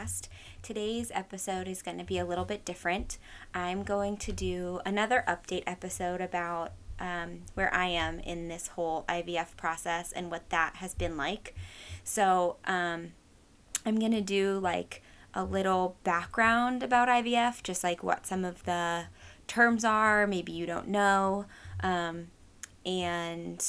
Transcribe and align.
Podcast. 0.00 0.28
Today's 0.62 1.10
episode 1.14 1.68
is 1.68 1.82
going 1.82 1.98
to 1.98 2.04
be 2.04 2.18
a 2.18 2.24
little 2.24 2.44
bit 2.44 2.64
different. 2.64 3.18
I'm 3.54 3.82
going 3.82 4.16
to 4.18 4.32
do 4.32 4.80
another 4.84 5.24
update 5.26 5.62
episode 5.66 6.20
about 6.20 6.72
um, 6.98 7.42
where 7.54 7.72
I 7.72 7.86
am 7.86 8.18
in 8.20 8.48
this 8.48 8.68
whole 8.68 9.04
IVF 9.08 9.56
process 9.56 10.12
and 10.12 10.30
what 10.30 10.50
that 10.50 10.76
has 10.76 10.94
been 10.94 11.16
like. 11.16 11.54
So, 12.04 12.56
um, 12.66 13.12
I'm 13.86 13.98
going 13.98 14.12
to 14.12 14.20
do 14.20 14.58
like 14.58 15.02
a 15.32 15.44
little 15.44 15.96
background 16.04 16.82
about 16.82 17.08
IVF, 17.08 17.62
just 17.62 17.82
like 17.82 18.02
what 18.02 18.26
some 18.26 18.44
of 18.44 18.64
the 18.64 19.06
terms 19.46 19.84
are, 19.84 20.26
maybe 20.26 20.52
you 20.52 20.66
don't 20.66 20.88
know, 20.88 21.46
um, 21.82 22.28
and 22.84 23.64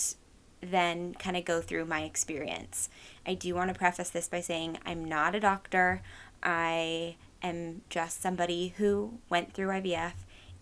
then 0.61 1.13
kind 1.15 1.35
of 1.35 1.45
go 1.45 1.61
through 1.61 1.85
my 1.85 2.03
experience. 2.03 2.89
I 3.25 3.33
do 3.33 3.55
want 3.55 3.69
to 3.69 3.77
preface 3.77 4.09
this 4.09 4.27
by 4.27 4.41
saying 4.41 4.77
I'm 4.85 5.03
not 5.03 5.35
a 5.35 5.39
doctor. 5.39 6.02
I 6.43 7.15
am 7.41 7.81
just 7.89 8.21
somebody 8.21 8.73
who 8.77 9.19
went 9.29 9.53
through 9.53 9.69
IVF 9.69 10.13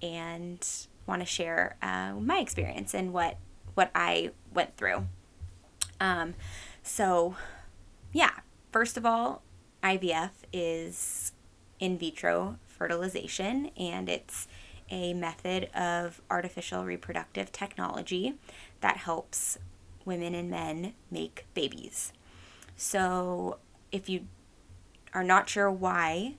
and 0.02 0.66
want 1.06 1.22
to 1.22 1.26
share 1.26 1.76
uh, 1.82 2.14
my 2.14 2.40
experience 2.40 2.94
and 2.94 3.14
what 3.14 3.38
what 3.74 3.92
I 3.96 4.32
went 4.54 4.76
through. 4.76 5.08
Um, 6.00 6.36
so, 6.84 7.36
yeah. 8.12 8.32
First 8.72 8.98
of 8.98 9.06
all, 9.06 9.42
IVF 9.84 10.32
is 10.52 11.32
in 11.80 11.98
vitro 11.98 12.58
fertilization, 12.68 13.72
and 13.78 14.10
it's 14.10 14.48
a 14.92 15.14
method 15.14 15.70
of 15.74 16.22
artificial 16.30 16.84
reproductive 16.84 17.52
technology 17.52 18.36
that 18.82 18.98
helps 18.98 19.58
women 20.10 20.34
and 20.34 20.50
men 20.50 20.94
make 21.12 21.46
babies. 21.54 22.12
So, 22.76 23.60
if 23.92 24.10
you 24.10 24.26
are 25.14 25.24
not 25.24 25.48
sure 25.48 25.72
why 25.72 26.36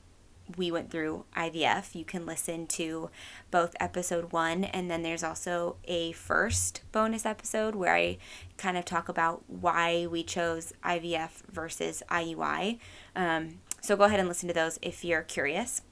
we 0.57 0.73
went 0.73 0.91
through 0.91 1.25
IVF, 1.37 1.95
you 1.95 2.05
can 2.05 2.27
listen 2.27 2.67
to 2.67 3.11
both 3.53 3.77
episode 3.79 4.33
one 4.33 4.65
and 4.65 4.91
then 4.91 5.03
there's 5.03 5.23
also 5.23 5.77
a 5.85 6.11
first 6.13 6.83
bonus 6.91 7.25
episode 7.25 7.77
where 7.77 7.95
I 7.95 8.19
kind 8.57 8.77
of 8.77 8.85
talk 8.85 9.09
about 9.09 9.45
why 9.47 10.07
we 10.07 10.25
chose 10.25 10.73
IVF 10.85 11.43
versus 11.49 12.03
IUI. 12.11 12.81
Um, 13.15 13.61
so 13.81 13.97
go 13.97 14.05
ahead 14.05 14.19
and 14.19 14.29
listen 14.29 14.49
to 14.49 14.55
those 14.55 14.81
if 14.83 15.05
you're 15.05 15.23
curious 15.23 15.83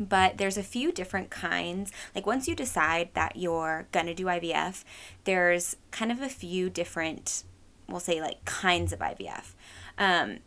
but 0.00 0.38
there's 0.38 0.56
a 0.56 0.62
few 0.62 0.90
different 0.90 1.30
kinds. 1.30 1.92
Like 2.14 2.26
once 2.26 2.48
you 2.48 2.56
decide 2.56 3.10
that 3.12 3.36
you're 3.36 3.86
gonna 3.92 4.14
do 4.14 4.24
IVF, 4.24 4.82
there's 5.24 5.76
kind 5.90 6.10
of 6.10 6.22
a 6.22 6.28
few 6.28 6.70
different, 6.70 7.44
we'll 7.86 8.00
say 8.00 8.20
like 8.20 8.44
kinds 8.46 8.92
of 8.94 9.00
IVF. 9.00 9.52
Um, 9.98 10.38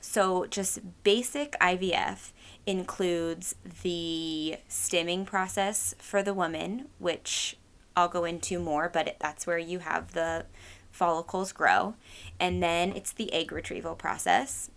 so 0.00 0.46
just 0.46 0.80
basic 1.04 1.52
IVF 1.60 2.32
includes 2.66 3.54
the 3.82 4.56
stimming 4.68 5.24
process 5.24 5.94
for 5.98 6.22
the 6.22 6.34
woman, 6.34 6.88
which 6.98 7.56
I'll 7.96 8.08
go 8.08 8.24
into 8.24 8.58
more, 8.58 8.88
but 8.88 9.16
that's 9.20 9.46
where 9.46 9.58
you 9.58 9.78
have 9.78 10.12
the 10.12 10.46
follicles 10.90 11.52
grow. 11.52 11.94
And 12.40 12.62
then 12.62 12.92
it's 12.92 13.12
the 13.12 13.32
egg 13.32 13.52
retrieval 13.52 13.94
process. 13.94 14.70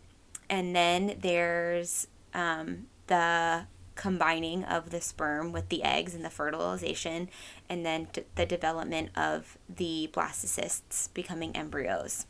And 0.49 0.75
then 0.75 1.15
there's 1.19 2.07
um, 2.33 2.87
the 3.07 3.65
combining 3.99 4.63
of 4.63 4.91
the 4.91 5.01
sperm 5.01 5.51
with 5.51 5.67
the 5.67 5.83
eggs 5.83 6.15
and 6.15 6.23
the 6.23 6.29
fertilization, 6.29 7.29
and 7.67 7.85
then 7.85 8.07
the 8.35 8.45
development 8.45 9.09
of 9.13 9.57
the 9.67 10.09
blastocysts 10.13 11.13
becoming 11.13 11.53
embryos. 11.53 12.25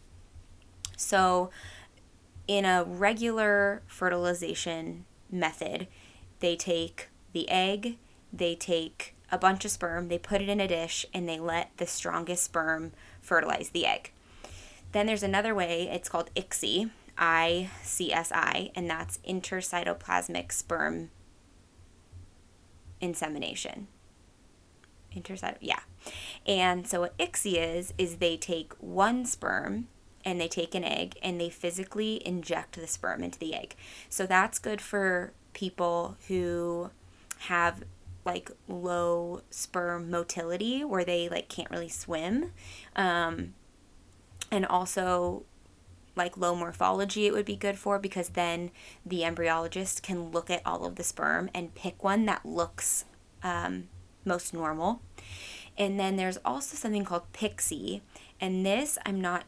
So, 0.98 1.52
in 2.48 2.66
a 2.66 2.84
regular 2.84 3.84
fertilization 3.86 5.06
method, 5.30 5.86
they 6.40 6.56
take 6.56 7.10
the 7.34 7.48
egg, 7.48 7.98
they 8.34 8.56
take 8.56 9.14
a 9.32 9.38
bunch 9.38 9.64
of 9.64 9.70
sperm, 9.70 10.08
they 10.08 10.18
put 10.18 10.42
it 10.42 10.50
in 10.50 10.60
a 10.60 10.68
dish, 10.68 11.06
and 11.14 11.30
they 11.30 11.38
let 11.38 11.70
the 11.78 11.86
strongest 11.86 12.46
sperm 12.46 12.94
fertilize 13.22 13.70
the 13.70 13.86
egg. 13.86 14.12
Then 14.92 15.06
there's 15.06 15.22
another 15.22 15.54
way, 15.54 15.88
it's 15.88 16.10
called 16.10 16.32
ICSI, 16.36 16.90
I 17.16 17.70
C 17.84 18.12
S 18.12 18.32
I, 18.32 18.72
and 18.76 18.90
that's 18.90 19.20
intercytoplasmic 19.20 20.52
sperm 20.52 21.12
insemination. 23.02 23.88
Intercyto, 25.16 25.58
yeah. 25.60 25.80
And 26.46 26.88
so 26.88 27.02
what 27.02 27.18
ICSI 27.18 27.76
is, 27.78 27.94
is 27.98 28.18
they 28.18 28.38
take 28.38 28.74
one 28.80 29.26
sperm 29.26 29.88
and 30.24 30.40
they 30.40 30.48
take 30.48 30.76
an 30.76 30.84
egg 30.84 31.18
and 31.24 31.40
they 31.40 31.50
physically 31.50 32.26
inject 32.28 32.76
the 32.76 32.88
sperm 32.88 33.24
into 33.24 33.40
the 33.40 33.56
egg. 33.56 33.76
So 34.10 34.26
that's 34.26 34.60
good 34.60 34.82
for 34.82 35.34
people 35.54 36.18
who 36.28 36.92
have 37.40 37.84
like 38.26 38.52
low 38.68 39.42
sperm 39.50 40.12
motility 40.12 40.84
where 40.84 41.06
they 41.06 41.30
like 41.30 41.50
can't 41.50 41.72
really 41.72 41.90
swim. 41.90 42.52
Um, 42.96 43.54
and 44.52 44.66
also 44.66 45.44
like 46.20 46.38
low 46.38 46.54
morphology 46.54 47.26
it 47.26 47.34
would 47.34 47.46
be 47.46 47.56
good 47.56 47.80
for 47.80 47.98
because 47.98 48.30
then 48.30 48.70
the 49.04 49.22
embryologist 49.22 50.04
can 50.04 50.30
look 50.30 50.52
at 50.52 50.62
all 50.66 50.86
of 50.86 50.98
the 50.98 51.04
sperm 51.04 51.50
and 51.56 51.74
pick 51.74 52.04
one 52.04 52.26
that 52.26 52.46
looks 52.46 53.06
um, 53.42 53.88
most 54.26 54.54
normal. 54.54 55.02
And 55.78 56.00
then 56.00 56.18
there's 56.18 56.38
also 56.44 56.76
something 56.76 57.06
called 57.06 57.32
PICSI, 57.34 58.02
and 58.42 58.66
this 58.66 58.98
I'm 59.06 59.22
not 59.22 59.46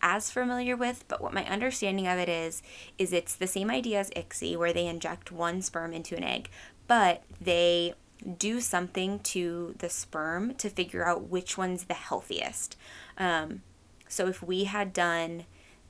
as 0.00 0.30
familiar 0.30 0.76
with, 0.76 1.04
but 1.08 1.20
what 1.20 1.34
my 1.34 1.44
understanding 1.46 2.06
of 2.06 2.18
it 2.18 2.28
is, 2.28 2.62
is 2.98 3.12
it's 3.12 3.34
the 3.34 3.46
same 3.46 3.70
idea 3.70 3.98
as 3.98 4.10
ICSI, 4.10 4.56
where 4.56 4.72
they 4.72 4.86
inject 4.86 5.32
one 5.32 5.62
sperm 5.62 5.92
into 5.92 6.16
an 6.16 6.22
egg, 6.22 6.48
but 6.86 7.24
they 7.40 7.94
do 8.38 8.60
something 8.60 9.18
to 9.20 9.74
the 9.78 9.88
sperm 9.88 10.54
to 10.54 10.68
figure 10.70 11.06
out 11.06 11.28
which 11.28 11.58
one's 11.58 11.84
the 11.84 11.94
healthiest. 11.94 12.76
Um, 13.18 13.62
so 14.06 14.28
if 14.28 14.42
we 14.42 14.64
had 14.64 14.92
done 14.92 15.44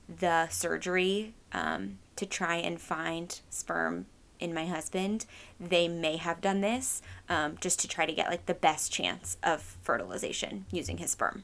the 0.07 0.47
surgery 0.49 1.33
um, 1.51 1.99
to 2.15 2.25
try 2.25 2.55
and 2.55 2.79
find 2.79 3.39
sperm 3.49 4.05
in 4.39 4.53
my 4.53 4.65
husband, 4.65 5.25
they 5.59 5.87
may 5.87 6.17
have 6.17 6.41
done 6.41 6.61
this 6.61 7.01
um, 7.29 7.57
just 7.61 7.79
to 7.79 7.87
try 7.87 8.05
to 8.05 8.13
get 8.13 8.29
like 8.29 8.45
the 8.45 8.53
best 8.53 8.91
chance 8.91 9.37
of 9.43 9.61
fertilization 9.81 10.65
using 10.71 10.97
his 10.97 11.11
sperm. 11.11 11.43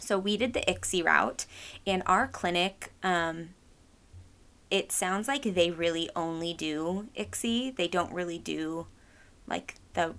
So 0.00 0.18
we 0.18 0.36
did 0.36 0.52
the 0.52 0.62
ICSI 0.62 1.04
route, 1.04 1.46
and 1.86 2.02
our 2.06 2.26
clinic, 2.26 2.92
um, 3.02 3.50
it 4.70 4.90
sounds 4.90 5.28
like 5.28 5.42
they 5.42 5.70
really 5.70 6.10
only 6.16 6.54
do 6.54 7.08
ICSI. 7.16 7.76
They 7.76 7.88
don't 7.88 8.12
really 8.12 8.38
do 8.38 8.86
like 9.46 9.76
the 9.94 10.14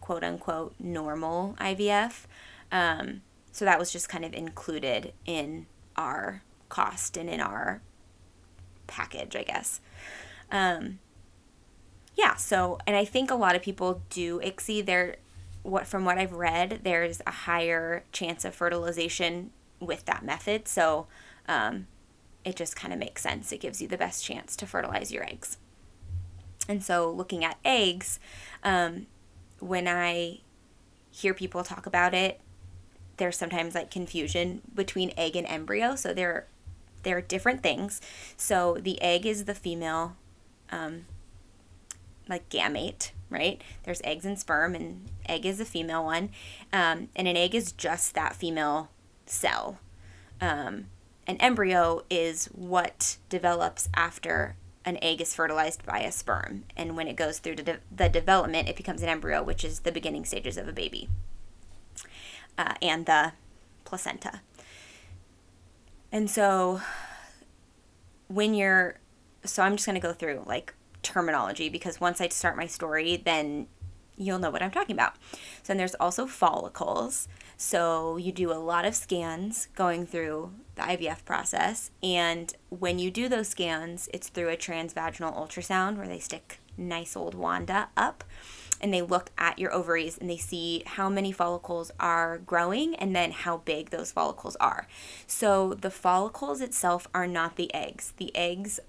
quote 0.00 0.22
unquote 0.22 0.74
normal 0.78 1.56
IVF. 1.58 2.26
Um, 2.70 3.22
so 3.50 3.64
that 3.64 3.78
was 3.78 3.90
just 3.92 4.08
kind 4.08 4.24
of 4.24 4.34
included 4.34 5.14
in 5.24 5.66
our 5.96 6.42
cost 6.74 7.16
and 7.16 7.30
in 7.30 7.40
our 7.40 7.80
package, 8.86 9.36
I 9.36 9.44
guess. 9.44 9.80
Um, 10.50 10.98
yeah, 12.16 12.34
so 12.36 12.78
and 12.86 12.96
I 12.96 13.04
think 13.04 13.30
a 13.30 13.34
lot 13.34 13.56
of 13.56 13.62
people 13.62 14.02
do 14.10 14.40
ICSI. 14.40 14.84
There, 14.84 15.16
what 15.62 15.86
from 15.86 16.04
what 16.04 16.18
I've 16.18 16.32
read, 16.32 16.80
there's 16.82 17.20
a 17.26 17.30
higher 17.30 18.04
chance 18.12 18.44
of 18.44 18.54
fertilization 18.54 19.50
with 19.80 20.04
that 20.06 20.24
method. 20.24 20.68
So 20.68 21.06
um, 21.48 21.86
it 22.44 22.56
just 22.56 22.76
kind 22.76 22.92
of 22.92 22.98
makes 22.98 23.22
sense. 23.22 23.52
It 23.52 23.60
gives 23.60 23.80
you 23.80 23.88
the 23.88 23.98
best 23.98 24.24
chance 24.24 24.56
to 24.56 24.66
fertilize 24.66 25.12
your 25.12 25.24
eggs. 25.24 25.58
And 26.68 26.82
so 26.82 27.10
looking 27.10 27.44
at 27.44 27.58
eggs, 27.64 28.18
um, 28.62 29.06
when 29.58 29.86
I 29.86 30.40
hear 31.10 31.34
people 31.34 31.62
talk 31.62 31.86
about 31.86 32.14
it, 32.14 32.40
there's 33.16 33.36
sometimes 33.36 33.74
like 33.74 33.90
confusion 33.90 34.62
between 34.74 35.12
egg 35.16 35.36
and 35.36 35.46
embryo. 35.46 35.94
So 35.94 36.12
they're 36.14 36.46
they're 37.04 37.20
different 37.20 37.62
things. 37.62 38.00
So 38.36 38.78
the 38.80 39.00
egg 39.00 39.26
is 39.26 39.44
the 39.44 39.54
female, 39.54 40.16
um, 40.70 41.06
like 42.28 42.48
gamete, 42.48 43.12
right? 43.30 43.62
There's 43.84 44.00
eggs 44.02 44.24
and 44.24 44.38
sperm, 44.38 44.74
and 44.74 45.10
egg 45.26 45.46
is 45.46 45.60
a 45.60 45.64
female 45.64 46.04
one. 46.04 46.30
Um, 46.72 47.08
and 47.14 47.28
an 47.28 47.36
egg 47.36 47.54
is 47.54 47.72
just 47.72 48.14
that 48.14 48.34
female 48.34 48.90
cell. 49.26 49.78
Um, 50.40 50.86
an 51.26 51.36
embryo 51.38 52.04
is 52.10 52.46
what 52.46 53.16
develops 53.28 53.88
after 53.94 54.56
an 54.84 54.98
egg 55.00 55.20
is 55.20 55.34
fertilized 55.34 55.84
by 55.86 56.00
a 56.00 56.12
sperm. 56.12 56.64
And 56.76 56.96
when 56.96 57.08
it 57.08 57.16
goes 57.16 57.38
through 57.38 57.56
de- 57.56 57.78
the 57.94 58.08
development, 58.08 58.68
it 58.68 58.76
becomes 58.76 59.02
an 59.02 59.08
embryo, 59.08 59.42
which 59.42 59.64
is 59.64 59.80
the 59.80 59.92
beginning 59.92 60.24
stages 60.24 60.56
of 60.56 60.68
a 60.68 60.72
baby. 60.72 61.08
Uh, 62.58 62.74
and 62.82 63.06
the 63.06 63.32
placenta. 63.84 64.40
And 66.14 66.30
so 66.30 66.80
when 68.28 68.54
you're 68.54 69.00
so 69.44 69.64
I'm 69.64 69.74
just 69.74 69.84
going 69.84 70.00
to 70.00 70.06
go 70.06 70.12
through 70.12 70.44
like 70.46 70.72
terminology 71.02 71.68
because 71.68 72.00
once 72.00 72.20
I 72.20 72.28
start 72.28 72.56
my 72.56 72.68
story 72.68 73.16
then 73.16 73.66
you'll 74.16 74.38
know 74.38 74.50
what 74.50 74.62
I'm 74.62 74.70
talking 74.70 74.94
about. 74.94 75.16
So 75.64 75.72
then 75.72 75.76
there's 75.76 75.96
also 75.96 76.26
follicles. 76.26 77.26
So 77.56 78.16
you 78.16 78.30
do 78.30 78.52
a 78.52 78.54
lot 78.54 78.84
of 78.84 78.94
scans 78.94 79.66
going 79.74 80.06
through 80.06 80.52
the 80.76 80.82
IVF 80.82 81.24
process. 81.24 81.90
And 82.00 82.54
when 82.68 83.00
you 83.00 83.10
do 83.10 83.28
those 83.28 83.48
scans, 83.48 84.08
it's 84.14 84.28
through 84.28 84.50
a 84.50 84.56
transvaginal 84.56 85.36
ultrasound 85.36 85.96
where 85.96 86.06
they 86.06 86.20
stick 86.20 86.60
nice 86.76 87.16
old 87.16 87.34
Wanda 87.34 87.88
up 87.96 88.22
and 88.84 88.92
they 88.92 89.00
look 89.00 89.30
at 89.38 89.58
your 89.58 89.72
ovaries 89.72 90.18
and 90.18 90.28
they 90.28 90.36
see 90.36 90.82
how 90.84 91.08
many 91.08 91.32
follicles 91.32 91.90
are 91.98 92.36
growing 92.36 92.94
and 92.96 93.16
then 93.16 93.32
how 93.32 93.56
big 93.56 93.88
those 93.88 94.12
follicles 94.12 94.56
are. 94.56 94.86
So 95.26 95.72
the 95.72 95.90
follicles 95.90 96.60
itself 96.60 97.08
are 97.14 97.26
not 97.26 97.56
the 97.56 97.74
eggs. 97.74 98.12
The 98.18 98.30
eggs 98.36 98.80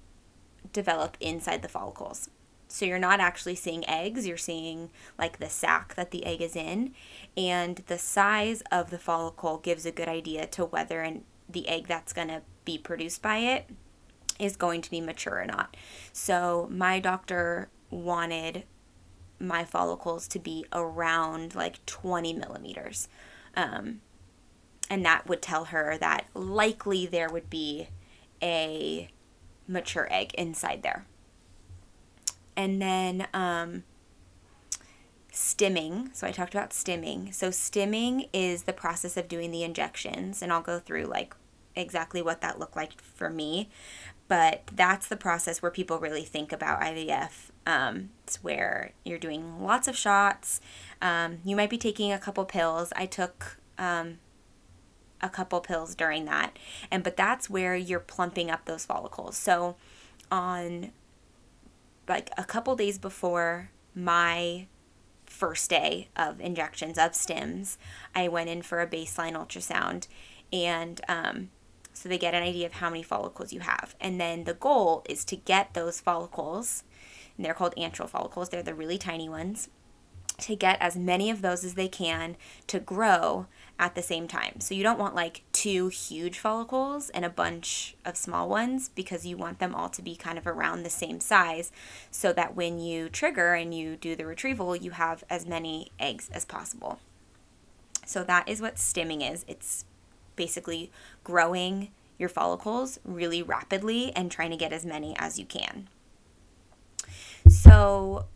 develop 0.73 1.15
inside 1.21 1.61
the 1.61 1.69
follicles. 1.69 2.29
So 2.67 2.83
you're 2.83 2.99
not 2.99 3.21
actually 3.21 3.55
seeing 3.55 3.87
eggs, 3.89 4.27
you're 4.27 4.35
seeing 4.35 4.89
like 5.17 5.39
the 5.39 5.47
sac 5.47 5.95
that 5.95 6.11
the 6.11 6.25
egg 6.25 6.41
is 6.41 6.57
in. 6.57 6.93
And 7.37 7.77
the 7.87 7.97
size 7.97 8.63
of 8.73 8.89
the 8.89 8.99
follicle 8.99 9.59
gives 9.59 9.85
a 9.85 9.93
good 9.93 10.09
idea 10.09 10.45
to 10.47 10.65
whether 10.65 11.03
and 11.03 11.23
the 11.47 11.69
egg 11.69 11.87
that's 11.87 12.11
going 12.11 12.27
to 12.27 12.41
be 12.65 12.77
produced 12.77 13.21
by 13.21 13.37
it 13.37 13.69
is 14.39 14.57
going 14.57 14.81
to 14.81 14.91
be 14.91 14.99
mature 14.99 15.39
or 15.39 15.45
not. 15.45 15.77
So 16.11 16.67
my 16.69 16.99
doctor 16.99 17.69
wanted 17.89 18.65
my 19.39 19.63
follicles 19.63 20.27
to 20.29 20.39
be 20.39 20.65
around 20.71 21.55
like 21.55 21.85
20 21.85 22.33
millimeters. 22.33 23.07
Um, 23.55 24.01
and 24.89 25.05
that 25.05 25.27
would 25.27 25.41
tell 25.41 25.65
her 25.65 25.97
that 25.97 26.27
likely 26.33 27.05
there 27.05 27.29
would 27.29 27.49
be 27.49 27.87
a 28.41 29.09
mature 29.67 30.07
egg 30.11 30.33
inside 30.35 30.83
there. 30.83 31.05
And 32.55 32.81
then 32.81 33.27
um, 33.33 33.83
stimming. 35.35 36.15
So 36.15 36.25
I 36.25 36.31
talked 36.31 36.53
about 36.53 36.69
stimming. 36.69 37.33
So 37.33 37.49
stimming 37.49 38.29
is 38.33 38.63
the 38.63 38.73
process 38.73 39.17
of 39.17 39.27
doing 39.27 39.51
the 39.51 39.63
injections, 39.63 40.41
and 40.41 40.51
I'll 40.51 40.61
go 40.61 40.79
through 40.79 41.05
like 41.05 41.35
exactly 41.75 42.21
what 42.21 42.41
that 42.41 42.57
looked 42.57 42.75
like 42.75 42.99
for 43.01 43.29
me. 43.29 43.69
But 44.27 44.63
that's 44.73 45.07
the 45.07 45.17
process 45.17 45.61
where 45.61 45.71
people 45.71 45.99
really 45.99 46.23
think 46.23 46.51
about 46.51 46.81
IVF. 46.81 47.51
Um, 47.65 48.09
it's 48.23 48.43
where 48.43 48.91
you're 49.03 49.17
doing 49.19 49.63
lots 49.63 49.87
of 49.87 49.97
shots. 49.97 50.61
Um, 51.01 51.39
you 51.43 51.55
might 51.55 51.69
be 51.69 51.77
taking 51.77 52.11
a 52.11 52.19
couple 52.19 52.45
pills. 52.45 52.93
I 52.95 53.05
took 53.05 53.57
um, 53.77 54.19
a 55.21 55.29
couple 55.29 55.59
pills 55.61 55.95
during 55.95 56.25
that, 56.25 56.57
and 56.91 57.03
but 57.03 57.17
that's 57.17 57.49
where 57.49 57.75
you're 57.75 57.99
plumping 57.99 58.51
up 58.51 58.65
those 58.65 58.85
follicles. 58.85 59.35
So 59.35 59.75
on 60.31 60.91
like 62.07 62.29
a 62.37 62.43
couple 62.43 62.75
days 62.75 62.97
before 62.97 63.71
my 63.95 64.67
first 65.25 65.69
day 65.69 66.09
of 66.15 66.39
injections 66.39 66.97
of 66.97 67.11
stims, 67.11 67.77
I 68.13 68.27
went 68.27 68.49
in 68.49 68.61
for 68.61 68.81
a 68.81 68.87
baseline 68.87 69.33
ultrasound, 69.33 70.07
and 70.53 71.01
um, 71.07 71.49
so 71.93 72.09
they 72.09 72.17
get 72.17 72.33
an 72.33 72.43
idea 72.43 72.65
of 72.67 72.73
how 72.73 72.89
many 72.89 73.03
follicles 73.03 73.53
you 73.53 73.61
have. 73.61 73.95
And 73.99 74.19
then 74.19 74.43
the 74.43 74.53
goal 74.53 75.03
is 75.09 75.23
to 75.25 75.35
get 75.35 75.73
those 75.73 75.99
follicles, 76.01 76.83
and 77.37 77.45
they're 77.45 77.53
called 77.53 77.75
antral 77.75 78.09
follicles, 78.09 78.49
they're 78.49 78.63
the 78.63 78.75
really 78.75 78.97
tiny 78.97 79.29
ones, 79.29 79.69
to 80.37 80.55
get 80.55 80.77
as 80.81 80.97
many 80.97 81.29
of 81.29 81.41
those 81.41 81.63
as 81.63 81.75
they 81.75 81.87
can 81.87 82.35
to 82.67 82.79
grow 82.79 83.47
at 83.79 83.95
the 83.95 84.01
same 84.01 84.27
time. 84.27 84.59
So 84.59 84.73
you 84.73 84.83
don't 84.83 84.99
want 84.99 85.15
like 85.15 85.43
two 85.51 85.87
huge 85.87 86.39
follicles 86.39 87.09
and 87.09 87.25
a 87.25 87.29
bunch 87.29 87.95
of 88.05 88.17
small 88.17 88.49
ones 88.49 88.89
because 88.89 89.25
you 89.25 89.37
want 89.37 89.59
them 89.59 89.75
all 89.75 89.89
to 89.89 90.01
be 90.01 90.15
kind 90.15 90.37
of 90.37 90.47
around 90.47 90.83
the 90.83 90.89
same 90.89 91.19
size 91.19 91.71
so 92.11 92.33
that 92.33 92.55
when 92.55 92.79
you 92.79 93.09
trigger 93.09 93.53
and 93.53 93.73
you 93.73 93.95
do 93.95 94.15
the 94.15 94.25
retrieval, 94.25 94.75
you 94.75 94.91
have 94.91 95.23
as 95.29 95.45
many 95.45 95.91
eggs 95.99 96.29
as 96.33 96.45
possible. 96.45 96.99
So 98.05 98.23
that 98.23 98.47
is 98.47 98.61
what 98.61 98.75
stimming 98.75 99.29
is. 99.29 99.45
It's 99.47 99.85
basically 100.35 100.91
growing 101.23 101.91
your 102.17 102.29
follicles 102.29 102.99
really 103.03 103.41
rapidly 103.41 104.13
and 104.15 104.31
trying 104.31 104.51
to 104.51 104.57
get 104.57 104.71
as 104.71 104.85
many 104.85 105.15
as 105.17 105.39
you 105.39 105.45
can. 105.45 105.89
So 107.65 108.27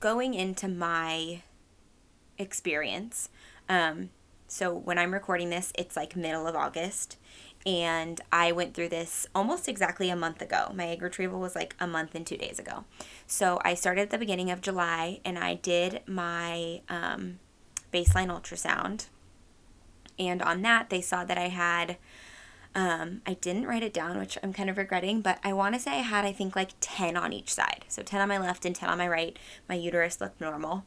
going 0.00 0.34
into 0.34 0.66
my 0.66 1.42
experience, 2.38 3.28
um, 3.68 4.10
so 4.48 4.74
when 4.74 4.98
I'm 4.98 5.14
recording 5.14 5.50
this, 5.50 5.72
it's 5.78 5.96
like 5.96 6.16
middle 6.16 6.48
of 6.48 6.56
August. 6.56 7.16
And 7.64 8.20
I 8.32 8.50
went 8.50 8.74
through 8.74 8.88
this 8.88 9.28
almost 9.32 9.68
exactly 9.68 10.10
a 10.10 10.16
month 10.16 10.42
ago. 10.42 10.72
My 10.74 10.88
egg 10.88 11.02
retrieval 11.02 11.38
was 11.38 11.54
like 11.54 11.76
a 11.78 11.86
month 11.86 12.16
and 12.16 12.26
two 12.26 12.36
days 12.36 12.58
ago. 12.58 12.84
So 13.28 13.60
I 13.64 13.74
started 13.74 14.02
at 14.02 14.10
the 14.10 14.18
beginning 14.18 14.50
of 14.50 14.60
July 14.60 15.20
and 15.24 15.38
I 15.38 15.54
did 15.54 16.02
my 16.06 16.82
um, 16.88 17.38
baseline 17.92 18.28
ultrasound. 18.28 19.06
And 20.18 20.42
on 20.42 20.62
that, 20.62 20.90
they 20.90 21.00
saw 21.00 21.24
that 21.24 21.38
I 21.38 21.48
had, 21.48 21.96
um, 22.74 23.22
I 23.26 23.34
didn't 23.34 23.66
write 23.66 23.82
it 23.82 23.92
down, 23.92 24.18
which 24.18 24.36
I'm 24.42 24.52
kind 24.52 24.68
of 24.68 24.76
regretting, 24.76 25.20
but 25.20 25.38
I 25.44 25.52
want 25.52 25.74
to 25.74 25.80
say 25.80 25.92
I 25.92 26.02
had, 26.02 26.24
I 26.24 26.32
think, 26.32 26.56
like 26.56 26.70
10 26.80 27.16
on 27.16 27.32
each 27.32 27.52
side. 27.52 27.84
So 27.88 28.02
10 28.02 28.20
on 28.20 28.28
my 28.28 28.38
left 28.38 28.64
and 28.64 28.74
10 28.74 28.88
on 28.88 28.98
my 28.98 29.08
right. 29.08 29.38
My 29.68 29.76
uterus 29.76 30.20
looked 30.20 30.40
normal, 30.40 30.84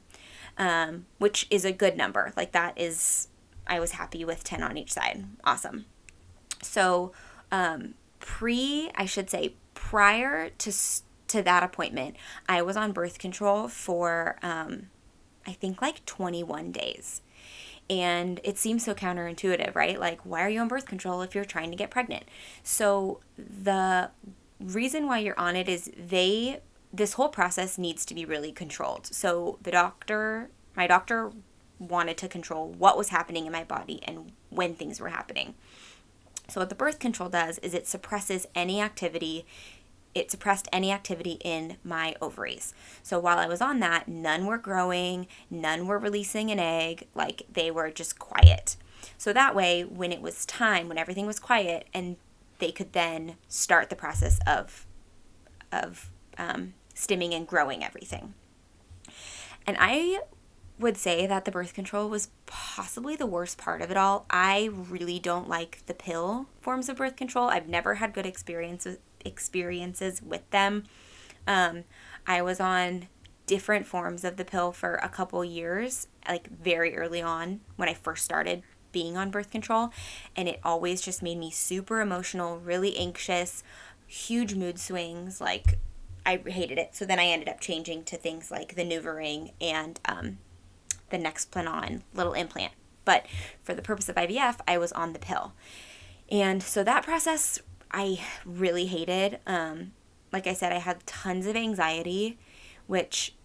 um, 0.57 1.05
which 1.17 1.47
is 1.49 1.63
a 1.63 1.71
good 1.71 1.95
number. 1.95 2.33
Like 2.35 2.51
that 2.51 2.77
is 2.77 3.29
I 3.65 3.79
was 3.79 3.91
happy 3.91 4.25
with 4.25 4.43
10 4.43 4.63
on 4.63 4.77
each 4.77 4.91
side. 4.91 5.25
Awesome. 5.43 5.85
So, 6.61 7.13
um, 7.51 7.93
pre, 8.19 8.91
I 8.95 9.05
should 9.05 9.29
say, 9.29 9.55
prior 9.73 10.49
to 10.49 10.73
to 11.27 11.41
that 11.41 11.61
appointment, 11.61 12.15
I 12.47 12.61
was 12.61 12.77
on 12.77 12.93
birth 12.93 13.19
control 13.19 13.67
for 13.67 14.37
um, 14.41 14.89
I 15.45 15.51
think 15.53 15.81
like 15.81 16.05
21 16.05 16.71
days. 16.71 17.21
And 17.89 18.41
it 18.43 18.57
seems 18.57 18.83
so 18.83 18.93
counterintuitive, 18.93 19.73
right? 19.75 19.99
Like, 19.99 20.21
why 20.25 20.41
are 20.41 20.49
you 20.49 20.59
on 20.59 20.67
birth 20.67 20.85
control 20.85 21.21
if 21.21 21.33
you're 21.33 21.45
trying 21.45 21.71
to 21.71 21.77
get 21.77 21.89
pregnant? 21.89 22.25
So, 22.63 23.21
the 23.37 24.11
reason 24.59 25.07
why 25.07 25.19
you're 25.19 25.39
on 25.39 25.55
it 25.55 25.69
is 25.69 25.91
they, 25.97 26.59
this 26.91 27.13
whole 27.13 27.29
process 27.29 27.77
needs 27.77 28.05
to 28.07 28.13
be 28.13 28.25
really 28.25 28.51
controlled. 28.51 29.07
So, 29.07 29.57
the 29.61 29.71
doctor, 29.71 30.49
my 30.75 30.85
doctor 30.85 31.31
wanted 31.79 32.17
to 32.17 32.27
control 32.27 32.69
what 32.69 32.97
was 32.97 33.09
happening 33.09 33.45
in 33.45 33.51
my 33.51 33.63
body 33.63 34.01
and 34.03 34.31
when 34.49 34.73
things 34.73 34.99
were 34.99 35.09
happening. 35.09 35.55
So, 36.49 36.61
what 36.61 36.69
the 36.69 36.75
birth 36.75 36.99
control 36.99 37.29
does 37.29 37.57
is 37.59 37.73
it 37.73 37.87
suppresses 37.87 38.47
any 38.55 38.81
activity. 38.81 39.45
It 40.15 40.31
suppressed 40.31 40.67
any 40.71 40.91
activity 40.91 41.37
in 41.43 41.77
my 41.83 42.15
ovaries. 42.21 42.73
So, 43.03 43.19
while 43.19 43.37
I 43.37 43.47
was 43.47 43.61
on 43.61 43.79
that, 43.79 44.07
none 44.07 44.45
were 44.45 44.57
growing, 44.57 45.27
none 45.49 45.87
were 45.87 45.99
releasing 45.99 46.49
an 46.49 46.59
egg, 46.59 47.07
like 47.13 47.43
they 47.51 47.69
were 47.71 47.91
just 47.91 48.17
quiet. 48.17 48.77
So, 49.17 49.31
that 49.33 49.55
way, 49.55 49.83
when 49.83 50.11
it 50.11 50.21
was 50.21 50.45
time, 50.45 50.87
when 50.87 50.97
everything 50.97 51.25
was 51.25 51.39
quiet, 51.39 51.87
and 51.93 52.17
they 52.59 52.71
could 52.71 52.93
then 52.93 53.35
start 53.47 53.89
the 53.89 53.95
process 53.95 54.39
of, 54.47 54.85
of 55.71 56.09
um, 56.37 56.73
stimming 56.95 57.33
and 57.33 57.47
growing 57.47 57.83
everything. 57.83 58.33
And 59.67 59.77
I 59.79 60.21
would 60.79 60.97
say 60.97 61.25
that 61.25 61.45
the 61.45 61.51
birth 61.51 61.73
control 61.73 62.09
was 62.09 62.29
possibly 62.45 63.15
the 63.15 63.25
worst 63.25 63.57
part 63.57 63.81
of 63.81 63.89
it 63.89 63.97
all. 63.97 64.25
I 64.29 64.69
really 64.71 65.19
don't 65.19 65.49
like 65.49 65.85
the 65.87 65.93
pill 65.93 66.47
forms 66.61 66.87
of 66.87 66.97
birth 66.97 67.15
control. 67.15 67.49
I've 67.49 67.67
never 67.67 67.95
had 67.95 68.13
good 68.13 68.25
experiences 68.25 68.97
experiences 69.25 70.21
with 70.21 70.49
them. 70.51 70.83
Um, 71.45 71.83
I 72.25 72.41
was 72.41 72.59
on 72.59 73.07
different 73.45 73.87
forms 73.87 74.23
of 74.23 74.37
the 74.37 74.45
pill 74.45 74.71
for 74.71 74.95
a 74.95 75.09
couple 75.09 75.43
years, 75.43 76.07
like 76.27 76.49
very 76.49 76.95
early 76.95 77.21
on 77.21 77.61
when 77.77 77.87
I 77.89 77.93
first 77.93 78.25
started 78.25 78.63
being 78.91 79.17
on 79.17 79.31
birth 79.31 79.51
control, 79.51 79.91
and 80.35 80.47
it 80.47 80.59
always 80.63 81.01
just 81.01 81.23
made 81.23 81.37
me 81.37 81.51
super 81.51 82.01
emotional, 82.01 82.59
really 82.59 82.97
anxious, 82.97 83.63
huge 84.05 84.55
mood 84.55 84.79
swings. 84.79 85.39
Like 85.39 85.77
I 86.25 86.37
hated 86.45 86.77
it. 86.77 86.93
So 86.93 87.05
then 87.05 87.19
I 87.19 87.25
ended 87.25 87.47
up 87.47 87.61
changing 87.61 88.03
to 88.03 88.17
things 88.17 88.51
like 88.51 88.75
the 88.75 88.83
NuvaRing 88.83 89.53
and 89.61 89.99
um, 90.05 90.39
the 91.09 91.17
Nexplanon 91.17 92.01
little 92.13 92.33
implant. 92.33 92.73
But 93.05 93.25
for 93.63 93.73
the 93.73 93.81
purpose 93.81 94.09
of 94.09 94.15
IVF, 94.15 94.59
I 94.67 94.77
was 94.77 94.91
on 94.91 95.13
the 95.13 95.19
pill. 95.19 95.53
And 96.29 96.61
so 96.61 96.83
that 96.83 97.03
process 97.03 97.59
I 97.91 98.23
really 98.45 98.87
hated. 98.87 99.39
Um, 99.47 99.93
like 100.31 100.47
I 100.47 100.53
said, 100.53 100.71
I 100.71 100.79
had 100.79 101.05
tons 101.05 101.45
of 101.45 101.55
anxiety, 101.55 102.37
which 102.85 103.35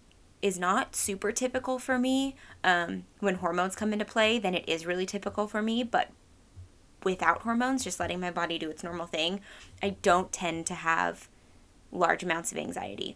is 0.41 0.59
not 0.59 0.95
super 0.95 1.31
typical 1.31 1.79
for 1.79 1.97
me. 1.97 2.35
Um, 2.63 3.05
when 3.19 3.35
hormones 3.35 3.75
come 3.75 3.93
into 3.93 4.05
play, 4.05 4.39
then 4.39 4.53
it 4.53 4.67
is 4.67 4.85
really 4.85 5.05
typical 5.05 5.47
for 5.47 5.61
me. 5.61 5.83
But 5.83 6.09
without 7.03 7.43
hormones, 7.43 7.83
just 7.83 7.99
letting 7.99 8.19
my 8.19 8.31
body 8.31 8.57
do 8.57 8.69
its 8.69 8.83
normal 8.83 9.07
thing, 9.07 9.39
I 9.81 9.91
don't 10.01 10.31
tend 10.31 10.65
to 10.67 10.73
have 10.73 11.29
large 11.91 12.23
amounts 12.23 12.51
of 12.51 12.57
anxiety. 12.57 13.15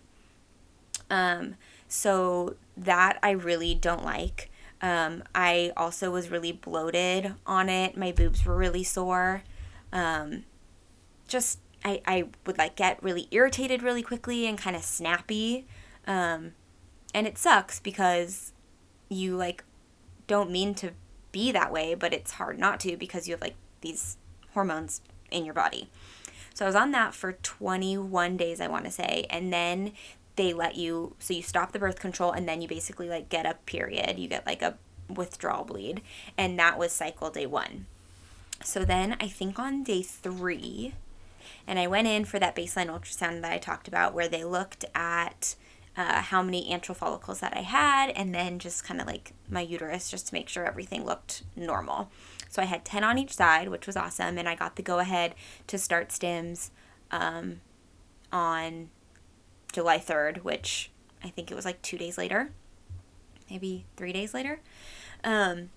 Um, 1.10 1.56
so 1.88 2.56
that 2.76 3.18
I 3.22 3.32
really 3.32 3.76
don't 3.76 4.04
like. 4.04 4.50
Um, 4.82 5.24
I 5.34 5.74
also 5.76 6.12
was 6.12 6.30
really 6.30 6.52
bloated 6.52 7.34
on 7.46 7.70
it. 7.70 7.98
My 7.98 8.12
boobs 8.12 8.46
were 8.46 8.56
really 8.56 8.84
sore. 8.84 9.44
Um, 9.92 10.44
just 11.28 11.60
I, 11.84 12.02
I 12.06 12.26
would 12.46 12.58
like 12.58 12.76
get 12.76 13.02
really 13.04 13.28
irritated 13.32 13.84
really 13.84 14.04
quickly 14.04 14.46
and 14.46 14.58
kind 14.58 14.76
of 14.76 14.84
snappy. 14.84 15.68
Um, 16.06 16.54
and 17.14 17.28
it 17.28 17.38
sucks 17.38 17.80
because 17.80 18.54
you 19.10 19.36
like 19.36 19.64
don't 20.28 20.52
mean 20.52 20.74
to 20.76 20.92
be 21.32 21.52
that 21.52 21.72
way, 21.72 21.96
but 21.96 22.14
it's 22.14 22.34
hard 22.34 22.60
not 22.60 22.80
to 22.82 22.98
because 22.98 23.28
you 23.28 23.34
have 23.34 23.42
like 23.42 23.56
these 23.82 24.18
hormones 24.54 25.02
in 25.32 25.46
your 25.46 25.54
body. 25.54 25.90
So 26.54 26.66
I 26.66 26.68
was 26.68 26.76
on 26.76 26.92
that 26.92 27.14
for 27.14 27.34
21 27.34 28.36
days, 28.36 28.60
I 28.60 28.68
want 28.68 28.86
to 28.86 28.92
say. 28.92 29.26
And 29.30 29.54
then 29.54 29.92
they 30.36 30.54
let 30.54 30.76
you, 30.76 31.16
so 31.20 31.34
you 31.34 31.44
stop 31.44 31.72
the 31.72 31.80
birth 31.80 32.00
control 32.00 32.32
and 32.32 32.48
then 32.48 32.62
you 32.62 32.68
basically 32.68 33.10
like 33.10 33.30
get 33.30 33.46
a 33.46 33.54
period. 33.66 34.18
You 34.18 34.28
get 34.28 34.46
like 34.46 34.62
a 34.62 34.78
withdrawal 35.08 35.64
bleed. 35.64 36.02
And 36.38 36.58
that 36.58 36.80
was 36.80 36.92
cycle 36.92 37.30
day 37.30 37.46
one. 37.46 37.86
So 38.64 38.84
then 38.84 39.16
I 39.20 39.28
think 39.28 39.60
on 39.60 39.84
day 39.84 40.02
three, 40.02 40.94
and 41.66 41.80
I 41.80 41.88
went 41.88 42.08
in 42.08 42.26
for 42.26 42.40
that 42.40 42.56
baseline 42.56 42.88
ultrasound 42.88 43.42
that 43.42 43.52
I 43.52 43.58
talked 43.58 43.88
about 43.88 44.14
where 44.14 44.28
they 44.28 44.44
looked 44.44 44.86
at 44.96 45.56
uh, 45.98 46.22
how 46.22 46.44
many 46.44 46.72
antral 46.72 46.96
follicles 46.96 47.40
that 47.40 47.58
I 47.58 47.62
had, 47.62 48.12
and 48.12 48.34
then 48.34 48.60
just 48.60 48.84
kind 48.84 49.02
of 49.02 49.08
like 49.08 49.34
my 49.50 49.62
uterus 49.62 50.12
just 50.12 50.28
to 50.28 50.34
make 50.34 50.48
sure 50.48 50.64
everything 50.64 51.06
looked 51.06 51.44
normal. 51.56 52.12
So 52.50 52.62
I 52.62 52.66
had 52.66 52.86
10 52.86 53.04
on 53.04 53.18
each 53.18 53.34
side, 53.34 53.70
which 53.70 53.88
was 53.88 53.98
awesome, 53.98 54.38
and 54.38 54.48
I 54.48 54.56
got 54.56 54.76
the 54.76 54.84
go 54.84 55.00
ahead 55.00 55.34
to 55.66 55.78
start 55.78 56.10
stims 56.10 56.70
um, 57.10 57.62
on 58.32 58.90
July 59.74 59.98
3rd, 59.98 60.44
which 60.44 60.92
I 61.24 61.30
think 61.30 61.52
it 61.52 61.56
was 61.56 61.66
like 61.66 61.82
two 61.82 61.98
days 61.98 62.18
later, 62.18 62.52
maybe 63.50 63.86
three 63.96 64.14
days 64.14 64.36
later. 64.36 64.60
Um, 65.24 65.72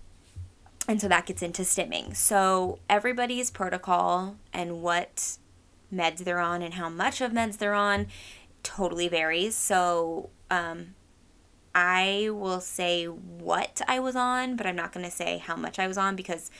and 0.87 1.01
so 1.01 1.07
that 1.07 1.25
gets 1.25 1.41
into 1.41 1.63
stimming. 1.63 2.15
So 2.15 2.79
everybody's 2.89 3.49
protocol 3.49 4.37
and 4.53 4.81
what 4.81 5.37
meds 5.93 6.19
they're 6.19 6.39
on 6.39 6.61
and 6.61 6.75
how 6.75 6.89
much 6.89 7.21
of 7.21 7.31
meds 7.31 7.57
they're 7.57 7.73
on 7.73 8.07
totally 8.63 9.07
varies. 9.07 9.55
So, 9.55 10.29
um, 10.49 10.95
I 11.73 12.29
will 12.31 12.59
say 12.59 13.05
what 13.05 13.81
I 13.87 13.99
was 13.99 14.15
on, 14.15 14.55
but 14.55 14.65
I'm 14.65 14.75
not 14.75 14.91
going 14.91 15.05
to 15.05 15.11
say 15.11 15.37
how 15.37 15.55
much 15.55 15.79
I 15.79 15.87
was 15.87 15.97
on 15.97 16.15
because 16.15 16.51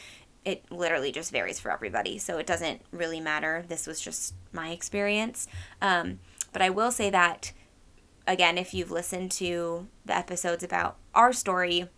it 0.45 0.63
literally 0.71 1.11
just 1.11 1.31
varies 1.31 1.59
for 1.59 1.71
everybody. 1.71 2.17
So 2.17 2.38
it 2.38 2.47
doesn't 2.47 2.81
really 2.91 3.19
matter. 3.19 3.65
This 3.67 3.85
was 3.85 4.00
just 4.00 4.33
my 4.51 4.69
experience. 4.69 5.47
Um, 5.81 6.19
but 6.53 6.61
I 6.61 6.69
will 6.69 6.91
say 6.91 7.09
that, 7.09 7.51
again, 8.25 8.57
if 8.57 8.73
you've 8.73 8.91
listened 8.91 9.31
to 9.33 9.88
the 10.05 10.15
episodes 10.15 10.63
about 10.63 10.97
our 11.13 11.33
story, 11.33 11.89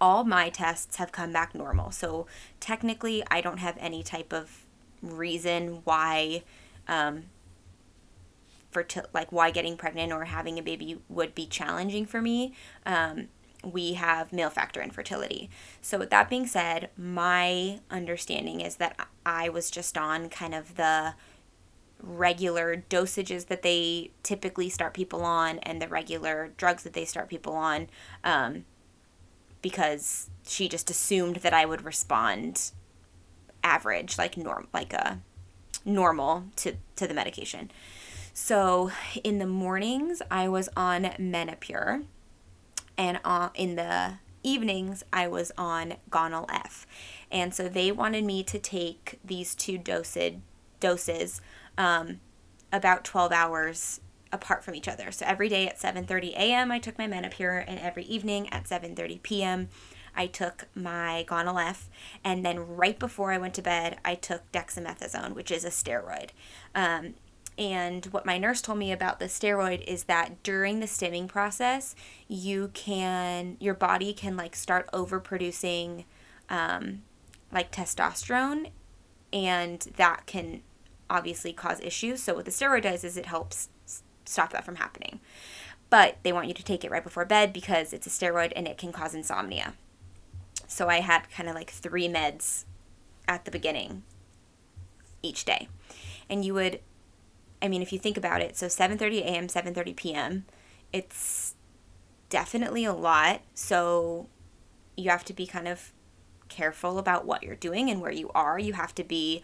all 0.00 0.24
my 0.24 0.48
tests 0.48 0.96
have 0.96 1.12
come 1.12 1.32
back 1.32 1.54
normal. 1.54 1.90
So 1.90 2.26
technically, 2.58 3.22
I 3.30 3.40
don't 3.40 3.58
have 3.58 3.76
any 3.78 4.02
type 4.02 4.32
of 4.32 4.61
reason 5.02 5.80
why 5.84 6.42
um, 6.88 7.24
like 9.12 9.30
why 9.30 9.50
getting 9.50 9.76
pregnant 9.76 10.12
or 10.12 10.24
having 10.24 10.58
a 10.58 10.62
baby 10.62 10.98
would 11.08 11.34
be 11.34 11.46
challenging 11.46 12.06
for 12.06 12.22
me. 12.22 12.54
Um, 12.86 13.28
we 13.64 13.92
have 13.94 14.32
male 14.32 14.50
factor 14.50 14.82
infertility. 14.82 15.48
So, 15.80 15.98
with 15.98 16.10
that 16.10 16.28
being 16.28 16.46
said, 16.46 16.90
my 16.96 17.80
understanding 17.90 18.60
is 18.60 18.76
that 18.76 19.08
I 19.24 19.48
was 19.48 19.70
just 19.70 19.96
on 19.96 20.28
kind 20.28 20.54
of 20.54 20.76
the 20.76 21.14
regular 22.00 22.84
dosages 22.90 23.46
that 23.46 23.62
they 23.62 24.10
typically 24.24 24.68
start 24.68 24.92
people 24.92 25.22
on 25.22 25.60
and 25.60 25.80
the 25.80 25.86
regular 25.86 26.52
drugs 26.56 26.82
that 26.82 26.94
they 26.94 27.04
start 27.04 27.28
people 27.28 27.54
on 27.54 27.88
um, 28.24 28.64
because 29.60 30.28
she 30.44 30.68
just 30.68 30.90
assumed 30.90 31.36
that 31.36 31.54
I 31.54 31.64
would 31.64 31.84
respond 31.84 32.72
average, 33.62 34.18
like 34.18 34.36
norm, 34.36 34.68
like 34.72 34.92
a 34.92 35.20
normal 35.84 36.44
to, 36.56 36.74
to 36.96 37.06
the 37.06 37.14
medication. 37.14 37.70
So 38.34 38.90
in 39.22 39.38
the 39.38 39.46
mornings, 39.46 40.22
I 40.30 40.48
was 40.48 40.68
on 40.76 41.04
Menopur, 41.18 42.04
and 42.96 43.20
uh, 43.24 43.50
in 43.54 43.76
the 43.76 44.14
evenings, 44.42 45.04
I 45.12 45.28
was 45.28 45.52
on 45.56 45.94
Gonal 46.10 46.46
F. 46.50 46.86
And 47.30 47.54
so 47.54 47.68
they 47.68 47.92
wanted 47.92 48.24
me 48.24 48.42
to 48.44 48.58
take 48.58 49.18
these 49.24 49.54
two 49.54 49.78
dosed, 49.78 50.40
doses 50.80 51.40
um, 51.78 52.20
about 52.72 53.04
12 53.04 53.32
hours 53.32 54.00
apart 54.32 54.64
from 54.64 54.74
each 54.74 54.88
other. 54.88 55.12
So 55.12 55.26
every 55.26 55.48
day 55.48 55.68
at 55.68 55.78
7:30 55.78 56.32
a.m. 56.32 56.72
I 56.72 56.78
took 56.78 56.98
my 56.98 57.06
Menopur 57.06 57.62
and 57.66 57.78
every 57.78 58.04
evening 58.04 58.48
at 58.50 58.64
7:30 58.64 59.22
p.m. 59.22 59.68
I 60.14 60.26
took 60.26 60.66
my 60.74 61.24
Gonal 61.28 61.62
F, 61.62 61.88
and 62.22 62.44
then 62.44 62.60
right 62.76 62.98
before 62.98 63.32
I 63.32 63.38
went 63.38 63.54
to 63.54 63.62
bed, 63.62 63.98
I 64.04 64.14
took 64.14 64.50
dexamethasone, 64.52 65.34
which 65.34 65.50
is 65.50 65.64
a 65.64 65.68
steroid. 65.68 66.30
Um, 66.74 67.14
and 67.58 68.06
what 68.06 68.24
my 68.24 68.38
nurse 68.38 68.62
told 68.62 68.78
me 68.78 68.92
about 68.92 69.18
the 69.18 69.26
steroid 69.26 69.84
is 69.86 70.04
that 70.04 70.42
during 70.42 70.80
the 70.80 70.86
stimming 70.86 71.28
process, 71.28 71.94
you 72.26 72.70
can, 72.72 73.56
your 73.60 73.74
body 73.74 74.12
can 74.12 74.36
like 74.36 74.56
start 74.56 74.90
overproducing 74.92 76.04
um, 76.48 77.02
like 77.50 77.70
testosterone, 77.70 78.70
and 79.32 79.80
that 79.96 80.26
can 80.26 80.62
obviously 81.10 81.52
cause 81.52 81.80
issues. 81.80 82.22
So, 82.22 82.34
what 82.34 82.46
the 82.46 82.50
steroid 82.50 82.82
does 82.82 83.04
is 83.04 83.16
it 83.16 83.26
helps 83.26 83.68
stop 84.24 84.52
that 84.52 84.64
from 84.64 84.76
happening. 84.76 85.20
But 85.90 86.16
they 86.22 86.32
want 86.32 86.48
you 86.48 86.54
to 86.54 86.64
take 86.64 86.84
it 86.84 86.90
right 86.90 87.04
before 87.04 87.26
bed 87.26 87.52
because 87.52 87.92
it's 87.92 88.06
a 88.06 88.10
steroid 88.10 88.52
and 88.56 88.66
it 88.66 88.78
can 88.78 88.92
cause 88.92 89.14
insomnia. 89.14 89.74
So, 90.72 90.88
I 90.88 91.00
had 91.00 91.30
kind 91.30 91.48
of 91.48 91.54
like 91.54 91.70
three 91.70 92.08
meds 92.08 92.64
at 93.28 93.44
the 93.44 93.50
beginning 93.50 94.02
each 95.22 95.44
day. 95.44 95.68
And 96.28 96.44
you 96.44 96.54
would 96.54 96.80
I 97.62 97.68
mean, 97.68 97.80
if 97.80 97.92
you 97.92 97.98
think 97.98 98.16
about 98.16 98.42
it, 98.42 98.56
so 98.56 98.66
7:30 98.66 99.20
a.m., 99.20 99.46
7:30 99.46 99.94
p.m., 99.94 100.44
it's 100.92 101.54
definitely 102.28 102.84
a 102.84 102.92
lot. 102.92 103.42
So 103.54 104.26
you 104.96 105.10
have 105.10 105.24
to 105.26 105.32
be 105.32 105.46
kind 105.46 105.68
of 105.68 105.92
careful 106.48 106.98
about 106.98 107.24
what 107.24 107.42
you're 107.42 107.54
doing 107.54 107.88
and 107.88 108.00
where 108.00 108.10
you 108.10 108.30
are. 108.34 108.58
You 108.58 108.72
have 108.72 108.94
to 108.96 109.04
be. 109.04 109.42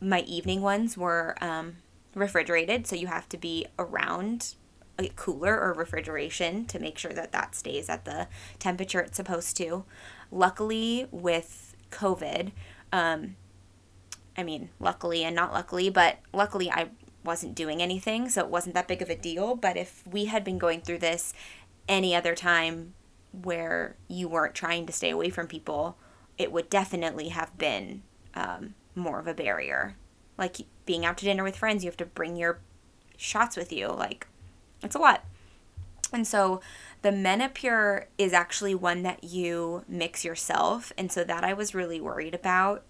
My 0.00 0.20
evening 0.20 0.60
ones 0.60 0.98
were 0.98 1.36
um, 1.40 1.76
refrigerated, 2.14 2.86
so 2.86 2.96
you 2.96 3.06
have 3.06 3.28
to 3.30 3.38
be 3.38 3.66
around 3.78 4.54
a 4.98 5.08
cooler 5.16 5.58
or 5.58 5.72
refrigeration 5.72 6.66
to 6.66 6.78
make 6.78 6.98
sure 6.98 7.12
that 7.12 7.32
that 7.32 7.54
stays 7.54 7.88
at 7.88 8.04
the 8.04 8.28
temperature 8.58 9.00
it's 9.00 9.16
supposed 9.16 9.56
to. 9.56 9.84
Luckily, 10.34 11.06
with 11.12 11.76
COVID, 11.92 12.50
um, 12.92 13.36
I 14.36 14.42
mean, 14.42 14.70
luckily 14.80 15.22
and 15.22 15.36
not 15.36 15.52
luckily, 15.52 15.90
but 15.90 16.18
luckily 16.32 16.70
I 16.70 16.88
wasn't 17.22 17.54
doing 17.54 17.80
anything, 17.80 18.28
so 18.28 18.40
it 18.40 18.48
wasn't 18.48 18.74
that 18.74 18.88
big 18.88 19.00
of 19.00 19.08
a 19.08 19.16
deal. 19.16 19.54
But 19.54 19.76
if 19.76 20.02
we 20.06 20.24
had 20.24 20.42
been 20.42 20.58
going 20.58 20.80
through 20.80 20.98
this 20.98 21.32
any 21.88 22.16
other 22.16 22.34
time 22.34 22.94
where 23.30 23.96
you 24.08 24.28
weren't 24.28 24.54
trying 24.54 24.86
to 24.86 24.92
stay 24.92 25.10
away 25.10 25.30
from 25.30 25.46
people, 25.46 25.96
it 26.36 26.50
would 26.50 26.68
definitely 26.68 27.28
have 27.28 27.56
been 27.56 28.02
um, 28.34 28.74
more 28.96 29.20
of 29.20 29.28
a 29.28 29.34
barrier. 29.34 29.96
Like 30.36 30.56
being 30.84 31.06
out 31.06 31.16
to 31.18 31.24
dinner 31.24 31.44
with 31.44 31.56
friends, 31.56 31.84
you 31.84 31.90
have 31.90 31.96
to 31.98 32.06
bring 32.06 32.36
your 32.36 32.58
shots 33.16 33.56
with 33.56 33.72
you. 33.72 33.88
Like, 33.88 34.26
it's 34.82 34.96
a 34.96 34.98
lot. 34.98 35.24
And 36.12 36.26
so 36.26 36.60
the 37.04 37.10
Menopur 37.10 38.06
is 38.16 38.32
actually 38.32 38.74
one 38.74 39.02
that 39.02 39.22
you 39.22 39.84
mix 39.86 40.24
yourself. 40.24 40.90
And 40.96 41.12
so 41.12 41.22
that 41.22 41.44
I 41.44 41.52
was 41.52 41.74
really 41.74 42.00
worried 42.00 42.34
about. 42.34 42.82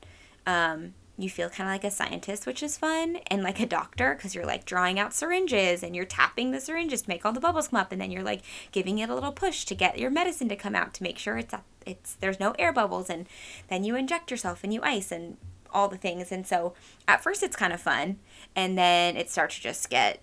Um, 0.46 0.94
you 1.18 1.28
feel 1.28 1.48
kind 1.48 1.68
of 1.68 1.74
like 1.74 1.82
a 1.82 1.90
scientist, 1.90 2.46
which 2.46 2.62
is 2.62 2.78
fun, 2.78 3.18
and 3.26 3.42
like 3.42 3.58
a 3.58 3.66
doctor 3.66 4.14
because 4.14 4.32
you're 4.32 4.46
like 4.46 4.64
drawing 4.64 5.00
out 5.00 5.12
syringes 5.12 5.82
and 5.82 5.96
you're 5.96 6.04
tapping 6.04 6.52
the 6.52 6.60
syringes 6.60 7.02
to 7.02 7.08
make 7.08 7.26
all 7.26 7.32
the 7.32 7.40
bubbles 7.40 7.68
come 7.68 7.80
up, 7.80 7.90
and 7.90 8.00
then 8.00 8.12
you're 8.12 8.22
like 8.22 8.42
giving 8.70 8.98
it 8.98 9.10
a 9.10 9.14
little 9.14 9.32
push 9.32 9.64
to 9.64 9.74
get 9.74 9.98
your 9.98 10.10
medicine 10.10 10.48
to 10.48 10.56
come 10.56 10.76
out 10.76 10.94
to 10.94 11.02
make 11.02 11.18
sure 11.18 11.36
it's 11.36 11.54
it's 11.84 12.14
there's 12.14 12.38
no 12.38 12.52
air 12.56 12.72
bubbles, 12.72 13.10
and 13.10 13.26
then 13.66 13.82
you 13.82 13.96
inject 13.96 14.30
yourself 14.30 14.62
and 14.62 14.72
you 14.72 14.80
ice 14.82 15.10
and 15.10 15.38
all 15.72 15.88
the 15.88 15.96
things. 15.96 16.30
And 16.30 16.46
so 16.46 16.74
at 17.08 17.22
first 17.22 17.42
it's 17.42 17.56
kind 17.56 17.72
of 17.72 17.80
fun, 17.80 18.18
and 18.54 18.78
then 18.78 19.16
it 19.16 19.28
starts 19.28 19.56
to 19.56 19.62
just 19.62 19.90
get 19.90 20.20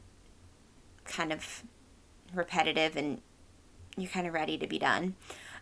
kind 1.04 1.34
of 1.34 1.64
repetitive, 2.34 2.96
and 2.96 3.22
you're 3.98 4.10
kind 4.10 4.28
of 4.28 4.34
ready 4.34 4.58
to 4.58 4.68
be 4.68 4.80
done. 4.80 5.16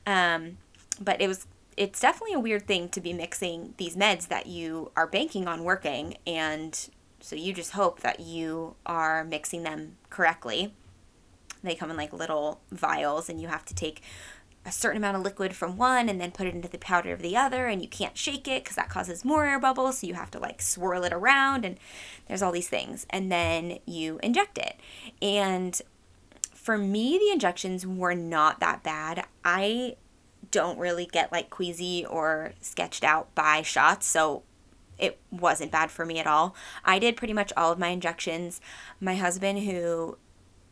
Um, 0.05 0.57
but 0.99 1.21
it 1.21 1.27
was 1.27 1.47
it's 1.77 2.01
definitely 2.01 2.33
a 2.33 2.39
weird 2.39 2.67
thing 2.67 2.89
to 2.89 2.99
be 2.99 3.13
mixing 3.13 3.73
these 3.77 3.95
meds 3.95 4.27
that 4.27 4.47
you 4.47 4.91
are 4.97 5.07
banking 5.07 5.47
on 5.47 5.63
working 5.63 6.17
and 6.27 6.89
so 7.21 7.35
you 7.35 7.53
just 7.53 7.71
hope 7.71 8.01
that 8.01 8.19
you 8.19 8.75
are 8.85 9.23
mixing 9.23 9.63
them 9.63 9.97
correctly. 10.09 10.73
They 11.63 11.75
come 11.75 11.91
in 11.91 11.97
like 11.97 12.13
little 12.13 12.61
vials 12.71 13.29
and 13.29 13.41
you 13.41 13.47
have 13.47 13.65
to 13.65 13.75
take 13.75 14.01
a 14.65 14.71
certain 14.71 14.97
amount 14.97 15.17
of 15.17 15.23
liquid 15.23 15.55
from 15.55 15.77
one 15.77 16.09
and 16.09 16.19
then 16.19 16.31
put 16.31 16.47
it 16.47 16.53
into 16.53 16.69
the 16.69 16.77
powder 16.77 17.11
of 17.13 17.21
the 17.21 17.35
other 17.35 17.67
and 17.67 17.81
you 17.81 17.87
can't 17.87 18.17
shake 18.17 18.47
it 18.47 18.63
because 18.63 18.75
that 18.75 18.89
causes 18.89 19.25
more 19.25 19.45
air 19.45 19.59
bubbles 19.59 19.99
so 19.99 20.07
you 20.07 20.13
have 20.13 20.31
to 20.31 20.39
like 20.39 20.61
swirl 20.61 21.03
it 21.03 21.13
around 21.13 21.65
and 21.65 21.77
there's 22.27 22.41
all 22.41 22.51
these 22.51 22.69
things. 22.69 23.05
And 23.09 23.31
then 23.31 23.79
you 23.85 24.19
inject 24.21 24.57
it. 24.57 24.79
And 25.21 25.81
for 26.59 26.77
me 26.77 27.17
the 27.17 27.31
injections 27.31 27.85
were 27.85 28.15
not 28.15 28.59
that 28.59 28.83
bad 28.83 29.25
i 29.43 29.95
don't 30.51 30.79
really 30.79 31.05
get 31.05 31.31
like 31.31 31.49
queasy 31.49 32.05
or 32.05 32.53
sketched 32.61 33.03
out 33.03 33.33
by 33.35 33.61
shots. 33.61 34.07
So 34.07 34.43
it 34.97 35.19
wasn't 35.31 35.71
bad 35.71 35.91
for 35.91 36.05
me 36.05 36.19
at 36.19 36.27
all. 36.27 36.55
I 36.83 36.99
did 36.99 37.17
pretty 37.17 37.33
much 37.33 37.53
all 37.55 37.71
of 37.71 37.79
my 37.79 37.89
injections. 37.89 38.59
My 38.99 39.15
husband, 39.15 39.59
who 39.59 40.17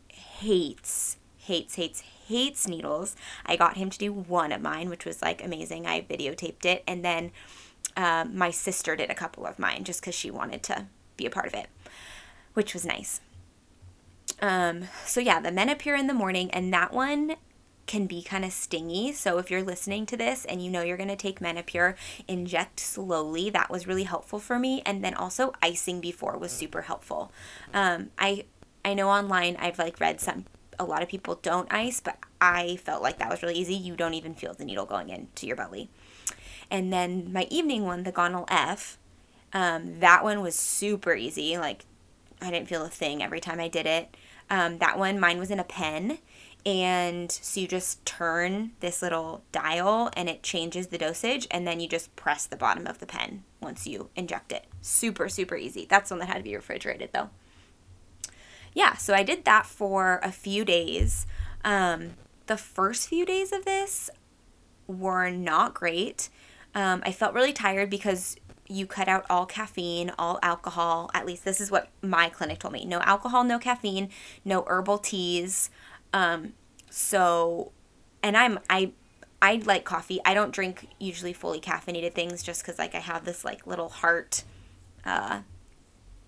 hates, 0.08 1.16
hates, 1.38 1.76
hates, 1.76 2.00
hates 2.26 2.68
needles. 2.68 3.16
I 3.46 3.56
got 3.56 3.76
him 3.76 3.90
to 3.90 3.98
do 3.98 4.12
one 4.12 4.52
of 4.52 4.60
mine, 4.60 4.90
which 4.90 5.04
was 5.04 5.22
like 5.22 5.42
amazing. 5.42 5.86
I 5.86 6.02
videotaped 6.02 6.64
it. 6.64 6.84
And 6.86 7.04
then 7.04 7.30
um, 7.96 8.36
my 8.36 8.50
sister 8.50 8.96
did 8.96 9.10
a 9.10 9.14
couple 9.14 9.46
of 9.46 9.58
mine 9.58 9.84
just 9.84 10.00
because 10.00 10.14
she 10.14 10.30
wanted 10.30 10.62
to 10.64 10.86
be 11.16 11.26
a 11.26 11.30
part 11.30 11.46
of 11.46 11.54
it, 11.54 11.68
which 12.54 12.74
was 12.74 12.84
nice. 12.84 13.20
Um, 14.40 14.84
so 15.06 15.20
yeah, 15.20 15.40
the 15.40 15.50
Menopur 15.50 15.98
in 15.98 16.06
the 16.06 16.14
morning, 16.14 16.50
and 16.52 16.72
that 16.72 16.92
one 16.92 17.36
can 17.88 18.06
be 18.06 18.22
kind 18.22 18.44
of 18.44 18.52
stingy. 18.52 19.12
So 19.12 19.38
if 19.38 19.50
you're 19.50 19.62
listening 19.62 20.06
to 20.06 20.16
this 20.16 20.44
and 20.44 20.62
you 20.62 20.70
know 20.70 20.82
you're 20.82 20.98
going 20.98 21.08
to 21.08 21.16
take 21.16 21.40
Menopur, 21.40 21.96
inject 22.28 22.78
slowly. 22.78 23.50
That 23.50 23.70
was 23.70 23.86
really 23.88 24.04
helpful 24.04 24.38
for 24.38 24.58
me. 24.58 24.82
And 24.86 25.02
then 25.02 25.14
also 25.14 25.52
icing 25.60 26.00
before 26.00 26.38
was 26.38 26.52
super 26.52 26.82
helpful. 26.82 27.32
Um, 27.74 28.10
I 28.18 28.44
I 28.84 28.94
know 28.94 29.08
online 29.08 29.56
I've 29.58 29.78
like 29.78 29.98
read 29.98 30.20
some 30.20 30.44
a 30.78 30.84
lot 30.84 31.02
of 31.02 31.08
people 31.08 31.40
don't 31.42 31.72
ice, 31.72 31.98
but 31.98 32.18
I 32.40 32.76
felt 32.76 33.02
like 33.02 33.18
that 33.18 33.30
was 33.30 33.42
really 33.42 33.56
easy. 33.56 33.74
You 33.74 33.96
don't 33.96 34.14
even 34.14 34.34
feel 34.34 34.54
the 34.54 34.64
needle 34.64 34.86
going 34.86 35.08
into 35.08 35.46
your 35.46 35.56
belly. 35.56 35.88
And 36.70 36.92
then 36.92 37.32
my 37.32 37.48
evening 37.50 37.84
one, 37.84 38.04
the 38.04 38.12
Gonal 38.12 38.44
F, 38.48 38.98
um, 39.52 39.98
that 40.00 40.22
one 40.22 40.40
was 40.40 40.54
super 40.54 41.14
easy. 41.14 41.58
Like 41.58 41.84
I 42.40 42.50
didn't 42.50 42.68
feel 42.68 42.84
a 42.84 42.88
thing 42.88 43.22
every 43.22 43.40
time 43.40 43.58
I 43.58 43.68
did 43.68 43.86
it. 43.86 44.14
Um, 44.50 44.78
that 44.78 44.98
one, 44.98 45.20
mine 45.20 45.38
was 45.38 45.50
in 45.50 45.60
a 45.60 45.64
pen 45.64 46.18
and 46.66 47.30
so 47.30 47.60
you 47.60 47.68
just 47.68 48.04
turn 48.04 48.72
this 48.80 49.00
little 49.00 49.42
dial 49.52 50.10
and 50.14 50.28
it 50.28 50.42
changes 50.42 50.88
the 50.88 50.98
dosage 50.98 51.46
and 51.50 51.66
then 51.66 51.80
you 51.80 51.88
just 51.88 52.14
press 52.16 52.46
the 52.46 52.56
bottom 52.56 52.86
of 52.86 52.98
the 52.98 53.06
pen 53.06 53.44
once 53.60 53.86
you 53.86 54.10
inject 54.16 54.52
it. 54.52 54.66
Super 54.82 55.28
super 55.28 55.56
easy. 55.56 55.86
That's 55.88 56.10
one 56.10 56.20
that 56.20 56.28
had 56.28 56.38
to 56.38 56.42
be 56.42 56.54
refrigerated 56.54 57.10
though. 57.12 57.30
Yeah 58.74 58.94
so 58.96 59.14
i 59.14 59.22
did 59.22 59.44
that 59.44 59.66
for 59.66 60.20
a 60.22 60.32
few 60.32 60.64
days. 60.64 61.26
Um, 61.64 62.10
the 62.46 62.56
first 62.56 63.08
few 63.08 63.24
days 63.24 63.52
of 63.52 63.64
this 63.64 64.10
were 64.86 65.30
not 65.30 65.74
great. 65.74 66.28
Um, 66.74 67.02
i 67.06 67.12
felt 67.12 67.34
really 67.34 67.52
tired 67.52 67.88
because 67.88 68.36
you 68.68 68.86
cut 68.86 69.08
out 69.08 69.24
all 69.30 69.46
caffeine, 69.46 70.12
all 70.18 70.38
alcohol. 70.42 71.10
At 71.14 71.26
least 71.26 71.44
this 71.44 71.60
is 71.60 71.70
what 71.70 71.88
my 72.02 72.28
clinic 72.28 72.58
told 72.60 72.74
me. 72.74 72.84
No 72.84 73.00
alcohol, 73.00 73.44
no 73.44 73.58
caffeine, 73.58 74.10
no 74.44 74.64
herbal 74.66 74.98
teas. 74.98 75.70
Um, 76.12 76.52
so, 76.90 77.72
and 78.22 78.36
I'm 78.36 78.58
I 78.68 78.92
I 79.40 79.56
like 79.64 79.84
coffee. 79.84 80.20
I 80.24 80.34
don't 80.34 80.52
drink 80.52 80.88
usually 80.98 81.32
fully 81.32 81.60
caffeinated 81.60 82.12
things 82.12 82.42
just 82.42 82.62
because 82.62 82.78
like 82.78 82.94
I 82.94 83.00
have 83.00 83.24
this 83.24 83.44
like 83.44 83.66
little 83.66 83.88
heart, 83.88 84.44
uh, 85.04 85.40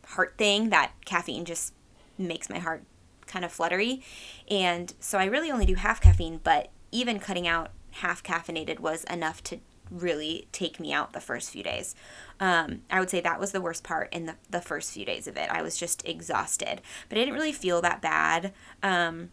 heart 0.06 0.34
thing 0.38 0.70
that 0.70 0.92
caffeine 1.04 1.44
just 1.44 1.74
makes 2.16 2.48
my 2.48 2.58
heart 2.58 2.82
kind 3.26 3.44
of 3.44 3.52
fluttery, 3.52 4.02
and 4.48 4.94
so 4.98 5.18
I 5.18 5.24
really 5.26 5.50
only 5.50 5.66
do 5.66 5.74
half 5.74 6.00
caffeine. 6.00 6.40
But 6.42 6.70
even 6.90 7.18
cutting 7.18 7.46
out 7.46 7.70
half 7.92 8.22
caffeinated 8.22 8.80
was 8.80 9.04
enough 9.04 9.42
to 9.44 9.58
really 9.90 10.48
take 10.52 10.80
me 10.80 10.92
out 10.92 11.12
the 11.12 11.20
first 11.20 11.50
few 11.50 11.62
days. 11.62 11.94
Um, 12.38 12.82
I 12.90 13.00
would 13.00 13.10
say 13.10 13.20
that 13.20 13.40
was 13.40 13.52
the 13.52 13.60
worst 13.60 13.84
part 13.84 14.12
in 14.12 14.26
the, 14.26 14.36
the 14.48 14.60
first 14.60 14.92
few 14.92 15.04
days 15.04 15.26
of 15.26 15.36
it. 15.36 15.50
I 15.50 15.62
was 15.62 15.76
just 15.76 16.06
exhausted, 16.08 16.80
but 17.08 17.18
I 17.18 17.22
didn't 17.22 17.34
really 17.34 17.52
feel 17.52 17.80
that 17.82 18.00
bad. 18.00 18.52
Um, 18.82 19.30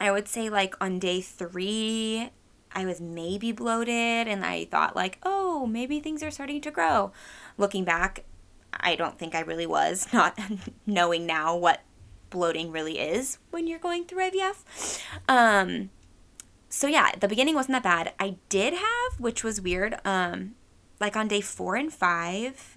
I 0.00 0.10
would 0.10 0.28
say 0.28 0.48
like 0.48 0.74
on 0.80 0.98
day 0.98 1.20
three, 1.20 2.30
I 2.72 2.84
was 2.86 3.00
maybe 3.00 3.52
bloated 3.52 4.28
and 4.28 4.44
I 4.44 4.64
thought 4.64 4.96
like, 4.96 5.18
oh, 5.22 5.66
maybe 5.66 6.00
things 6.00 6.22
are 6.22 6.30
starting 6.30 6.60
to 6.62 6.70
grow. 6.70 7.12
Looking 7.56 7.84
back, 7.84 8.24
I 8.72 8.96
don't 8.96 9.18
think 9.18 9.34
I 9.34 9.40
really 9.40 9.66
was, 9.66 10.08
not 10.12 10.38
knowing 10.86 11.26
now 11.26 11.56
what 11.56 11.82
bloating 12.30 12.72
really 12.72 12.98
is 12.98 13.38
when 13.50 13.66
you're 13.66 13.78
going 13.78 14.04
through 14.04 14.30
IVF. 14.30 15.02
Um, 15.28 15.90
so 16.74 16.88
yeah, 16.88 17.12
the 17.20 17.28
beginning 17.28 17.54
wasn't 17.54 17.74
that 17.74 17.84
bad. 17.84 18.12
I 18.18 18.34
did 18.48 18.74
have, 18.74 19.20
which 19.20 19.44
was 19.44 19.60
weird, 19.60 19.94
um, 20.04 20.56
like 20.98 21.16
on 21.16 21.28
day 21.28 21.40
four 21.40 21.76
and 21.76 21.92
five, 21.92 22.76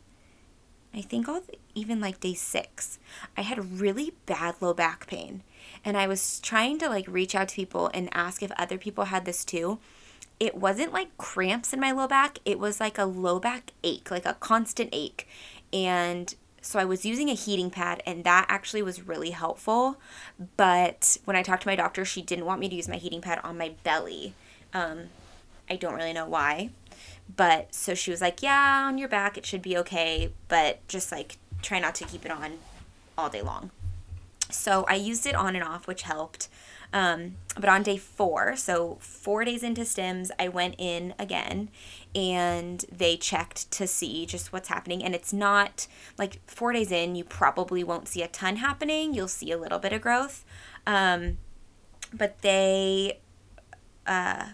I 0.94 1.02
think 1.02 1.28
all 1.28 1.42
even 1.74 2.00
like 2.00 2.20
day 2.20 2.36
six, 2.36 3.00
I 3.36 3.42
had 3.42 3.80
really 3.80 4.14
bad 4.28 4.54
low 4.62 4.76
back 4.76 5.08
pain. 5.08 5.42
And 5.84 5.98
I 5.98 6.06
was 6.06 6.40
trying 6.40 6.78
to 6.78 6.90
like 6.90 7.08
reach 7.08 7.34
out 7.34 7.48
to 7.48 7.56
people 7.56 7.90
and 7.92 8.10
ask 8.14 8.44
if 8.44 8.52
other 8.52 8.78
people 8.78 9.06
had 9.06 9.26
this 9.26 9.44
too. 9.44 9.80
It 10.40 10.54
wasn't 10.54 10.94
like 10.94 11.18
cramps 11.18 11.74
in 11.74 11.80
my 11.80 11.92
low 11.92 12.08
back, 12.08 12.38
it 12.46 12.60
was 12.60 12.80
like 12.80 13.00
a 13.00 13.06
low 13.06 13.40
back 13.40 13.72
ache, 13.84 14.12
like 14.12 14.28
a 14.28 14.36
constant 14.36 14.90
ache. 14.94 15.28
And 15.74 16.36
so 16.62 16.80
I 16.80 16.86
was 16.86 17.06
using 17.06 17.30
a 17.30 17.34
heating 17.34 17.70
pad, 17.70 18.02
and 18.06 18.24
that 18.24 18.46
actually 18.50 18.82
was 18.82 19.08
really 19.08 19.32
helpful. 19.32 20.00
But 20.58 21.18
when 21.26 21.36
I 21.36 21.44
talked 21.44 21.64
to 21.64 21.68
my 21.68 21.76
doctor, 21.76 22.04
she 22.04 22.22
didn't 22.22 22.46
want 22.46 22.60
me 22.60 22.70
to 22.70 22.76
use 22.76 22.88
my 22.88 22.98
heating 22.98 23.22
pad 23.22 23.40
on 23.44 23.58
my 23.58 23.74
belly. 23.84 24.34
Um, 24.74 25.10
I 25.70 25.76
don't 25.76 25.94
really 25.94 26.14
know 26.14 26.28
why. 26.28 26.72
But 27.36 27.74
so 27.74 27.94
she 27.94 28.12
was 28.12 28.22
like, 28.22 28.42
Yeah, 28.42 28.86
on 28.88 28.98
your 28.98 29.10
back, 29.10 29.38
it 29.38 29.46
should 29.46 29.62
be 29.62 29.78
okay, 29.78 30.32
but 30.48 30.86
just 30.88 31.12
like 31.12 31.38
try 31.62 31.80
not 31.80 31.96
to 31.96 32.06
keep 32.06 32.26
it 32.26 32.32
on 32.32 32.54
all 33.18 33.30
day 33.30 33.42
long. 33.42 33.72
So 34.50 34.86
I 34.88 34.96
used 34.96 35.26
it 35.26 35.36
on 35.36 35.56
and 35.56 35.64
off, 35.64 35.88
which 35.88 36.04
helped. 36.04 36.48
Um, 36.94 37.36
but 37.56 37.70
on 37.70 37.84
day 37.84 37.98
four, 37.98 38.56
so 38.56 38.98
four 39.02 39.44
days 39.44 39.64
into 39.64 39.82
stims, 39.82 40.30
I 40.40 40.48
went 40.48 40.76
in 40.78 41.14
again 41.20 41.70
and 42.16 42.86
they 42.92 43.18
checked 43.18 43.70
to 43.72 43.88
see 43.88 44.26
just 44.26 44.54
what's 44.54 44.70
happening. 44.70 45.04
And 45.04 45.14
it's 45.14 45.34
not 45.34 45.88
like 46.18 46.40
four 46.48 46.72
days 46.74 46.92
in, 46.92 47.16
you 47.16 47.24
probably 47.24 47.84
won't 47.84 48.08
see 48.08 48.22
a 48.22 48.28
ton 48.28 48.58
happening. 48.58 49.14
You'll 49.14 49.28
see 49.28 49.52
a 49.52 49.58
little 49.58 49.80
bit 49.80 49.94
of 49.94 50.02
growth. 50.02 50.46
Um, 50.86 51.38
but 52.14 52.42
they, 52.42 53.20
uh, 54.06 54.50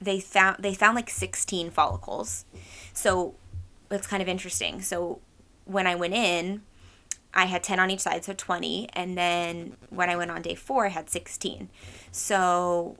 they 0.00 0.18
found 0.18 0.62
they 0.62 0.74
found 0.74 0.96
like 0.96 1.10
16 1.10 1.70
follicles. 1.70 2.44
So 2.92 3.34
it's 3.90 4.06
kind 4.06 4.22
of 4.22 4.28
interesting. 4.28 4.80
So 4.80 5.20
when 5.64 5.86
I 5.86 5.94
went 5.94 6.14
in, 6.14 6.62
I 7.32 7.44
had 7.44 7.62
10 7.62 7.78
on 7.78 7.90
each 7.90 8.00
side, 8.00 8.24
so 8.24 8.32
20. 8.32 8.88
And 8.92 9.16
then 9.16 9.76
when 9.88 10.10
I 10.10 10.16
went 10.16 10.30
on 10.30 10.42
day 10.42 10.54
four, 10.54 10.86
I 10.86 10.88
had 10.88 11.08
16. 11.08 11.68
So 12.10 12.96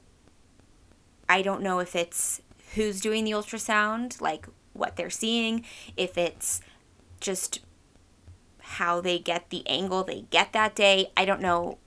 I 1.28 1.42
don't 1.42 1.62
know 1.62 1.80
if 1.80 1.96
it's 1.96 2.40
who's 2.74 3.00
doing 3.00 3.24
the 3.24 3.32
ultrasound, 3.32 4.20
like 4.20 4.46
what 4.72 4.96
they're 4.96 5.10
seeing, 5.10 5.64
if 5.96 6.16
it's 6.16 6.60
just 7.20 7.60
how 8.60 9.00
they 9.00 9.18
get 9.18 9.50
the 9.50 9.66
angle 9.66 10.04
they 10.04 10.22
get 10.30 10.52
that 10.52 10.74
day. 10.74 11.10
I 11.16 11.24
don't 11.24 11.40
know. 11.40 11.78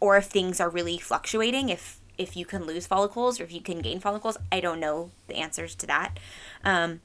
Or 0.00 0.16
if 0.16 0.24
things 0.24 0.60
are 0.60 0.70
really 0.70 0.96
fluctuating, 0.96 1.68
if 1.68 2.00
if 2.20 2.36
you 2.36 2.44
can 2.44 2.66
lose 2.66 2.86
follicles 2.86 3.40
or 3.40 3.44
if 3.44 3.52
you 3.52 3.62
can 3.62 3.78
gain 3.78 3.98
follicles. 3.98 4.36
I 4.52 4.60
don't 4.60 4.78
know 4.78 5.10
the 5.26 5.36
answers 5.36 5.74
to 5.76 5.86
that. 5.86 6.18
Um, 6.62 7.00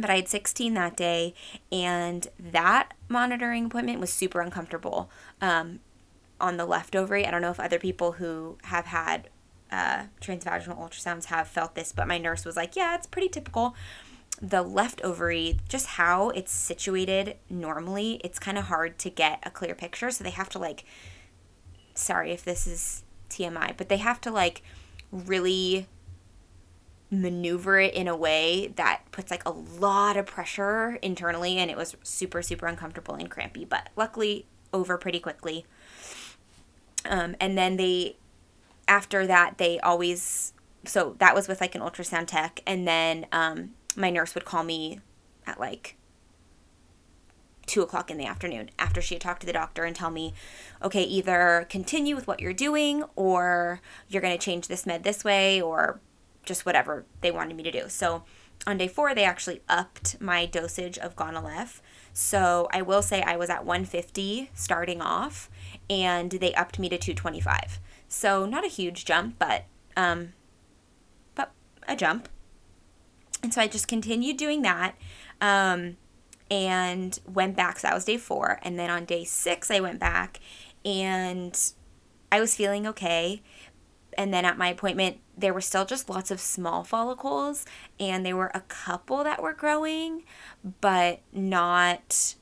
but 0.00 0.10
I 0.10 0.16
had 0.16 0.28
16 0.28 0.74
that 0.74 0.96
day, 0.96 1.34
and 1.70 2.26
that 2.38 2.94
monitoring 3.08 3.66
appointment 3.66 4.00
was 4.00 4.12
super 4.12 4.40
uncomfortable 4.40 5.10
um, 5.40 5.80
on 6.40 6.56
the 6.56 6.64
left 6.64 6.96
ovary. 6.96 7.26
I 7.26 7.30
don't 7.30 7.42
know 7.42 7.50
if 7.50 7.60
other 7.60 7.78
people 7.78 8.12
who 8.12 8.58
have 8.64 8.86
had 8.86 9.28
uh, 9.70 10.04
transvaginal 10.20 10.78
ultrasounds 10.78 11.26
have 11.26 11.48
felt 11.48 11.74
this, 11.74 11.92
but 11.92 12.08
my 12.08 12.18
nurse 12.18 12.44
was 12.44 12.56
like, 12.56 12.76
yeah, 12.76 12.94
it's 12.94 13.06
pretty 13.06 13.28
typical. 13.28 13.74
The 14.40 14.62
left 14.62 15.02
ovary, 15.02 15.58
just 15.68 15.86
how 15.86 16.30
it's 16.30 16.52
situated 16.52 17.36
normally, 17.48 18.20
it's 18.24 18.38
kind 18.38 18.56
of 18.56 18.64
hard 18.64 18.98
to 19.00 19.10
get 19.10 19.40
a 19.42 19.50
clear 19.50 19.74
picture. 19.74 20.10
So 20.10 20.24
they 20.24 20.30
have 20.30 20.48
to, 20.50 20.58
like, 20.58 20.84
sorry 21.94 22.32
if 22.32 22.44
this 22.44 22.66
is 22.66 23.04
TMI, 23.28 23.76
but 23.76 23.88
they 23.88 23.98
have 23.98 24.20
to, 24.22 24.30
like, 24.30 24.62
really 25.12 25.86
maneuver 27.10 27.80
it 27.80 27.92
in 27.94 28.06
a 28.06 28.16
way 28.16 28.72
that 28.76 29.02
puts 29.10 29.30
like 29.30 29.44
a 29.44 29.50
lot 29.50 30.16
of 30.16 30.26
pressure 30.26 30.98
internally 31.02 31.58
and 31.58 31.70
it 31.70 31.76
was 31.76 31.96
super 32.02 32.40
super 32.40 32.66
uncomfortable 32.66 33.14
and 33.14 33.30
crampy 33.30 33.64
but 33.64 33.88
luckily 33.96 34.46
over 34.72 34.96
pretty 34.96 35.18
quickly. 35.18 35.66
Um, 37.04 37.34
and 37.40 37.56
then 37.58 37.76
they 37.76 38.16
after 38.86 39.26
that 39.26 39.58
they 39.58 39.80
always 39.80 40.52
so 40.84 41.16
that 41.18 41.34
was 41.34 41.48
with 41.48 41.60
like 41.60 41.74
an 41.74 41.80
ultrasound 41.80 42.26
tech 42.26 42.60
and 42.66 42.86
then 42.86 43.26
um, 43.32 43.70
my 43.96 44.10
nurse 44.10 44.34
would 44.34 44.44
call 44.44 44.62
me 44.62 45.00
at 45.46 45.58
like 45.58 45.96
two 47.66 47.82
o'clock 47.82 48.10
in 48.10 48.18
the 48.18 48.26
afternoon 48.26 48.68
after 48.78 49.00
she 49.00 49.14
had 49.14 49.22
talked 49.22 49.40
to 49.40 49.46
the 49.46 49.52
doctor 49.52 49.84
and 49.84 49.94
tell 49.94 50.10
me, 50.10 50.34
okay, 50.82 51.04
either 51.04 51.66
continue 51.70 52.16
with 52.16 52.26
what 52.26 52.40
you're 52.40 52.52
doing 52.52 53.04
or 53.14 53.80
you're 54.08 54.22
going 54.22 54.36
to 54.36 54.44
change 54.44 54.66
this 54.66 54.86
med 54.86 55.04
this 55.04 55.22
way 55.22 55.62
or 55.62 56.00
just 56.44 56.66
whatever 56.66 57.04
they 57.20 57.30
wanted 57.30 57.56
me 57.56 57.62
to 57.62 57.70
do. 57.70 57.88
So 57.88 58.24
on 58.66 58.78
day 58.78 58.88
four, 58.88 59.14
they 59.14 59.24
actually 59.24 59.62
upped 59.68 60.20
my 60.20 60.46
dosage 60.46 60.98
of 60.98 61.16
Gonal-f. 61.16 61.80
So 62.12 62.68
I 62.72 62.82
will 62.82 63.02
say 63.02 63.22
I 63.22 63.36
was 63.36 63.48
at 63.48 63.64
150 63.64 64.50
starting 64.54 65.00
off, 65.00 65.48
and 65.88 66.30
they 66.30 66.52
upped 66.54 66.78
me 66.78 66.88
to 66.88 66.98
225. 66.98 67.80
So 68.08 68.44
not 68.44 68.64
a 68.64 68.68
huge 68.68 69.04
jump, 69.04 69.36
but 69.38 69.64
um, 69.96 70.32
but 71.34 71.52
a 71.88 71.96
jump. 71.96 72.28
And 73.42 73.54
so 73.54 73.60
I 73.60 73.68
just 73.68 73.88
continued 73.88 74.36
doing 74.36 74.62
that, 74.62 74.94
um, 75.40 75.96
and 76.50 77.18
went 77.26 77.56
back. 77.56 77.78
So 77.78 77.88
that 77.88 77.94
was 77.94 78.04
day 78.04 78.18
four, 78.18 78.58
and 78.62 78.78
then 78.78 78.90
on 78.90 79.04
day 79.04 79.24
six 79.24 79.70
I 79.70 79.80
went 79.80 80.00
back, 80.00 80.40
and 80.84 81.58
I 82.32 82.40
was 82.40 82.54
feeling 82.54 82.86
okay 82.88 83.42
and 84.16 84.32
then 84.32 84.44
at 84.44 84.58
my 84.58 84.68
appointment, 84.68 85.18
there 85.36 85.54
were 85.54 85.60
still 85.60 85.84
just 85.84 86.10
lots 86.10 86.30
of 86.30 86.40
small 86.40 86.84
follicles, 86.84 87.64
and 87.98 88.24
there 88.24 88.36
were 88.36 88.50
a 88.54 88.60
couple 88.60 89.24
that 89.24 89.42
were 89.42 89.54
growing, 89.54 90.24
but 90.80 91.20
not 91.32 92.34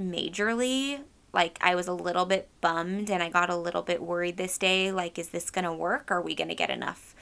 majorly. 0.00 1.00
Like, 1.32 1.58
I 1.60 1.74
was 1.74 1.88
a 1.88 1.92
little 1.92 2.26
bit 2.26 2.48
bummed 2.60 3.10
and 3.10 3.22
I 3.22 3.28
got 3.28 3.50
a 3.50 3.56
little 3.56 3.82
bit 3.82 4.00
worried 4.00 4.36
this 4.36 4.56
day. 4.56 4.92
Like, 4.92 5.18
is 5.18 5.30
this 5.30 5.50
to 5.64 5.72
work? 5.72 6.10
Are 6.10 6.22
we 6.22 6.34
to 6.48 6.54
get 6.54 6.70
enough 6.70 7.14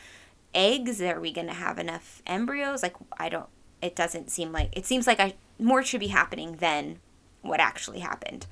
eggs? 0.54 1.00
Are 1.00 1.18
we 1.18 1.32
to 1.48 1.54
have 1.54 1.78
enough 1.78 2.20
embryos? 2.26 2.82
Like, 2.82 2.96
I 3.18 3.30
don't, 3.30 3.48
it 3.80 3.96
doesn't 3.96 4.30
seem 4.30 4.52
like, 4.52 4.68
it 4.72 4.84
seems 4.84 5.06
like 5.06 5.18
I, 5.18 5.34
more 5.58 5.82
should 5.82 6.00
be 6.00 6.08
happening 6.08 6.56
than 6.56 6.98
what 7.40 7.58
actually 7.58 8.00
happened. 8.00 8.46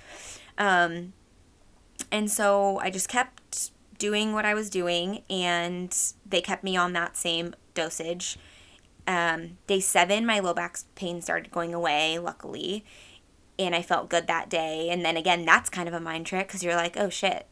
Um, 0.57 1.13
and 2.11 2.31
so 2.31 2.79
I 2.79 2.91
just 2.91 3.09
kept 3.09 3.73
doing 4.01 4.33
what 4.33 4.45
I 4.45 4.55
was 4.55 4.69
doing, 4.69 5.23
and 5.31 5.97
they 6.27 6.41
kept 6.41 6.65
me 6.65 6.77
on 6.77 6.93
that 6.95 7.17
same 7.17 7.55
dosage. 7.75 8.37
Um, 9.07 9.59
day 9.69 9.79
seven, 9.79 10.27
my 10.27 10.41
low 10.41 10.55
back 10.55 10.79
pain 10.97 11.23
started 11.23 11.53
going 11.53 11.73
away, 11.73 12.19
luckily, 12.19 12.85
and 13.59 13.75
I 13.75 13.83
felt 13.83 14.11
good 14.11 14.27
that 14.27 14.49
day. 14.49 14.89
And 14.91 15.05
then 15.05 15.17
again, 15.17 15.45
that's 15.45 15.71
kind 15.71 15.87
of 15.87 15.95
a 15.95 16.01
mind 16.01 16.27
trick 16.27 16.49
because 16.49 16.65
you're 16.65 16.75
like, 16.75 16.97
oh 16.97 17.11
shit, 17.11 17.47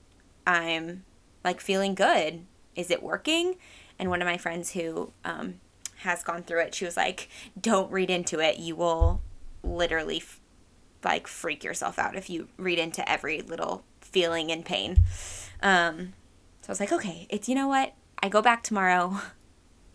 I'm 0.46 1.04
like 1.44 1.60
feeling 1.60 1.94
good. 1.94 2.46
Is 2.74 2.90
it 2.90 3.02
working? 3.02 3.56
And 3.98 4.08
one 4.08 4.22
of 4.22 4.26
my 4.26 4.38
friends 4.38 4.72
who 4.72 5.12
um, 5.24 5.60
has 5.98 6.22
gone 6.22 6.42
through 6.42 6.62
it, 6.62 6.74
she 6.74 6.84
was 6.84 6.96
like, 6.96 7.28
don't 7.60 7.92
read 7.92 8.10
into 8.10 8.40
it. 8.40 8.58
You 8.58 8.76
will 8.76 9.20
literally 9.62 10.18
f- 10.18 10.40
like 11.04 11.26
freak 11.26 11.62
yourself 11.62 11.98
out 11.98 12.16
if 12.16 12.30
you 12.30 12.48
read 12.56 12.78
into 12.78 13.08
every 13.10 13.40
little 13.42 13.84
feeling 14.00 14.50
and 14.50 14.64
pain. 14.64 14.98
Um, 15.62 16.14
so 16.68 16.72
I 16.72 16.72
was 16.72 16.80
like, 16.80 16.92
okay, 16.92 17.26
it's, 17.30 17.48
you 17.48 17.54
know 17.54 17.66
what? 17.66 17.94
I 18.22 18.28
go 18.28 18.42
back 18.42 18.62
tomorrow. 18.62 19.20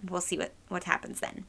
We'll 0.09 0.19
see 0.19 0.37
what, 0.37 0.51
what 0.67 0.83
happens 0.83 1.21
then. 1.21 1.45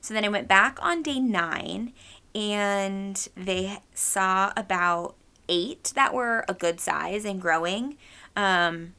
So 0.00 0.12
then 0.12 0.24
I 0.24 0.28
went 0.28 0.48
back 0.48 0.80
on 0.82 1.00
day 1.00 1.20
nine 1.20 1.92
and 2.34 3.28
they 3.36 3.78
saw 3.94 4.52
about 4.56 5.14
eight 5.48 5.92
that 5.94 6.12
were 6.12 6.44
a 6.48 6.54
good 6.54 6.80
size 6.80 7.24
and 7.24 7.40
growing. 7.40 7.98
Um, 8.34 8.94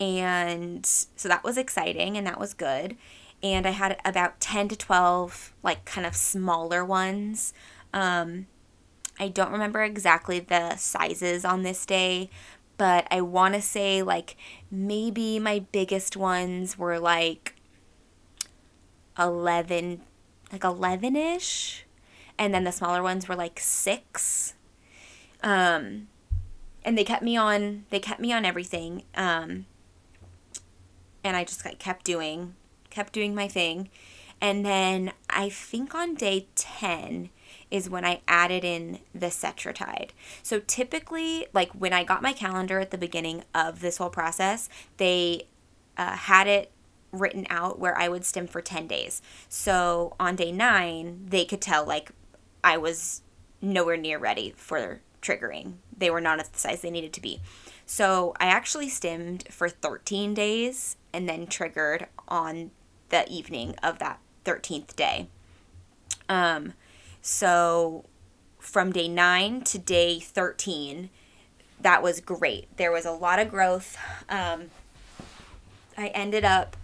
and 0.00 0.84
so 0.84 1.28
that 1.28 1.44
was 1.44 1.56
exciting 1.56 2.16
and 2.16 2.26
that 2.26 2.40
was 2.40 2.54
good. 2.54 2.96
And 3.40 3.68
I 3.68 3.70
had 3.70 4.00
about 4.04 4.40
10 4.40 4.66
to 4.70 4.76
12, 4.76 5.54
like, 5.62 5.84
kind 5.84 6.04
of 6.04 6.16
smaller 6.16 6.84
ones. 6.84 7.54
Um, 7.94 8.48
I 9.20 9.28
don't 9.28 9.52
remember 9.52 9.84
exactly 9.84 10.40
the 10.40 10.76
sizes 10.76 11.44
on 11.44 11.62
this 11.62 11.86
day, 11.86 12.30
but 12.82 13.06
I 13.12 13.20
want 13.20 13.54
to 13.54 13.62
say 13.62 14.02
like 14.02 14.36
maybe 14.68 15.38
my 15.38 15.60
biggest 15.70 16.16
ones 16.16 16.76
were 16.76 16.98
like 16.98 17.54
11 19.16 20.00
like 20.50 20.62
11ish 20.62 21.82
and 22.36 22.52
then 22.52 22.64
the 22.64 22.72
smaller 22.72 23.00
ones 23.00 23.28
were 23.28 23.36
like 23.36 23.60
6 23.60 24.54
um 25.44 26.08
and 26.84 26.98
they 26.98 27.04
kept 27.04 27.22
me 27.22 27.36
on 27.36 27.84
they 27.90 28.00
kept 28.00 28.18
me 28.18 28.32
on 28.32 28.44
everything 28.44 29.04
um 29.14 29.66
and 31.22 31.36
I 31.36 31.44
just 31.44 31.64
like 31.64 31.78
kept 31.78 32.04
doing 32.04 32.56
kept 32.90 33.12
doing 33.12 33.32
my 33.32 33.46
thing. 33.46 33.90
And 34.40 34.66
then 34.66 35.12
I 35.30 35.50
think 35.50 35.94
on 35.94 36.16
day 36.16 36.48
10 36.56 37.30
is 37.72 37.88
when 37.88 38.04
I 38.04 38.20
added 38.28 38.64
in 38.64 38.98
the 39.14 39.28
Cetrotide. 39.28 40.10
So 40.42 40.60
typically, 40.60 41.46
like 41.54 41.72
when 41.72 41.94
I 41.94 42.04
got 42.04 42.20
my 42.20 42.34
calendar 42.34 42.78
at 42.78 42.90
the 42.90 42.98
beginning 42.98 43.44
of 43.54 43.80
this 43.80 43.96
whole 43.96 44.10
process, 44.10 44.68
they 44.98 45.46
uh, 45.96 46.14
had 46.14 46.46
it 46.46 46.70
written 47.12 47.46
out 47.48 47.78
where 47.78 47.96
I 47.96 48.08
would 48.08 48.26
stim 48.26 48.46
for 48.46 48.60
10 48.60 48.86
days. 48.86 49.22
So 49.48 50.14
on 50.20 50.36
day 50.36 50.52
nine, 50.52 51.24
they 51.26 51.46
could 51.46 51.62
tell 51.62 51.86
like 51.86 52.10
I 52.62 52.76
was 52.76 53.22
nowhere 53.62 53.96
near 53.96 54.18
ready 54.18 54.52
for 54.54 55.00
triggering. 55.22 55.74
They 55.96 56.10
were 56.10 56.20
not 56.20 56.40
at 56.40 56.52
the 56.52 56.58
size 56.58 56.82
they 56.82 56.90
needed 56.90 57.14
to 57.14 57.22
be. 57.22 57.40
So 57.86 58.34
I 58.38 58.46
actually 58.46 58.90
stimmed 58.90 59.46
for 59.50 59.70
13 59.70 60.34
days 60.34 60.96
and 61.10 61.26
then 61.26 61.46
triggered 61.46 62.06
on 62.28 62.70
the 63.08 63.26
evening 63.30 63.76
of 63.82 63.98
that 63.98 64.18
13th 64.44 64.94
day. 64.94 65.28
Um, 66.28 66.74
so 67.22 68.04
from 68.58 68.92
day 68.92 69.08
nine 69.08 69.62
to 69.62 69.78
day 69.78 70.18
13, 70.18 71.08
that 71.80 72.02
was 72.02 72.20
great. 72.20 72.76
There 72.76 72.92
was 72.92 73.06
a 73.06 73.12
lot 73.12 73.38
of 73.38 73.48
growth. 73.48 73.96
Um, 74.28 74.70
I 75.96 76.08
ended 76.08 76.44
up, 76.44 76.76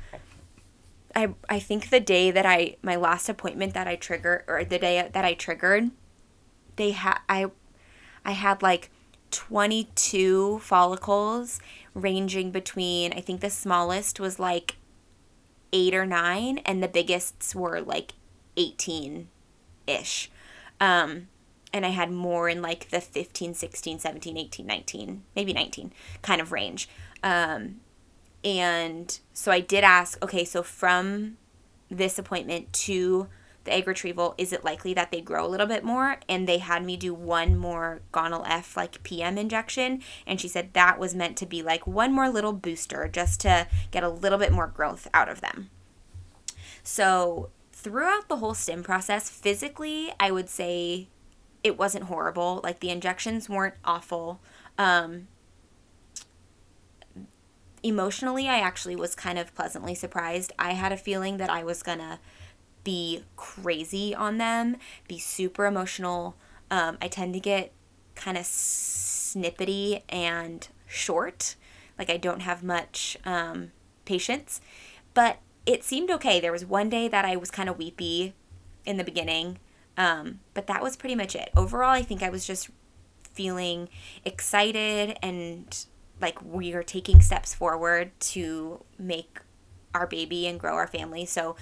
I, 1.14 1.34
I 1.48 1.58
think 1.58 1.90
the 1.90 2.00
day 2.00 2.30
that 2.30 2.46
I, 2.46 2.76
my 2.82 2.96
last 2.96 3.28
appointment 3.28 3.74
that 3.74 3.88
I 3.88 3.96
triggered, 3.96 4.44
or 4.46 4.64
the 4.64 4.78
day 4.78 5.08
that 5.12 5.24
I 5.24 5.34
triggered, 5.34 5.90
they 6.76 6.92
had, 6.92 7.18
I, 7.28 7.46
I 8.24 8.32
had 8.32 8.62
like 8.62 8.90
22 9.32 10.60
follicles 10.60 11.60
ranging 11.94 12.52
between, 12.52 13.12
I 13.12 13.20
think 13.20 13.40
the 13.40 13.50
smallest 13.50 14.20
was 14.20 14.38
like 14.38 14.76
eight 15.72 15.94
or 15.94 16.06
nine, 16.06 16.58
and 16.58 16.80
the 16.80 16.88
biggest 16.88 17.54
were 17.54 17.80
like 17.80 18.14
18 18.56 19.28
ish. 19.88 20.30
Um, 20.80 21.28
and 21.72 21.84
I 21.84 21.90
had 21.90 22.10
more 22.10 22.48
in 22.48 22.62
like 22.62 22.90
the 22.90 23.00
15, 23.00 23.54
16, 23.54 23.98
17, 23.98 24.36
18, 24.36 24.66
19, 24.66 25.22
maybe 25.34 25.52
19 25.52 25.92
kind 26.22 26.40
of 26.40 26.52
range. 26.52 26.88
Um, 27.22 27.80
and 28.44 29.18
so 29.32 29.50
I 29.50 29.60
did 29.60 29.84
ask, 29.84 30.22
okay, 30.22 30.44
so 30.44 30.62
from 30.62 31.36
this 31.90 32.18
appointment 32.18 32.72
to 32.72 33.28
the 33.64 33.74
egg 33.74 33.86
retrieval, 33.86 34.34
is 34.38 34.52
it 34.52 34.64
likely 34.64 34.94
that 34.94 35.10
they 35.10 35.20
grow 35.20 35.44
a 35.44 35.48
little 35.48 35.66
bit 35.66 35.84
more? 35.84 36.16
And 36.28 36.48
they 36.48 36.58
had 36.58 36.84
me 36.84 36.96
do 36.96 37.12
one 37.12 37.56
more 37.56 38.00
Gonal 38.12 38.44
F 38.48 38.76
like 38.76 39.02
PM 39.02 39.36
injection. 39.36 40.02
And 40.26 40.40
she 40.40 40.48
said 40.48 40.72
that 40.72 40.98
was 40.98 41.14
meant 41.14 41.36
to 41.38 41.46
be 41.46 41.62
like 41.62 41.86
one 41.86 42.12
more 42.12 42.30
little 42.30 42.52
booster 42.52 43.08
just 43.08 43.40
to 43.40 43.66
get 43.90 44.02
a 44.02 44.08
little 44.08 44.38
bit 44.38 44.52
more 44.52 44.68
growth 44.68 45.08
out 45.12 45.28
of 45.28 45.40
them. 45.40 45.70
So 46.82 47.50
throughout 47.78 48.28
the 48.28 48.36
whole 48.36 48.54
stim 48.54 48.82
process, 48.82 49.30
physically, 49.30 50.12
I 50.18 50.32
would 50.32 50.48
say 50.48 51.06
it 51.62 51.78
wasn't 51.78 52.04
horrible. 52.04 52.60
Like 52.64 52.80
the 52.80 52.90
injections 52.90 53.48
weren't 53.48 53.76
awful. 53.84 54.40
Um, 54.76 55.28
emotionally, 57.84 58.48
I 58.48 58.58
actually 58.58 58.96
was 58.96 59.14
kind 59.14 59.38
of 59.38 59.54
pleasantly 59.54 59.94
surprised. 59.94 60.52
I 60.58 60.72
had 60.72 60.90
a 60.90 60.96
feeling 60.96 61.36
that 61.36 61.50
I 61.50 61.62
was 61.62 61.84
gonna 61.84 62.18
be 62.82 63.22
crazy 63.36 64.12
on 64.12 64.38
them, 64.38 64.76
be 65.06 65.20
super 65.20 65.64
emotional. 65.64 66.34
Um, 66.72 66.98
I 67.00 67.06
tend 67.06 67.32
to 67.34 67.40
get 67.40 67.72
kind 68.16 68.36
of 68.36 68.42
snippety 68.42 70.02
and 70.08 70.66
short. 70.84 71.54
Like 71.96 72.10
I 72.10 72.16
don't 72.16 72.40
have 72.40 72.64
much 72.64 73.16
um, 73.24 73.70
patience. 74.04 74.60
But 75.14 75.38
it 75.68 75.84
seemed 75.84 76.10
okay. 76.10 76.40
There 76.40 76.50
was 76.50 76.64
one 76.64 76.88
day 76.88 77.08
that 77.08 77.26
I 77.26 77.36
was 77.36 77.50
kind 77.50 77.68
of 77.68 77.76
weepy 77.76 78.32
in 78.86 78.96
the 78.96 79.04
beginning, 79.04 79.58
um, 79.98 80.40
but 80.54 80.66
that 80.66 80.82
was 80.82 80.96
pretty 80.96 81.14
much 81.14 81.36
it. 81.36 81.50
Overall, 81.54 81.90
I 81.90 82.02
think 82.02 82.22
I 82.22 82.30
was 82.30 82.46
just 82.46 82.70
feeling 83.34 83.90
excited 84.24 85.18
and 85.22 85.84
like 86.22 86.42
we 86.42 86.72
are 86.72 86.82
taking 86.82 87.20
steps 87.20 87.54
forward 87.54 88.10
to 88.18 88.82
make 88.98 89.40
our 89.94 90.06
baby 90.06 90.46
and 90.46 90.58
grow 90.58 90.74
our 90.74 90.86
family. 90.86 91.26
So 91.26 91.54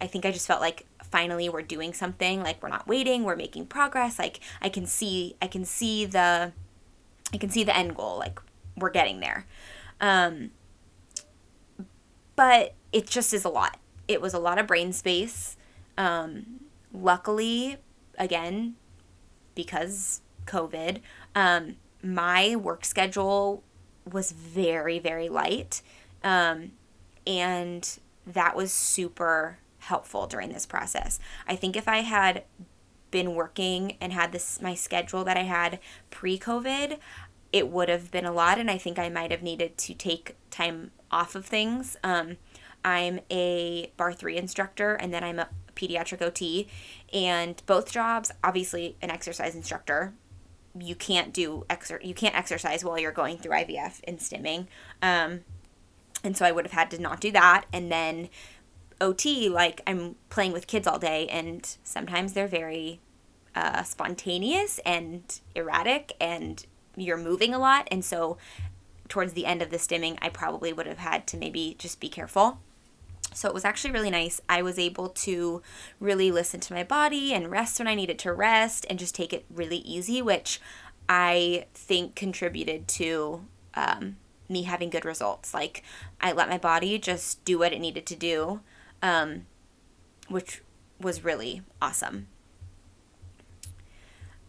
I 0.00 0.06
think 0.06 0.24
I 0.24 0.30
just 0.30 0.46
felt 0.46 0.60
like 0.60 0.86
finally 1.10 1.48
we're 1.48 1.62
doing 1.62 1.92
something. 1.92 2.44
Like 2.44 2.62
we're 2.62 2.68
not 2.68 2.86
waiting, 2.86 3.24
we're 3.24 3.34
making 3.34 3.66
progress. 3.66 4.16
Like 4.16 4.38
I 4.62 4.68
can 4.68 4.86
see 4.86 5.34
I 5.42 5.48
can 5.48 5.64
see 5.64 6.06
the 6.06 6.52
I 7.34 7.36
can 7.36 7.50
see 7.50 7.64
the 7.64 7.76
end 7.76 7.96
goal. 7.96 8.16
Like 8.16 8.40
we're 8.76 8.90
getting 8.90 9.18
there. 9.18 9.44
Um 10.00 10.52
but 12.36 12.74
it 12.92 13.06
just 13.06 13.32
is 13.32 13.44
a 13.44 13.48
lot. 13.48 13.78
It 14.08 14.20
was 14.20 14.34
a 14.34 14.38
lot 14.38 14.58
of 14.58 14.66
brain 14.66 14.92
space. 14.92 15.56
Um, 15.96 16.60
luckily, 16.92 17.76
again, 18.18 18.74
because 19.54 20.22
COVID, 20.46 21.00
um, 21.34 21.76
my 22.02 22.56
work 22.56 22.84
schedule 22.84 23.62
was 24.10 24.32
very, 24.32 24.98
very 24.98 25.28
light. 25.28 25.82
Um, 26.24 26.72
and 27.26 27.98
that 28.26 28.56
was 28.56 28.72
super 28.72 29.58
helpful 29.78 30.26
during 30.26 30.52
this 30.52 30.66
process. 30.66 31.18
I 31.46 31.56
think 31.56 31.76
if 31.76 31.88
I 31.88 31.98
had 31.98 32.44
been 33.10 33.34
working 33.34 33.96
and 34.00 34.12
had 34.12 34.32
this 34.32 34.60
my 34.62 34.74
schedule 34.74 35.24
that 35.24 35.36
I 35.36 35.42
had 35.42 35.80
pre-COVID, 36.10 36.98
it 37.52 37.68
would 37.68 37.88
have 37.88 38.10
been 38.10 38.24
a 38.24 38.32
lot 38.32 38.58
and 38.58 38.70
I 38.70 38.78
think 38.78 38.98
I 38.98 39.08
might 39.08 39.30
have 39.30 39.42
needed 39.42 39.76
to 39.78 39.94
take 39.94 40.36
time 40.50 40.92
off 41.10 41.34
of 41.34 41.44
things. 41.44 41.96
Um, 42.04 42.36
I'm 42.84 43.20
a 43.30 43.92
barre3 43.98 44.36
instructor 44.36 44.94
and 44.94 45.12
then 45.12 45.24
I'm 45.24 45.38
a 45.38 45.48
pediatric 45.74 46.22
OT. 46.22 46.68
And 47.12 47.62
both 47.66 47.90
jobs, 47.90 48.30
obviously, 48.42 48.96
an 49.02 49.10
exercise 49.10 49.54
instructor. 49.54 50.12
You 50.78 50.94
can't 50.94 51.32
do 51.32 51.64
exer- 51.68 52.04
you 52.04 52.14
can't 52.14 52.36
exercise 52.36 52.84
while 52.84 52.98
you're 52.98 53.12
going 53.12 53.38
through 53.38 53.52
IVF 53.52 54.00
and 54.04 54.18
stimming. 54.18 54.66
Um, 55.02 55.40
And 56.22 56.36
so 56.36 56.44
I 56.44 56.52
would 56.52 56.66
have 56.66 56.72
had 56.72 56.90
to 56.92 57.00
not 57.00 57.20
do 57.20 57.32
that. 57.32 57.64
And 57.72 57.90
then 57.90 58.28
OT, 59.00 59.48
like 59.48 59.80
I'm 59.86 60.16
playing 60.28 60.52
with 60.52 60.66
kids 60.66 60.86
all 60.86 60.98
day, 60.98 61.26
and 61.28 61.66
sometimes 61.82 62.34
they're 62.34 62.46
very 62.46 63.00
uh, 63.54 63.82
spontaneous 63.82 64.78
and 64.84 65.40
erratic, 65.54 66.12
and 66.20 66.64
you're 66.96 67.16
moving 67.16 67.54
a 67.54 67.58
lot. 67.58 67.88
And 67.90 68.04
so 68.04 68.36
towards 69.08 69.32
the 69.32 69.46
end 69.46 69.62
of 69.62 69.70
the 69.70 69.78
stimming, 69.78 70.18
I 70.20 70.28
probably 70.28 70.72
would 70.72 70.86
have 70.86 70.98
had 70.98 71.26
to 71.28 71.36
maybe 71.38 71.74
just 71.78 71.98
be 72.00 72.08
careful. 72.10 72.60
So 73.32 73.48
it 73.48 73.54
was 73.54 73.64
actually 73.64 73.92
really 73.92 74.10
nice. 74.10 74.40
I 74.48 74.62
was 74.62 74.78
able 74.78 75.08
to 75.08 75.62
really 76.00 76.30
listen 76.30 76.60
to 76.60 76.74
my 76.74 76.84
body 76.84 77.32
and 77.32 77.50
rest 77.50 77.78
when 77.78 77.88
I 77.88 77.94
needed 77.94 78.18
to 78.20 78.32
rest 78.32 78.86
and 78.90 78.98
just 78.98 79.14
take 79.14 79.32
it 79.32 79.44
really 79.48 79.78
easy, 79.78 80.20
which 80.20 80.60
I 81.08 81.66
think 81.74 82.14
contributed 82.14 82.88
to 82.88 83.46
um, 83.74 84.16
me 84.48 84.62
having 84.62 84.90
good 84.90 85.04
results. 85.04 85.54
Like 85.54 85.82
I 86.20 86.32
let 86.32 86.48
my 86.48 86.58
body 86.58 86.98
just 86.98 87.44
do 87.44 87.58
what 87.58 87.72
it 87.72 87.80
needed 87.80 88.06
to 88.06 88.16
do, 88.16 88.60
um, 89.02 89.46
which 90.28 90.62
was 91.00 91.24
really 91.24 91.62
awesome. 91.80 92.26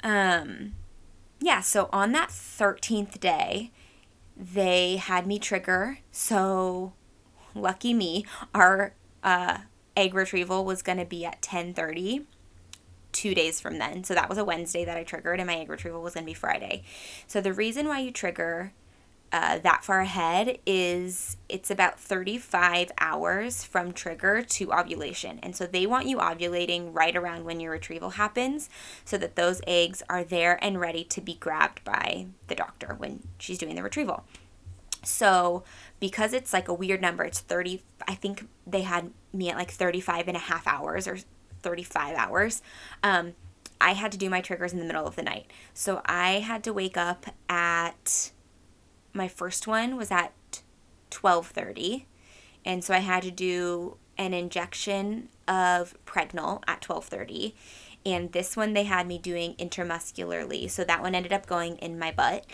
Um, 0.03 0.73
yeah, 1.39 1.61
so 1.61 1.89
on 1.93 2.11
that 2.13 2.29
13th 2.29 3.19
day, 3.19 3.71
they 4.35 4.97
had 4.97 5.27
me 5.27 5.39
trigger. 5.39 5.99
So 6.11 6.93
lucky 7.55 7.93
me, 7.93 8.25
our 8.53 8.93
uh, 9.23 9.59
egg 9.95 10.13
retrieval 10.13 10.65
was 10.65 10.81
going 10.81 10.97
to 10.97 11.05
be 11.05 11.25
at 11.25 11.41
10:30 11.41 12.25
two 13.11 13.35
days 13.35 13.59
from 13.59 13.77
then. 13.77 14.03
So 14.03 14.13
that 14.13 14.29
was 14.29 14.37
a 14.37 14.45
Wednesday 14.45 14.85
that 14.85 14.97
I 14.97 15.03
triggered, 15.03 15.39
and 15.39 15.47
my 15.47 15.57
egg 15.57 15.69
retrieval 15.69 16.01
was 16.01 16.13
going 16.13 16.23
to 16.23 16.29
be 16.29 16.33
Friday. 16.33 16.83
So 17.27 17.41
the 17.41 17.53
reason 17.53 17.87
why 17.87 17.99
you 17.99 18.11
trigger 18.11 18.71
uh, 19.33 19.59
that 19.59 19.83
far 19.83 20.01
ahead 20.01 20.57
is 20.65 21.37
it's 21.47 21.71
about 21.71 21.97
35 21.97 22.91
hours 22.99 23.63
from 23.63 23.93
trigger 23.93 24.41
to 24.41 24.73
ovulation. 24.73 25.39
And 25.41 25.55
so 25.55 25.65
they 25.65 25.85
want 25.85 26.05
you 26.07 26.17
ovulating 26.17 26.89
right 26.93 27.15
around 27.15 27.45
when 27.45 27.61
your 27.61 27.71
retrieval 27.71 28.11
happens 28.11 28.69
so 29.05 29.17
that 29.17 29.37
those 29.37 29.61
eggs 29.65 30.03
are 30.09 30.25
there 30.25 30.61
and 30.61 30.81
ready 30.81 31.05
to 31.05 31.21
be 31.21 31.35
grabbed 31.35 31.83
by 31.85 32.27
the 32.47 32.55
doctor 32.55 32.95
when 32.97 33.27
she's 33.37 33.57
doing 33.57 33.75
the 33.75 33.83
retrieval. 33.83 34.25
So, 35.03 35.63
because 36.01 36.33
it's 36.33 36.51
like 36.51 36.67
a 36.67 36.73
weird 36.73 37.01
number, 37.01 37.23
it's 37.23 37.39
30, 37.39 37.81
I 38.05 38.15
think 38.15 38.49
they 38.67 38.81
had 38.81 39.11
me 39.31 39.49
at 39.49 39.55
like 39.55 39.71
35 39.71 40.27
and 40.27 40.35
a 40.35 40.41
half 40.41 40.67
hours 40.67 41.07
or 41.07 41.19
35 41.61 42.17
hours. 42.17 42.61
Um, 43.03 43.35
I 43.79 43.93
had 43.93 44.11
to 44.11 44.17
do 44.17 44.29
my 44.29 44.41
triggers 44.41 44.73
in 44.73 44.79
the 44.79 44.85
middle 44.85 45.07
of 45.07 45.15
the 45.15 45.23
night. 45.23 45.49
So, 45.73 46.01
I 46.05 46.39
had 46.39 46.63
to 46.65 46.73
wake 46.73 46.97
up 46.97 47.27
at 47.49 48.31
my 49.13 49.27
first 49.27 49.67
one 49.67 49.95
was 49.97 50.11
at 50.11 50.33
12:30 51.09 52.05
and 52.65 52.83
so 52.83 52.93
I 52.93 52.99
had 52.99 53.23
to 53.23 53.31
do 53.31 53.97
an 54.17 54.33
injection 54.33 55.29
of 55.47 55.95
Pregnyl 56.05 56.61
at 56.67 56.81
12:30 56.81 57.53
and 58.05 58.31
this 58.31 58.55
one 58.55 58.73
they 58.73 58.83
had 58.83 59.07
me 59.07 59.17
doing 59.17 59.55
intramuscularly 59.55 60.69
so 60.69 60.83
that 60.83 61.01
one 61.01 61.15
ended 61.15 61.33
up 61.33 61.45
going 61.45 61.77
in 61.77 61.99
my 61.99 62.11
butt 62.11 62.45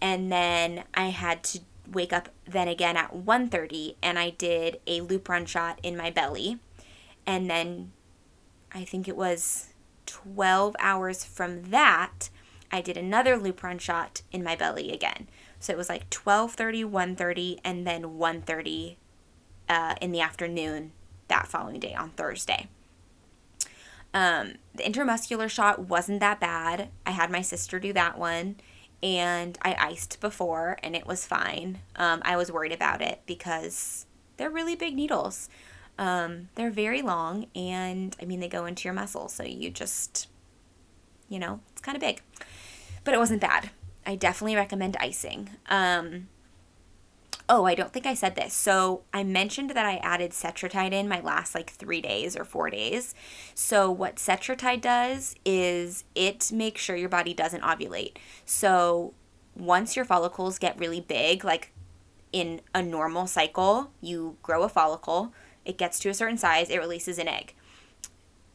and 0.00 0.30
then 0.30 0.84
I 0.92 1.06
had 1.06 1.42
to 1.44 1.60
wake 1.90 2.12
up 2.12 2.28
then 2.46 2.68
again 2.68 2.96
at 2.96 3.14
1:30 3.14 3.96
and 4.02 4.18
I 4.18 4.30
did 4.30 4.80
a 4.86 5.00
Lupron 5.00 5.46
shot 5.46 5.78
in 5.82 5.96
my 5.96 6.10
belly 6.10 6.58
and 7.26 7.50
then 7.50 7.92
I 8.72 8.84
think 8.84 9.06
it 9.08 9.16
was 9.16 9.70
12 10.06 10.76
hours 10.78 11.24
from 11.24 11.70
that 11.70 12.30
I 12.74 12.80
did 12.80 12.96
another 12.96 13.38
Lupron 13.38 13.80
shot 13.80 14.22
in 14.32 14.42
my 14.42 14.56
belly 14.56 14.90
again. 14.90 15.28
So 15.60 15.72
it 15.72 15.76
was 15.76 15.88
like 15.88 16.10
12:30, 16.10 16.84
1:30 16.84 17.60
and 17.64 17.86
then 17.86 18.18
1:30 18.18 18.96
uh, 19.68 19.94
in 20.00 20.10
the 20.10 20.20
afternoon 20.20 20.90
that 21.28 21.46
following 21.46 21.78
day 21.78 21.94
on 21.94 22.10
Thursday. 22.10 22.66
Um, 24.12 24.54
the 24.74 24.82
intramuscular 24.82 25.48
shot 25.48 25.88
wasn't 25.88 26.18
that 26.18 26.40
bad. 26.40 26.88
I 27.06 27.12
had 27.12 27.30
my 27.30 27.42
sister 27.42 27.78
do 27.78 27.92
that 27.92 28.18
one 28.18 28.56
and 29.02 29.58
I 29.62 29.74
iced 29.78 30.20
before 30.20 30.78
and 30.82 30.96
it 30.96 31.06
was 31.06 31.26
fine. 31.26 31.80
Um, 31.96 32.22
I 32.24 32.36
was 32.36 32.50
worried 32.50 32.72
about 32.72 33.02
it 33.02 33.20
because 33.26 34.06
they're 34.36 34.50
really 34.50 34.74
big 34.74 34.94
needles. 34.94 35.48
Um, 35.98 36.48
they're 36.54 36.70
very 36.70 37.02
long 37.02 37.46
and 37.54 38.16
I 38.20 38.24
mean, 38.24 38.40
they 38.40 38.48
go 38.48 38.66
into 38.66 38.84
your 38.84 38.94
muscle. 38.94 39.28
So 39.28 39.42
you 39.42 39.70
just, 39.70 40.28
you 41.28 41.38
know, 41.38 41.60
it's 41.72 41.80
kind 41.80 41.96
of 41.96 42.00
big. 42.00 42.22
But 43.04 43.14
it 43.14 43.18
wasn't 43.18 43.40
bad. 43.40 43.70
I 44.06 44.16
definitely 44.16 44.56
recommend 44.56 44.96
icing. 44.98 45.50
Um, 45.68 46.28
oh, 47.48 47.64
I 47.64 47.74
don't 47.74 47.92
think 47.92 48.06
I 48.06 48.14
said 48.14 48.36
this. 48.36 48.54
So 48.54 49.02
I 49.12 49.22
mentioned 49.22 49.70
that 49.70 49.86
I 49.86 49.96
added 49.96 50.32
Cetrotide 50.32 50.92
in 50.92 51.08
my 51.08 51.20
last 51.20 51.54
like 51.54 51.70
three 51.70 52.00
days 52.00 52.36
or 52.36 52.44
four 52.44 52.70
days. 52.70 53.14
So 53.54 53.90
what 53.90 54.16
Cetrotide 54.16 54.80
does 54.80 55.34
is 55.44 56.04
it 56.14 56.50
makes 56.52 56.80
sure 56.80 56.96
your 56.96 57.08
body 57.08 57.34
doesn't 57.34 57.62
ovulate. 57.62 58.16
So 58.46 59.12
once 59.56 59.96
your 59.96 60.04
follicles 60.04 60.58
get 60.58 60.78
really 60.78 61.00
big, 61.00 61.44
like 61.44 61.72
in 62.32 62.60
a 62.74 62.82
normal 62.82 63.26
cycle, 63.26 63.90
you 64.00 64.36
grow 64.42 64.62
a 64.62 64.68
follicle, 64.68 65.32
it 65.64 65.78
gets 65.78 65.98
to 66.00 66.08
a 66.08 66.14
certain 66.14 66.38
size, 66.38 66.70
it 66.70 66.78
releases 66.78 67.18
an 67.18 67.28
egg 67.28 67.54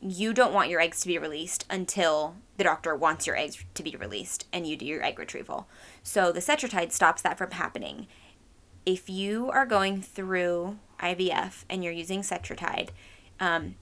you 0.02 0.34
don't 0.34 0.54
want 0.54 0.70
your 0.70 0.80
eggs 0.80 1.02
to 1.02 1.08
be 1.08 1.18
released 1.18 1.66
until 1.70 2.36
the 2.58 2.64
doctor 2.64 2.96
wants 2.96 3.28
your 3.28 3.36
eggs 3.36 3.64
to 3.74 3.84
be 3.84 3.96
released 4.00 4.48
and 4.54 4.66
you 4.66 4.78
do 4.78 4.86
your 4.86 5.04
egg 5.04 5.20
retrieval. 5.20 5.68
So 6.04 6.32
the 6.32 6.40
cetrotide 6.40 6.92
stops 6.92 7.22
that 7.22 7.38
from 7.38 7.52
happening. 7.52 8.08
If 8.90 9.08
you 9.08 9.52
are 9.52 9.68
going 9.68 10.02
through 10.02 10.80
IVF 11.00 11.64
and 11.70 11.84
you're 11.84 11.94
using 11.94 12.22
cetrotide, 12.22 12.90
um, 13.40 13.76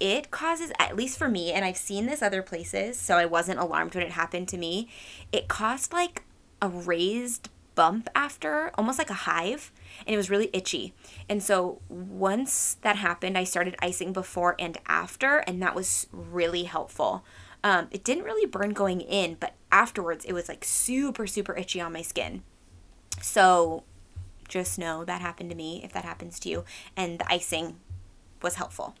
it 0.00 0.30
causes, 0.30 0.72
at 0.78 0.96
least 0.96 1.18
for 1.18 1.28
me, 1.28 1.52
and 1.52 1.62
I've 1.62 1.76
seen 1.76 2.06
this 2.06 2.22
other 2.22 2.40
places, 2.40 2.98
so 2.98 3.18
I 3.18 3.26
wasn't 3.26 3.58
alarmed 3.58 3.94
when 3.94 4.02
it 4.02 4.12
happened 4.12 4.48
to 4.48 4.56
me, 4.56 4.88
it 5.30 5.46
caused 5.46 5.92
like 5.92 6.22
a 6.62 6.70
raised 6.70 7.50
bump 7.74 8.08
after, 8.14 8.70
almost 8.78 8.96
like 8.96 9.10
a 9.10 9.24
hive, 9.28 9.70
and 10.06 10.14
it 10.14 10.16
was 10.16 10.30
really 10.30 10.48
itchy. 10.54 10.94
And 11.28 11.42
so 11.42 11.82
once 11.90 12.78
that 12.80 12.96
happened, 12.96 13.36
I 13.36 13.44
started 13.44 13.76
icing 13.82 14.14
before 14.14 14.56
and 14.58 14.78
after, 14.86 15.40
and 15.40 15.60
that 15.60 15.74
was 15.74 16.06
really 16.12 16.62
helpful. 16.62 17.26
Um, 17.62 17.88
it 17.90 18.04
didn't 18.04 18.24
really 18.24 18.46
burn 18.46 18.70
going 18.70 19.02
in, 19.02 19.36
but 19.38 19.52
afterwards 19.70 20.24
it 20.24 20.32
was 20.32 20.48
like 20.48 20.64
super, 20.64 21.26
super 21.26 21.54
itchy 21.54 21.78
on 21.78 21.92
my 21.92 22.00
skin. 22.00 22.42
So 23.20 23.84
just 24.48 24.78
know 24.78 25.04
that 25.04 25.20
happened 25.20 25.50
to 25.50 25.56
me 25.56 25.80
if 25.84 25.92
that 25.92 26.04
happens 26.04 26.38
to 26.40 26.48
you, 26.48 26.64
and 26.96 27.18
the 27.18 27.32
icing 27.32 27.80
was 28.42 28.54
helpful. 28.54 28.94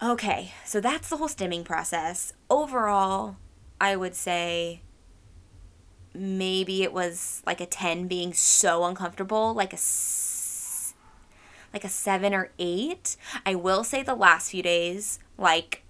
Okay, 0.00 0.52
so 0.64 0.80
that's 0.80 1.08
the 1.08 1.16
whole 1.16 1.28
stimming 1.28 1.64
process. 1.64 2.32
Overall, 2.48 3.36
I 3.80 3.96
would 3.96 4.14
say 4.14 4.82
maybe 6.14 6.82
it 6.82 6.92
was 6.92 7.42
like 7.46 7.60
a 7.60 7.66
10 7.66 8.08
being 8.08 8.32
so 8.32 8.84
uncomfortable 8.84 9.54
like 9.54 9.72
a 9.72 9.78
like 11.72 11.84
a 11.84 11.88
7 11.88 12.34
or 12.34 12.50
8 12.58 13.16
i 13.46 13.54
will 13.54 13.84
say 13.84 14.02
the 14.02 14.14
last 14.14 14.50
few 14.50 14.62
days 14.62 15.18
like 15.36 15.82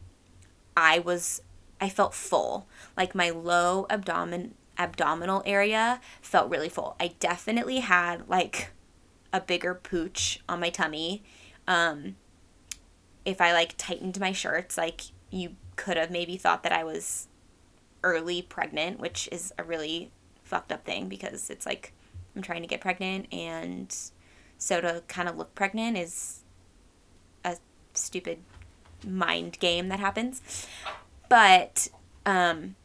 i 0.76 0.98
was 0.98 1.40
i 1.80 1.88
felt 1.88 2.14
full 2.14 2.66
like 2.96 3.14
my 3.14 3.30
low 3.30 3.87
abdomen 3.88 4.54
abdominal 4.79 5.43
area 5.45 6.01
felt 6.21 6.51
really 6.51 6.69
full 6.69 6.97
i 7.01 7.09
definitely 7.21 7.81
had 7.81 8.29
like 8.29 8.71
a 9.33 9.41
bigger 9.41 9.75
pooch 9.75 10.41
on 10.49 10.61
my 10.61 10.71
tummy 10.71 11.23
um 11.67 12.17
if 13.25 13.41
i 13.41 13.53
like 13.53 13.75
tightened 13.77 14.19
my 14.21 14.33
shirts 14.33 14.79
like 14.79 15.03
you 15.31 15.57
could 15.77 15.97
have 15.97 16.11
maybe 16.11 16.37
thought 16.37 16.62
that 16.62 16.73
i 16.73 16.83
was 16.85 17.29
early 18.03 18.43
pregnant, 18.43 19.01
which 19.01 19.29
is 19.33 19.53
a 19.59 19.64
really 19.64 20.11
fucked 20.43 20.73
up 20.73 20.85
thing 20.85 21.09
because 21.09 21.51
it's 21.51 21.67
like 21.67 21.93
I'm 22.35 22.43
trying 22.43 22.62
to 22.62 22.69
get 22.69 22.81
pregnant 22.81 23.33
and 23.33 23.95
so 24.57 24.81
to 24.81 25.03
kind 25.09 25.29
of 25.29 25.37
look 25.37 25.55
pregnant 25.55 25.97
is 25.99 26.41
a 27.45 27.57
stupid 27.95 28.38
mind 29.07 29.59
game 29.59 29.88
that 29.88 30.01
happens. 30.01 30.67
But 31.29 31.88
um 32.25 32.77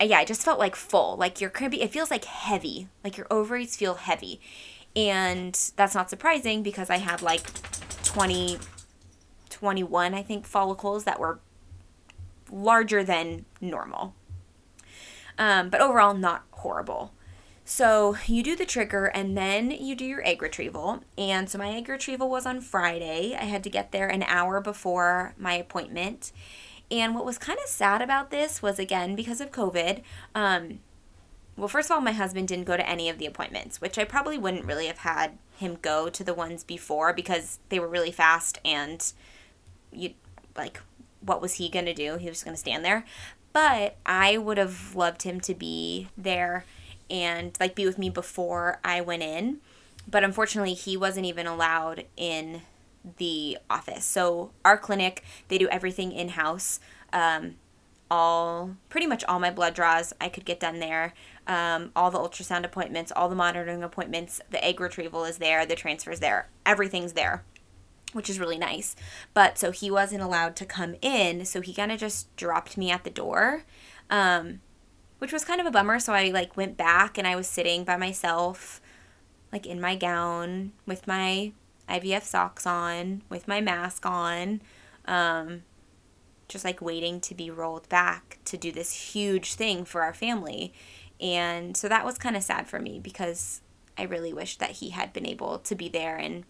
yeah, 0.00 0.18
I 0.18 0.24
just 0.24 0.44
felt 0.44 0.58
like 0.58 0.76
full. 0.76 1.16
Like 1.16 1.40
your 1.40 1.50
cribby 1.50 1.82
it 1.82 1.90
feels 1.92 2.10
like 2.10 2.24
heavy. 2.24 2.88
Like 3.02 3.16
your 3.16 3.26
ovaries 3.30 3.76
feel 3.76 3.94
heavy. 3.94 4.40
And 4.94 5.58
that's 5.76 5.94
not 5.94 6.10
surprising 6.10 6.62
because 6.62 6.90
I 6.90 6.98
had 6.98 7.22
like 7.22 7.42
20 8.04 8.58
21 9.50 10.14
I 10.14 10.22
think 10.22 10.46
follicles 10.46 11.04
that 11.04 11.18
were 11.18 11.40
larger 12.50 13.04
than 13.04 13.44
normal. 13.60 14.14
Um, 15.38 15.70
but 15.70 15.80
overall, 15.80 16.14
not 16.14 16.44
horrible. 16.50 17.12
So 17.64 18.16
you 18.26 18.42
do 18.42 18.56
the 18.56 18.64
trigger 18.64 19.06
and 19.06 19.36
then 19.36 19.70
you 19.70 19.94
do 19.94 20.04
your 20.04 20.26
egg 20.26 20.40
retrieval. 20.40 21.00
And 21.18 21.50
so 21.50 21.58
my 21.58 21.70
egg 21.70 21.88
retrieval 21.88 22.30
was 22.30 22.46
on 22.46 22.60
Friday. 22.60 23.36
I 23.38 23.44
had 23.44 23.62
to 23.64 23.70
get 23.70 23.92
there 23.92 24.08
an 24.08 24.22
hour 24.22 24.60
before 24.60 25.34
my 25.36 25.52
appointment. 25.52 26.32
And 26.90 27.14
what 27.14 27.24
was 27.24 27.38
kind 27.38 27.58
of 27.62 27.68
sad 27.68 28.00
about 28.00 28.30
this 28.30 28.62
was 28.62 28.78
again 28.78 29.14
because 29.14 29.40
of 29.40 29.52
COVID, 29.52 30.02
um, 30.34 30.80
well, 31.56 31.68
first 31.68 31.90
of 31.90 31.94
all, 31.94 32.00
my 32.00 32.12
husband 32.12 32.48
didn't 32.48 32.66
go 32.66 32.76
to 32.76 32.88
any 32.88 33.08
of 33.08 33.18
the 33.18 33.26
appointments, 33.26 33.80
which 33.80 33.98
I 33.98 34.04
probably 34.04 34.38
wouldn't 34.38 34.64
really 34.64 34.86
have 34.86 34.98
had 34.98 35.38
him 35.56 35.76
go 35.82 36.08
to 36.08 36.22
the 36.22 36.32
ones 36.32 36.62
before 36.62 37.12
because 37.12 37.58
they 37.68 37.80
were 37.80 37.88
really 37.88 38.12
fast 38.12 38.60
and 38.64 39.12
you 39.92 40.14
like 40.56 40.80
what 41.20 41.42
was 41.42 41.54
he 41.54 41.68
going 41.68 41.84
to 41.84 41.94
do? 41.94 42.16
He 42.16 42.28
was 42.28 42.44
going 42.44 42.54
to 42.54 42.60
stand 42.60 42.84
there. 42.84 43.04
But 43.52 43.96
I 44.06 44.38
would 44.38 44.56
have 44.56 44.94
loved 44.94 45.22
him 45.22 45.40
to 45.40 45.54
be 45.54 46.08
there 46.16 46.64
and 47.10 47.56
like 47.58 47.74
be 47.74 47.86
with 47.86 47.98
me 47.98 48.08
before 48.10 48.78
I 48.84 49.00
went 49.00 49.22
in. 49.22 49.58
But 50.08 50.24
unfortunately, 50.24 50.74
he 50.74 50.96
wasn't 50.96 51.26
even 51.26 51.46
allowed 51.46 52.04
in 52.16 52.62
the 53.16 53.58
office. 53.68 54.04
So 54.04 54.50
our 54.64 54.78
clinic, 54.78 55.24
they 55.48 55.58
do 55.58 55.68
everything 55.68 56.12
in 56.12 56.30
house. 56.30 56.80
Um, 57.12 57.56
all 58.10 58.76
pretty 58.88 59.06
much 59.06 59.24
all 59.24 59.38
my 59.38 59.50
blood 59.50 59.74
draws 59.74 60.12
I 60.20 60.28
could 60.28 60.44
get 60.44 60.60
done 60.60 60.78
there. 60.78 61.14
Um, 61.46 61.92
all 61.94 62.10
the 62.10 62.18
ultrasound 62.18 62.64
appointments, 62.64 63.12
all 63.14 63.28
the 63.28 63.34
monitoring 63.34 63.82
appointments, 63.82 64.40
the 64.50 64.62
egg 64.64 64.80
retrieval 64.80 65.24
is 65.24 65.38
there, 65.38 65.64
the 65.66 65.74
transfers 65.74 66.20
there, 66.20 66.48
everything's 66.66 67.14
there, 67.14 67.44
which 68.12 68.28
is 68.28 68.38
really 68.38 68.58
nice. 68.58 68.96
But 69.34 69.58
so 69.58 69.70
he 69.70 69.90
wasn't 69.90 70.22
allowed 70.22 70.56
to 70.56 70.66
come 70.66 70.96
in, 71.00 71.44
so 71.44 71.60
he 71.60 71.74
kind 71.74 71.92
of 71.92 71.98
just 71.98 72.34
dropped 72.36 72.76
me 72.76 72.90
at 72.90 73.04
the 73.04 73.10
door, 73.10 73.64
um, 74.10 74.60
which 75.18 75.32
was 75.32 75.44
kind 75.44 75.60
of 75.60 75.66
a 75.66 75.70
bummer. 75.70 75.98
So 75.98 76.12
I 76.12 76.30
like 76.30 76.56
went 76.56 76.76
back 76.76 77.18
and 77.18 77.26
I 77.26 77.36
was 77.36 77.46
sitting 77.46 77.84
by 77.84 77.96
myself, 77.96 78.80
like 79.52 79.66
in 79.66 79.80
my 79.80 79.96
gown 79.96 80.72
with 80.86 81.06
my 81.06 81.52
IVF 81.88 82.22
socks 82.22 82.66
on, 82.66 83.22
with 83.28 83.48
my 83.48 83.60
mask 83.60 84.04
on. 84.06 84.60
Um, 85.06 85.62
just 86.48 86.64
like 86.64 86.80
waiting 86.80 87.20
to 87.20 87.34
be 87.34 87.50
rolled 87.50 87.88
back 87.88 88.38
to 88.46 88.56
do 88.56 88.72
this 88.72 89.12
huge 89.12 89.54
thing 89.54 89.84
for 89.84 90.02
our 90.02 90.14
family. 90.14 90.72
And 91.20 91.76
so 91.76 91.88
that 91.88 92.04
was 92.04 92.18
kind 92.18 92.36
of 92.36 92.42
sad 92.42 92.66
for 92.66 92.80
me 92.80 92.98
because 92.98 93.60
I 93.96 94.04
really 94.04 94.32
wish 94.32 94.56
that 94.56 94.72
he 94.72 94.90
had 94.90 95.12
been 95.12 95.26
able 95.26 95.58
to 95.58 95.74
be 95.74 95.88
there 95.88 96.16
and 96.16 96.44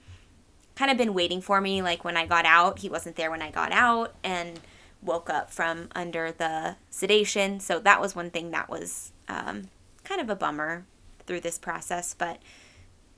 kind 0.76 0.90
of 0.90 0.96
been 0.96 1.14
waiting 1.14 1.40
for 1.40 1.60
me. 1.60 1.82
Like 1.82 2.04
when 2.04 2.16
I 2.16 2.26
got 2.26 2.44
out, 2.44 2.78
he 2.78 2.88
wasn't 2.88 3.16
there 3.16 3.30
when 3.30 3.42
I 3.42 3.50
got 3.50 3.72
out 3.72 4.14
and 4.22 4.60
woke 5.02 5.30
up 5.30 5.50
from 5.50 5.88
under 5.94 6.30
the 6.32 6.76
sedation. 6.90 7.60
So 7.60 7.80
that 7.80 8.00
was 8.00 8.14
one 8.14 8.30
thing 8.30 8.50
that 8.52 8.68
was 8.68 9.12
um, 9.28 9.68
kind 10.04 10.20
of 10.20 10.30
a 10.30 10.36
bummer 10.36 10.86
through 11.26 11.40
this 11.40 11.58
process, 11.58 12.14
but 12.14 12.40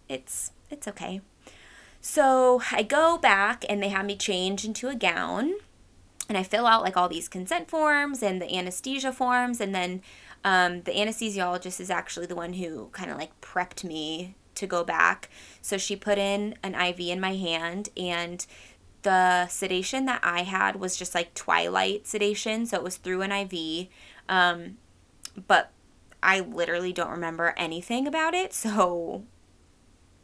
it's 0.08 0.52
it's 0.70 0.88
okay. 0.88 1.20
So 2.00 2.62
I 2.72 2.82
go 2.82 3.18
back 3.18 3.64
and 3.68 3.82
they 3.82 3.88
have 3.88 4.06
me 4.06 4.16
change 4.16 4.64
into 4.64 4.88
a 4.88 4.94
gown 4.94 5.54
and 6.30 6.38
I 6.38 6.44
fill 6.44 6.64
out 6.64 6.82
like 6.82 6.96
all 6.96 7.08
these 7.08 7.28
consent 7.28 7.68
forms 7.68 8.22
and 8.22 8.40
the 8.40 8.56
anesthesia 8.56 9.12
forms, 9.12 9.60
and 9.60 9.74
then 9.74 10.00
um, 10.44 10.82
the 10.82 10.92
anesthesiologist 10.92 11.80
is 11.80 11.90
actually 11.90 12.26
the 12.26 12.36
one 12.36 12.52
who 12.52 12.88
kind 12.92 13.10
of 13.10 13.18
like 13.18 13.38
prepped 13.40 13.82
me 13.82 14.36
to 14.54 14.64
go 14.64 14.84
back. 14.84 15.28
So 15.60 15.76
she 15.76 15.96
put 15.96 16.18
in 16.18 16.54
an 16.62 16.76
IV 16.76 17.00
in 17.00 17.20
my 17.20 17.34
hand, 17.34 17.88
and 17.96 18.46
the 19.02 19.48
sedation 19.48 20.04
that 20.04 20.20
I 20.22 20.42
had 20.42 20.76
was 20.76 20.96
just 20.96 21.16
like 21.16 21.34
twilight 21.34 22.06
sedation, 22.06 22.64
so 22.64 22.76
it 22.76 22.84
was 22.84 22.96
through 22.96 23.22
an 23.22 23.32
IV. 23.32 23.88
Um, 24.28 24.78
but 25.48 25.72
I 26.22 26.38
literally 26.38 26.92
don't 26.92 27.10
remember 27.10 27.54
anything 27.56 28.06
about 28.06 28.34
it, 28.34 28.52
so 28.54 29.24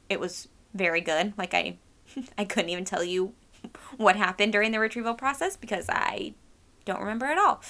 it 0.08 0.20
was 0.20 0.46
very 0.74 1.00
good. 1.00 1.33
Like 1.37 1.55
I 1.55 1.76
I 2.38 2.44
couldn't 2.44 2.70
even 2.70 2.85
tell 2.85 3.05
you 3.05 3.33
what 3.96 4.16
happened 4.16 4.52
during 4.52 4.72
the 4.72 4.81
retrieval 4.81 5.14
process 5.14 5.57
because 5.57 5.87
I 5.88 6.35
don't 6.85 7.00
remember 7.00 7.26
at 7.26 7.38
all. 7.38 7.62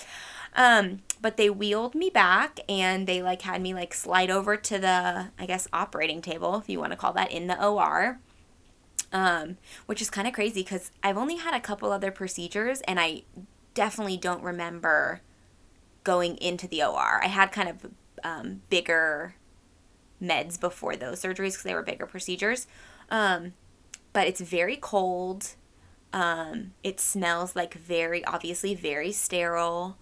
Um, 0.55 1.03
but 1.21 1.37
they 1.37 1.51
wheeled 1.51 1.95
me 1.95 2.11
back 2.11 2.61
and 2.69 3.07
they 3.07 3.23
like 3.23 3.43
had 3.43 3.61
me 3.61 3.75
like 3.75 3.93
slide 3.95 4.31
over 4.31 4.57
to 4.57 4.79
the 4.79 5.29
I 5.39 5.47
guess 5.47 5.69
operating 5.73 6.23
table 6.23 6.57
if 6.57 6.69
you 6.69 6.79
want 6.79 6.93
to 6.93 6.97
call 6.97 7.13
that 7.15 7.31
in 7.31 7.47
the 7.47 7.63
OR. 7.63 8.21
Um, 9.13 9.57
which 9.87 10.03
is 10.03 10.11
kind 10.11 10.27
of 10.27 10.35
crazy 10.35 10.63
because 10.63 10.91
I've 11.03 11.17
only 11.17 11.37
had 11.37 11.55
a 11.55 11.61
couple 11.61 11.93
other 11.93 12.11
procedures 12.11 12.81
and 12.83 12.99
I 12.99 13.23
definitely 13.73 14.17
don't 14.17 14.43
remember 14.43 15.21
going 16.03 16.37
into 16.39 16.67
the 16.67 16.83
OR. 16.83 17.21
I 17.23 17.29
had 17.29 17.53
kind 17.53 17.69
of 17.69 17.87
um, 18.25 18.63
bigger 18.69 19.36
meds 20.23 20.59
before 20.59 20.97
those 20.97 21.23
surgeries 21.23 21.53
because 21.53 21.63
they 21.65 21.75
were 21.75 21.83
bigger 21.83 22.07
procedures. 22.07 22.67
Um, 23.11 23.55
but 24.13 24.27
it's 24.27 24.41
very 24.41 24.77
cold. 24.77 25.55
Um, 26.13 26.73
it 26.83 27.01
smells 27.01 27.55
like 27.55 27.75
very 27.75 28.25
obviously 28.25 28.75
very 28.75 29.13
sterile. 29.13 29.99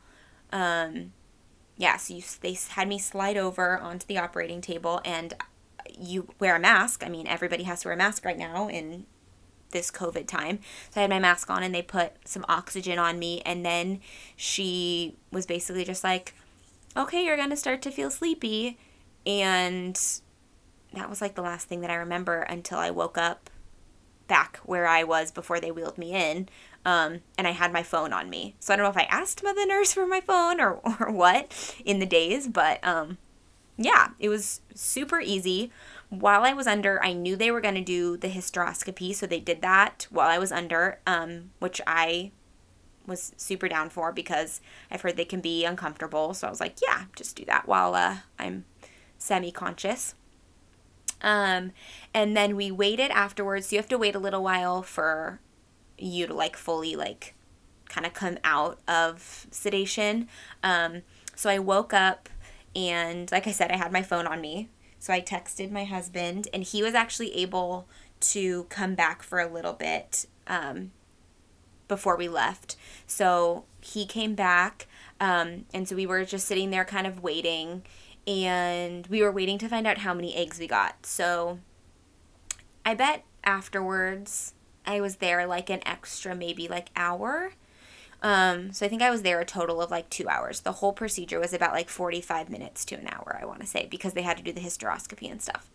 Um, 0.53 1.12
yeah, 1.77 1.96
so 1.96 2.14
you, 2.14 2.22
they 2.40 2.57
had 2.70 2.88
me 2.88 2.98
slide 2.98 3.37
over 3.37 3.77
onto 3.79 4.07
the 4.07 4.18
operating 4.18 4.61
table 4.61 5.00
and 5.05 5.35
you 5.98 6.29
wear 6.38 6.57
a 6.57 6.61
mask. 6.61 7.03
I 7.05 7.09
mean, 7.09 7.27
everybody 7.27 7.64
has 7.64 7.83
to 7.83 7.88
wear 7.88 7.94
a 7.94 7.98
mask 7.98 8.24
right 8.24 8.38
now 8.38 8.68
in 8.68 9.07
this 9.70 9.90
COVID 9.90 10.27
time. 10.27 10.61
So 10.90 11.00
I 11.00 11.03
had 11.03 11.11
my 11.11 11.18
mask 11.18 11.50
on 11.50 11.62
and 11.62 11.74
they 11.74 11.83
put 11.83 12.12
some 12.24 12.44
oxygen 12.48 12.98
on 12.98 13.18
me. 13.18 13.42
And 13.44 13.66
then 13.66 14.00
she 14.37 15.16
was 15.31 15.46
basically 15.46 15.85
just 15.85 16.05
like, 16.05 16.35
okay, 16.96 17.24
you're 17.24 17.37
going 17.37 17.50
to 17.50 17.57
start 17.57 17.83
to 17.83 17.90
feel 17.90 18.11
sleepy. 18.11 18.79
And 19.26 20.00
that 20.92 21.10
was 21.10 21.20
like 21.20 21.34
the 21.34 21.42
last 21.42 21.68
thing 21.68 21.80
that 21.80 21.90
I 21.90 21.94
remember 21.94 22.40
until 22.40 22.78
I 22.78 22.90
woke 22.90 23.18
up 23.18 23.50
back 24.26 24.58
where 24.64 24.87
I 24.87 25.04
was 25.04 25.30
before 25.30 25.60
they 25.60 25.70
wheeled 25.70 25.98
me 25.98 26.12
in. 26.12 26.48
Um, 26.84 27.20
and 27.38 27.46
I 27.46 27.52
had 27.52 27.72
my 27.72 27.82
phone 27.82 28.12
on 28.12 28.28
me. 28.28 28.56
So 28.60 28.72
I 28.72 28.76
don't 28.76 28.84
know 28.84 28.90
if 28.90 28.96
I 28.96 29.08
asked 29.10 29.42
the 29.42 29.66
nurse 29.66 29.92
for 29.92 30.06
my 30.06 30.20
phone 30.20 30.60
or, 30.60 30.74
or 31.00 31.10
what 31.10 31.74
in 31.84 31.98
the 31.98 32.06
days, 32.06 32.46
but 32.48 32.84
um, 32.87 33.18
yeah, 33.76 34.08
it 34.18 34.28
was 34.28 34.60
super 34.74 35.20
easy. 35.20 35.72
While 36.10 36.44
I 36.44 36.52
was 36.52 36.66
under, 36.66 37.02
I 37.02 37.12
knew 37.12 37.37
they 37.37 37.50
were 37.50 37.60
going 37.60 37.74
to 37.74 37.80
do 37.80 38.16
the 38.16 38.28
hysteroscopy, 38.28 39.14
so 39.14 39.26
they 39.26 39.40
did 39.40 39.62
that 39.62 40.06
while 40.10 40.28
I 40.28 40.38
was 40.38 40.52
under, 40.52 41.00
um, 41.06 41.50
which 41.58 41.80
I 41.87 42.30
was 43.06 43.32
super 43.37 43.68
down 43.68 43.90
for 43.90 44.12
because 44.12 44.60
I've 44.90 45.02
heard 45.02 45.16
they 45.16 45.24
can 45.24 45.40
be 45.40 45.64
uncomfortable. 45.64 46.34
So 46.34 46.46
I 46.46 46.50
was 46.50 46.60
like, 46.60 46.76
yeah, 46.82 47.04
just 47.16 47.37
do 47.37 47.44
that 47.46 47.66
while 47.66 47.94
uh, 47.94 48.18
I'm 48.38 48.64
semi 49.24 49.50
conscious. 49.50 50.14
Um, 51.22 51.72
and 52.12 52.37
then 52.37 52.56
we 52.56 52.70
waited 52.70 53.10
afterwards. 53.10 53.72
You 53.72 53.78
have 53.78 53.88
to 53.88 53.98
wait 53.98 54.14
a 54.14 54.18
little 54.18 54.42
while 54.42 54.82
for 54.82 55.40
you 55.96 56.26
to 56.26 56.34
like 56.34 56.56
fully 56.56 56.94
like 56.94 57.34
kind 57.88 58.06
of 58.06 58.12
come 58.12 58.37
out 58.44 58.78
of 58.87 59.46
sedation. 59.50 60.28
Um, 60.62 61.02
so 61.34 61.48
I 61.48 61.58
woke 61.58 61.94
up 61.94 62.28
and 62.76 63.32
like 63.32 63.46
I 63.46 63.52
said, 63.52 63.70
I 63.70 63.76
had 63.76 63.92
my 63.92 64.02
phone 64.02 64.26
on 64.26 64.42
me. 64.42 64.68
So 64.98 65.12
I 65.12 65.22
texted 65.22 65.70
my 65.70 65.84
husband 65.84 66.48
and 66.52 66.62
he 66.62 66.82
was 66.82 66.94
actually 66.94 67.34
able 67.34 67.88
to 68.20 68.64
come 68.64 68.94
back 68.94 69.22
for 69.22 69.40
a 69.40 69.50
little 69.50 69.72
bit 69.72 70.26
um, 70.46 70.92
before 71.88 72.16
we 72.16 72.28
left. 72.28 72.76
So 73.06 73.64
he 73.80 74.04
came 74.04 74.34
back 74.34 74.87
um, 75.18 75.64
and 75.72 75.88
so 75.88 75.96
we 75.96 76.06
were 76.06 76.24
just 76.24 76.46
sitting 76.46 76.70
there 76.70 76.84
kind 76.84 77.06
of 77.06 77.22
waiting 77.22 77.84
and 78.26 79.06
we 79.08 79.22
were 79.22 79.32
waiting 79.32 79.58
to 79.58 79.68
find 79.68 79.87
out 79.87 79.98
how 79.98 80.14
many 80.14 80.34
eggs 80.34 80.58
we 80.58 80.66
got. 80.66 81.06
So 81.06 81.58
I 82.84 82.94
bet 82.94 83.24
afterwards 83.42 84.54
I 84.87 85.00
was 85.00 85.16
there 85.16 85.46
like 85.46 85.70
an 85.70 85.87
extra 85.87 86.34
maybe 86.34 86.68
like 86.68 86.88
hour. 86.96 87.52
Um, 88.22 88.72
so 88.72 88.87
I 88.87 88.88
think 88.88 89.02
I 89.02 89.10
was 89.10 89.22
there 89.22 89.40
a 89.40 89.44
total 89.44 89.82
of 89.82 89.90
like 89.90 90.08
two 90.08 90.28
hours. 90.28 90.60
The 90.60 90.72
whole 90.72 90.94
procedure 90.94 91.38
was 91.38 91.52
about 91.52 91.74
like 91.74 91.90
45 91.90 92.48
minutes 92.48 92.84
to 92.87 92.94
an 92.94 93.08
hour, 93.10 93.38
I 93.40 93.44
want 93.44 93.60
to 93.60 93.66
say, 93.66 93.87
because 93.90 94.14
they 94.14 94.22
had 94.22 94.38
to 94.38 94.42
do 94.42 94.52
the 94.52 94.62
hysteroscopy 94.62 95.30
and 95.30 95.42
stuff. 95.42 95.70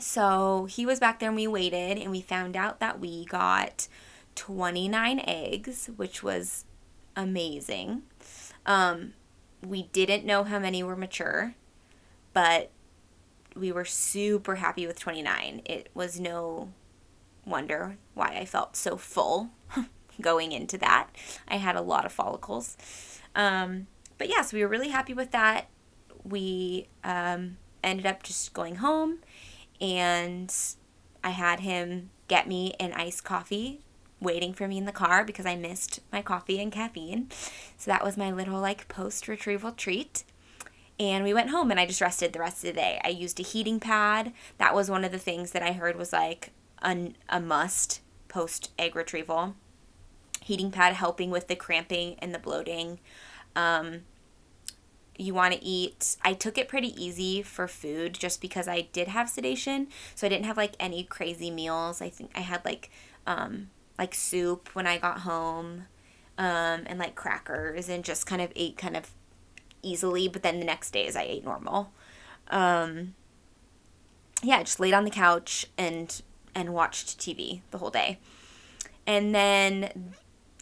So 0.00 0.66
he 0.66 0.86
was 0.86 0.98
back 0.98 1.20
there 1.20 1.28
and 1.28 1.36
we 1.36 1.46
waited 1.46 1.98
and 1.98 2.10
we 2.10 2.20
found 2.20 2.56
out 2.56 2.80
that 2.80 3.00
we 3.00 3.24
got 3.26 3.88
29 4.34 5.20
eggs, 5.26 5.90
which 5.96 6.22
was 6.22 6.64
amazing. 7.14 8.02
Um, 8.64 9.14
we 9.64 9.84
didn't 9.84 10.24
know 10.24 10.44
how 10.44 10.58
many 10.58 10.82
were 10.82 10.96
mature, 10.96 11.54
but 12.32 12.70
we 13.54 13.72
were 13.72 13.84
super 13.84 14.56
happy 14.56 14.86
with 14.86 14.98
29. 14.98 15.62
It 15.64 15.88
was 15.94 16.20
no 16.20 16.72
wonder 17.44 17.96
why 18.14 18.36
I 18.38 18.44
felt 18.44 18.76
so 18.76 18.96
full 18.96 19.50
going 20.20 20.52
into 20.52 20.76
that. 20.78 21.08
I 21.48 21.56
had 21.56 21.76
a 21.76 21.80
lot 21.80 22.04
of 22.04 22.12
follicles. 22.12 22.76
Um, 23.34 23.86
but 24.18 24.28
yes, 24.28 24.36
yeah, 24.36 24.42
so 24.42 24.56
we 24.56 24.62
were 24.62 24.68
really 24.68 24.88
happy 24.88 25.14
with 25.14 25.30
that. 25.30 25.68
We 26.24 26.88
um, 27.04 27.58
ended 27.82 28.06
up 28.06 28.22
just 28.22 28.52
going 28.52 28.76
home 28.76 29.18
and 29.80 30.52
I 31.22 31.30
had 31.30 31.60
him 31.60 32.10
get 32.28 32.48
me 32.48 32.74
an 32.80 32.92
iced 32.92 33.24
coffee 33.24 33.80
waiting 34.20 34.52
for 34.52 34.66
me 34.66 34.78
in 34.78 34.86
the 34.86 34.92
car 34.92 35.24
because 35.24 35.46
I 35.46 35.56
missed 35.56 36.00
my 36.12 36.22
coffee 36.22 36.60
and 36.60 36.72
caffeine. 36.72 37.28
So 37.76 37.90
that 37.90 38.04
was 38.04 38.16
my 38.16 38.30
little 38.30 38.60
like 38.60 38.88
post 38.88 39.28
retrieval 39.28 39.72
treat. 39.72 40.24
And 40.98 41.24
we 41.24 41.34
went 41.34 41.50
home 41.50 41.70
and 41.70 41.78
I 41.78 41.86
just 41.86 42.00
rested 42.00 42.32
the 42.32 42.38
rest 42.38 42.64
of 42.64 42.74
the 42.74 42.80
day. 42.80 43.00
I 43.04 43.08
used 43.08 43.38
a 43.38 43.42
heating 43.42 43.78
pad. 43.78 44.32
That 44.58 44.74
was 44.74 44.90
one 44.90 45.04
of 45.04 45.12
the 45.12 45.18
things 45.18 45.50
that 45.50 45.62
I 45.62 45.72
heard 45.72 45.96
was 45.96 46.12
like 46.12 46.52
a, 46.82 47.12
a 47.28 47.40
must 47.40 48.00
post 48.28 48.70
egg 48.78 48.96
retrieval. 48.96 49.54
Heating 50.40 50.70
pad 50.70 50.94
helping 50.94 51.30
with 51.30 51.48
the 51.48 51.56
cramping 51.56 52.16
and 52.20 52.34
the 52.34 52.38
bloating. 52.38 53.00
Um, 53.54 54.02
you 55.18 55.34
want 55.34 55.54
to 55.54 55.64
eat. 55.64 56.16
I 56.22 56.34
took 56.34 56.58
it 56.58 56.68
pretty 56.68 56.94
easy 57.02 57.42
for 57.42 57.66
food 57.66 58.14
just 58.14 58.40
because 58.40 58.68
I 58.68 58.82
did 58.92 59.08
have 59.08 59.28
sedation, 59.28 59.88
so 60.14 60.26
I 60.26 60.30
didn't 60.30 60.44
have 60.44 60.56
like 60.56 60.74
any 60.78 61.04
crazy 61.04 61.50
meals. 61.50 62.00
I 62.02 62.10
think 62.10 62.30
I 62.34 62.40
had 62.40 62.64
like 62.64 62.90
um 63.26 63.70
like 63.98 64.14
soup 64.14 64.70
when 64.74 64.86
I 64.86 64.98
got 64.98 65.20
home 65.20 65.86
um 66.38 66.82
and 66.86 66.98
like 66.98 67.14
crackers 67.14 67.88
and 67.88 68.04
just 68.04 68.26
kind 68.26 68.42
of 68.42 68.52
ate 68.56 68.76
kind 68.76 68.96
of 68.96 69.10
easily, 69.82 70.28
but 70.28 70.42
then 70.42 70.58
the 70.58 70.66
next 70.66 70.90
days 70.90 71.16
I 71.16 71.22
ate 71.22 71.44
normal. 71.44 71.92
Um 72.48 73.14
yeah, 74.42 74.62
just 74.62 74.80
laid 74.80 74.94
on 74.94 75.04
the 75.04 75.10
couch 75.10 75.66
and 75.78 76.22
and 76.54 76.72
watched 76.72 77.18
TV 77.18 77.60
the 77.70 77.78
whole 77.78 77.90
day. 77.90 78.18
And 79.06 79.34
then 79.34 80.14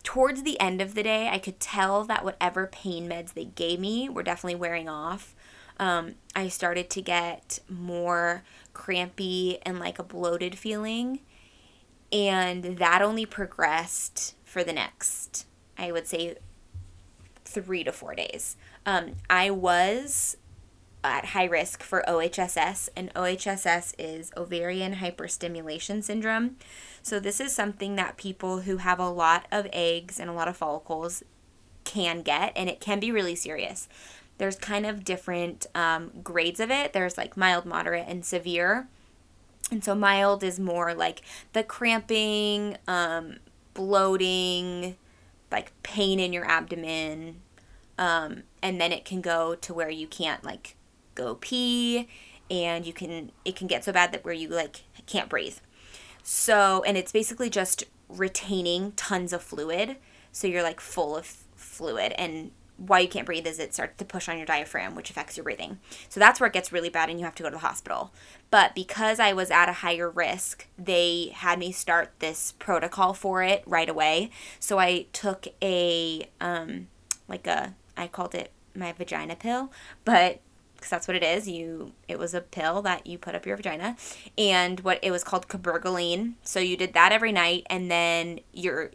towards 0.02 0.42
the 0.42 0.60
end 0.60 0.80
of 0.80 0.94
the 0.94 1.02
day, 1.02 1.28
I 1.28 1.38
could 1.38 1.58
tell 1.58 2.04
that 2.04 2.24
whatever 2.24 2.66
pain 2.66 3.08
meds 3.08 3.32
they 3.32 3.46
gave 3.46 3.80
me 3.80 4.08
were 4.08 4.22
definitely 4.22 4.56
wearing 4.56 4.88
off. 4.88 5.34
Um, 5.80 6.14
I 6.36 6.48
started 6.48 6.90
to 6.90 7.02
get 7.02 7.58
more 7.68 8.44
crampy 8.74 9.58
and 9.62 9.80
like 9.80 9.98
a 9.98 10.04
bloated 10.04 10.56
feeling. 10.56 11.20
And 12.14 12.78
that 12.78 13.02
only 13.02 13.26
progressed 13.26 14.36
for 14.44 14.62
the 14.62 14.72
next, 14.72 15.46
I 15.76 15.90
would 15.90 16.06
say, 16.06 16.36
three 17.44 17.82
to 17.82 17.90
four 17.90 18.14
days. 18.14 18.56
Um, 18.86 19.16
I 19.28 19.50
was 19.50 20.36
at 21.02 21.26
high 21.26 21.44
risk 21.44 21.82
for 21.82 22.04
OHSS, 22.06 22.88
and 22.96 23.12
OHSS 23.14 23.94
is 23.98 24.32
ovarian 24.36 24.94
hyperstimulation 24.94 26.04
syndrome. 26.04 26.56
So, 27.02 27.18
this 27.18 27.40
is 27.40 27.52
something 27.52 27.96
that 27.96 28.16
people 28.16 28.60
who 28.60 28.76
have 28.78 29.00
a 29.00 29.10
lot 29.10 29.46
of 29.50 29.66
eggs 29.72 30.20
and 30.20 30.30
a 30.30 30.32
lot 30.32 30.48
of 30.48 30.56
follicles 30.56 31.24
can 31.82 32.22
get, 32.22 32.52
and 32.54 32.70
it 32.70 32.80
can 32.80 33.00
be 33.00 33.10
really 33.10 33.34
serious. 33.34 33.88
There's 34.38 34.56
kind 34.56 34.86
of 34.86 35.04
different 35.04 35.66
um, 35.74 36.12
grades 36.22 36.60
of 36.60 36.70
it. 36.70 36.92
There's 36.92 37.18
like 37.18 37.36
mild, 37.36 37.66
moderate, 37.66 38.06
and 38.06 38.24
severe. 38.24 38.88
And 39.74 39.82
so, 39.82 39.96
mild 39.96 40.44
is 40.44 40.60
more 40.60 40.94
like 40.94 41.20
the 41.52 41.64
cramping, 41.64 42.76
um, 42.86 43.38
bloating, 43.74 44.94
like 45.50 45.72
pain 45.82 46.20
in 46.20 46.32
your 46.32 46.44
abdomen. 46.44 47.40
Um, 47.98 48.44
and 48.62 48.80
then 48.80 48.92
it 48.92 49.04
can 49.04 49.20
go 49.20 49.56
to 49.56 49.74
where 49.74 49.90
you 49.90 50.06
can't 50.06 50.44
like 50.44 50.76
go 51.16 51.34
pee 51.34 52.08
and 52.48 52.86
you 52.86 52.92
can 52.92 53.32
it 53.44 53.56
can 53.56 53.66
get 53.66 53.82
so 53.82 53.92
bad 53.92 54.12
that 54.12 54.24
where 54.24 54.32
you 54.32 54.46
like 54.46 54.84
can't 55.06 55.28
breathe. 55.28 55.56
So, 56.22 56.84
and 56.86 56.96
it's 56.96 57.10
basically 57.10 57.50
just 57.50 57.82
retaining 58.08 58.92
tons 58.92 59.32
of 59.32 59.42
fluid. 59.42 59.96
So 60.30 60.46
you're 60.46 60.62
like 60.62 60.78
full 60.78 61.16
of 61.16 61.26
fluid 61.56 62.12
and 62.12 62.52
why 62.76 62.98
you 62.98 63.08
can't 63.08 63.26
breathe 63.26 63.46
is 63.46 63.58
it 63.58 63.72
starts 63.72 63.96
to 63.98 64.04
push 64.04 64.28
on 64.28 64.36
your 64.36 64.46
diaphragm, 64.46 64.94
which 64.94 65.10
affects 65.10 65.36
your 65.36 65.44
breathing. 65.44 65.78
So 66.08 66.18
that's 66.18 66.40
where 66.40 66.48
it 66.48 66.52
gets 66.52 66.72
really 66.72 66.88
bad 66.88 67.08
and 67.08 67.18
you 67.18 67.24
have 67.24 67.34
to 67.36 67.42
go 67.42 67.50
to 67.50 67.54
the 67.54 67.60
hospital. 67.60 68.12
But 68.50 68.74
because 68.74 69.20
I 69.20 69.32
was 69.32 69.50
at 69.50 69.68
a 69.68 69.74
higher 69.74 70.10
risk, 70.10 70.66
they 70.78 71.32
had 71.34 71.58
me 71.58 71.72
start 71.72 72.12
this 72.18 72.52
protocol 72.58 73.14
for 73.14 73.42
it 73.42 73.62
right 73.66 73.88
away. 73.88 74.30
So 74.58 74.78
I 74.78 75.06
took 75.12 75.46
a, 75.62 76.28
um, 76.40 76.88
like 77.28 77.46
a, 77.46 77.74
I 77.96 78.08
called 78.08 78.34
it 78.34 78.50
my 78.74 78.92
vagina 78.92 79.36
pill, 79.36 79.70
but 80.04 80.40
because 80.84 80.90
that's 80.90 81.08
what 81.08 81.16
it 81.16 81.22
is. 81.22 81.48
You 81.48 81.92
it 82.08 82.18
was 82.18 82.34
a 82.34 82.42
pill 82.42 82.82
that 82.82 83.06
you 83.06 83.16
put 83.16 83.34
up 83.34 83.46
your 83.46 83.56
vagina, 83.56 83.96
and 84.36 84.80
what 84.80 84.98
it 85.02 85.10
was 85.10 85.24
called 85.24 85.48
cabergoline. 85.48 86.34
So 86.42 86.60
you 86.60 86.76
did 86.76 86.92
that 86.92 87.10
every 87.10 87.32
night, 87.32 87.66
and 87.70 87.90
then 87.90 88.40
your 88.52 88.90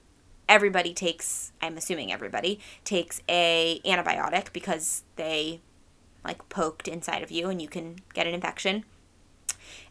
everybody 0.50 0.94
takes. 0.94 1.54
I'm 1.62 1.78
assuming 1.78 2.12
everybody 2.12 2.60
takes 2.84 3.22
a 3.30 3.80
antibiotic 3.86 4.52
because 4.52 5.04
they 5.16 5.62
like 6.26 6.50
poked 6.50 6.90
inside 6.90 7.24
of 7.24 7.32
you, 7.32 7.50
and 7.50 7.62
you 7.62 7.70
can 7.70 8.00
get 8.14 8.28
an 8.28 8.34
infection. 8.34 8.84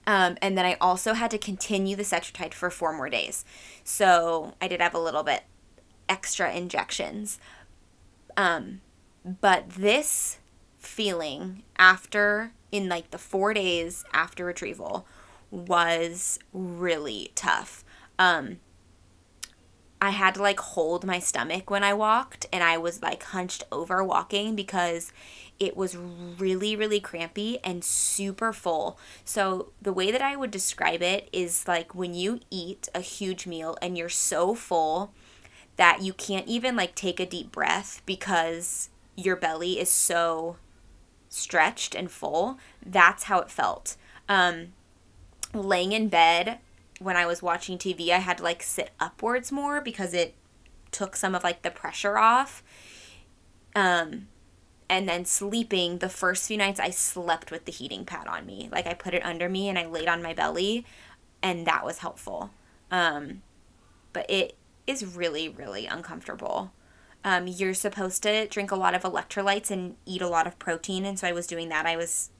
Um, 0.06 0.36
and 0.42 0.58
then 0.58 0.66
I 0.66 0.76
also 0.80 1.14
had 1.14 1.30
to 1.30 1.38
continue 1.38 1.96
the 1.96 2.02
Cetrotide 2.02 2.54
for 2.54 2.70
four 2.70 2.92
more 2.92 3.08
days. 3.08 3.44
So 3.84 4.54
I 4.60 4.68
did 4.68 4.80
have 4.80 4.94
a 4.94 4.98
little 4.98 5.22
bit 5.22 5.44
extra 6.08 6.52
injections. 6.52 7.38
Um, 8.36 8.80
but 9.40 9.70
this 9.70 10.38
feeling 10.78 11.62
after 11.76 12.52
in 12.70 12.88
like 12.88 13.10
the 13.10 13.18
four 13.18 13.52
days 13.52 14.04
after 14.12 14.44
retrieval 14.44 15.06
was 15.50 16.38
really 16.52 17.32
tough. 17.34 17.84
Um, 18.18 18.60
I 20.00 20.10
had 20.10 20.34
to 20.34 20.42
like 20.42 20.60
hold 20.60 21.04
my 21.04 21.18
stomach 21.18 21.70
when 21.70 21.82
I 21.82 21.92
walked, 21.92 22.46
and 22.52 22.62
I 22.62 22.78
was 22.78 23.02
like 23.02 23.22
hunched 23.24 23.64
over 23.72 24.02
walking 24.04 24.54
because 24.54 25.12
it 25.58 25.76
was 25.76 25.96
really, 25.96 26.76
really 26.76 27.00
crampy 27.00 27.58
and 27.64 27.84
super 27.84 28.52
full. 28.52 28.98
So, 29.24 29.72
the 29.82 29.92
way 29.92 30.12
that 30.12 30.22
I 30.22 30.36
would 30.36 30.50
describe 30.50 31.02
it 31.02 31.28
is 31.32 31.66
like 31.66 31.94
when 31.94 32.14
you 32.14 32.40
eat 32.50 32.88
a 32.94 33.00
huge 33.00 33.46
meal 33.46 33.76
and 33.82 33.98
you're 33.98 34.08
so 34.08 34.54
full 34.54 35.12
that 35.76 36.02
you 36.02 36.12
can't 36.12 36.46
even 36.46 36.76
like 36.76 36.94
take 36.94 37.18
a 37.18 37.26
deep 37.26 37.50
breath 37.50 38.02
because 38.06 38.90
your 39.16 39.36
belly 39.36 39.80
is 39.80 39.90
so 39.90 40.56
stretched 41.28 41.94
and 41.94 42.10
full. 42.10 42.58
That's 42.84 43.24
how 43.24 43.40
it 43.40 43.50
felt. 43.50 43.96
Um, 44.28 44.72
laying 45.54 45.92
in 45.92 46.08
bed 46.08 46.58
when 46.98 47.16
I 47.16 47.26
was 47.26 47.42
watching 47.42 47.78
TV, 47.78 48.10
I 48.10 48.18
had 48.18 48.38
to 48.38 48.44
like 48.44 48.62
sit 48.62 48.90
upwards 48.98 49.52
more 49.52 49.80
because 49.80 50.14
it 50.14 50.34
took 50.90 51.16
some 51.16 51.34
of 51.34 51.44
like 51.44 51.62
the 51.62 51.70
pressure 51.70 52.18
off. 52.18 52.62
Um, 53.74 54.28
and 54.90 55.08
then 55.08 55.24
sleeping, 55.24 55.98
the 55.98 56.08
first 56.08 56.48
few 56.48 56.56
nights 56.56 56.80
I 56.80 56.90
slept 56.90 57.50
with 57.50 57.66
the 57.66 57.72
heating 57.72 58.04
pad 58.04 58.26
on 58.26 58.46
me. 58.46 58.68
Like 58.72 58.86
I 58.86 58.94
put 58.94 59.14
it 59.14 59.24
under 59.24 59.48
me 59.48 59.68
and 59.68 59.78
I 59.78 59.86
laid 59.86 60.08
on 60.08 60.22
my 60.22 60.32
belly, 60.32 60.86
and 61.42 61.66
that 61.66 61.84
was 61.84 61.98
helpful. 61.98 62.50
Um, 62.90 63.42
but 64.12 64.28
it 64.30 64.56
is 64.86 65.04
really, 65.04 65.48
really 65.48 65.86
uncomfortable 65.86 66.72
um, 67.24 67.46
you're 67.46 67.74
supposed 67.74 68.22
to 68.22 68.46
drink 68.46 68.70
a 68.70 68.76
lot 68.76 68.94
of 68.94 69.02
electrolytes 69.02 69.70
and 69.70 69.96
eat 70.06 70.22
a 70.22 70.28
lot 70.28 70.46
of 70.46 70.58
protein. 70.58 71.04
And 71.04 71.18
so 71.18 71.26
I 71.26 71.32
was 71.32 71.46
doing 71.46 71.68
that. 71.68 71.86
I 71.86 71.96
was 71.96 72.30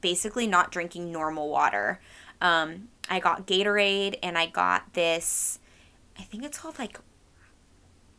basically 0.00 0.46
not 0.46 0.70
drinking 0.70 1.10
normal 1.10 1.48
water. 1.48 2.00
Um, 2.40 2.88
I 3.08 3.20
got 3.20 3.46
Gatorade 3.46 4.18
and 4.22 4.38
I 4.38 4.46
got 4.46 4.94
this, 4.94 5.58
I 6.18 6.22
think 6.22 6.44
it's 6.44 6.58
called 6.58 6.78
like 6.78 7.00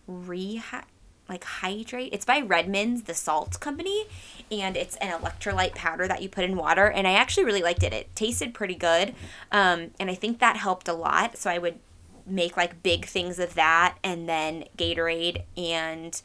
Reha 0.09 0.84
like 1.30 1.43
hydrate. 1.43 2.11
It's 2.11 2.26
by 2.26 2.41
Redmond's, 2.41 3.03
the 3.03 3.13
salt 3.13 3.59
company, 3.59 4.05
and 4.51 4.76
it's 4.76 4.95
an 4.95 5.11
electrolyte 5.11 5.76
powder 5.76 6.07
that 6.07 6.24
you 6.24 6.28
put 6.28 6.43
in 6.43 6.57
water. 6.57 6.89
And 6.89 7.07
I 7.07 7.11
actually 7.11 7.45
really 7.45 7.61
liked 7.61 7.84
it. 7.84 7.93
It 7.93 8.15
tasted 8.15 8.53
pretty 8.55 8.74
good, 8.74 9.13
um, 9.51 9.91
and 9.99 10.09
I 10.09 10.15
think 10.15 10.39
that 10.39 10.57
helped 10.57 10.88
a 10.88 10.93
lot. 10.93 11.38
So 11.38 11.51
I 11.51 11.59
would 11.59 11.78
make 12.26 12.57
like 12.57 12.84
big 12.84 13.05
things 13.05 13.39
of 13.39 13.55
that 13.55 13.97
and 14.03 14.30
then 14.30 14.63
Gatorade 14.78 15.43
and 15.57 16.22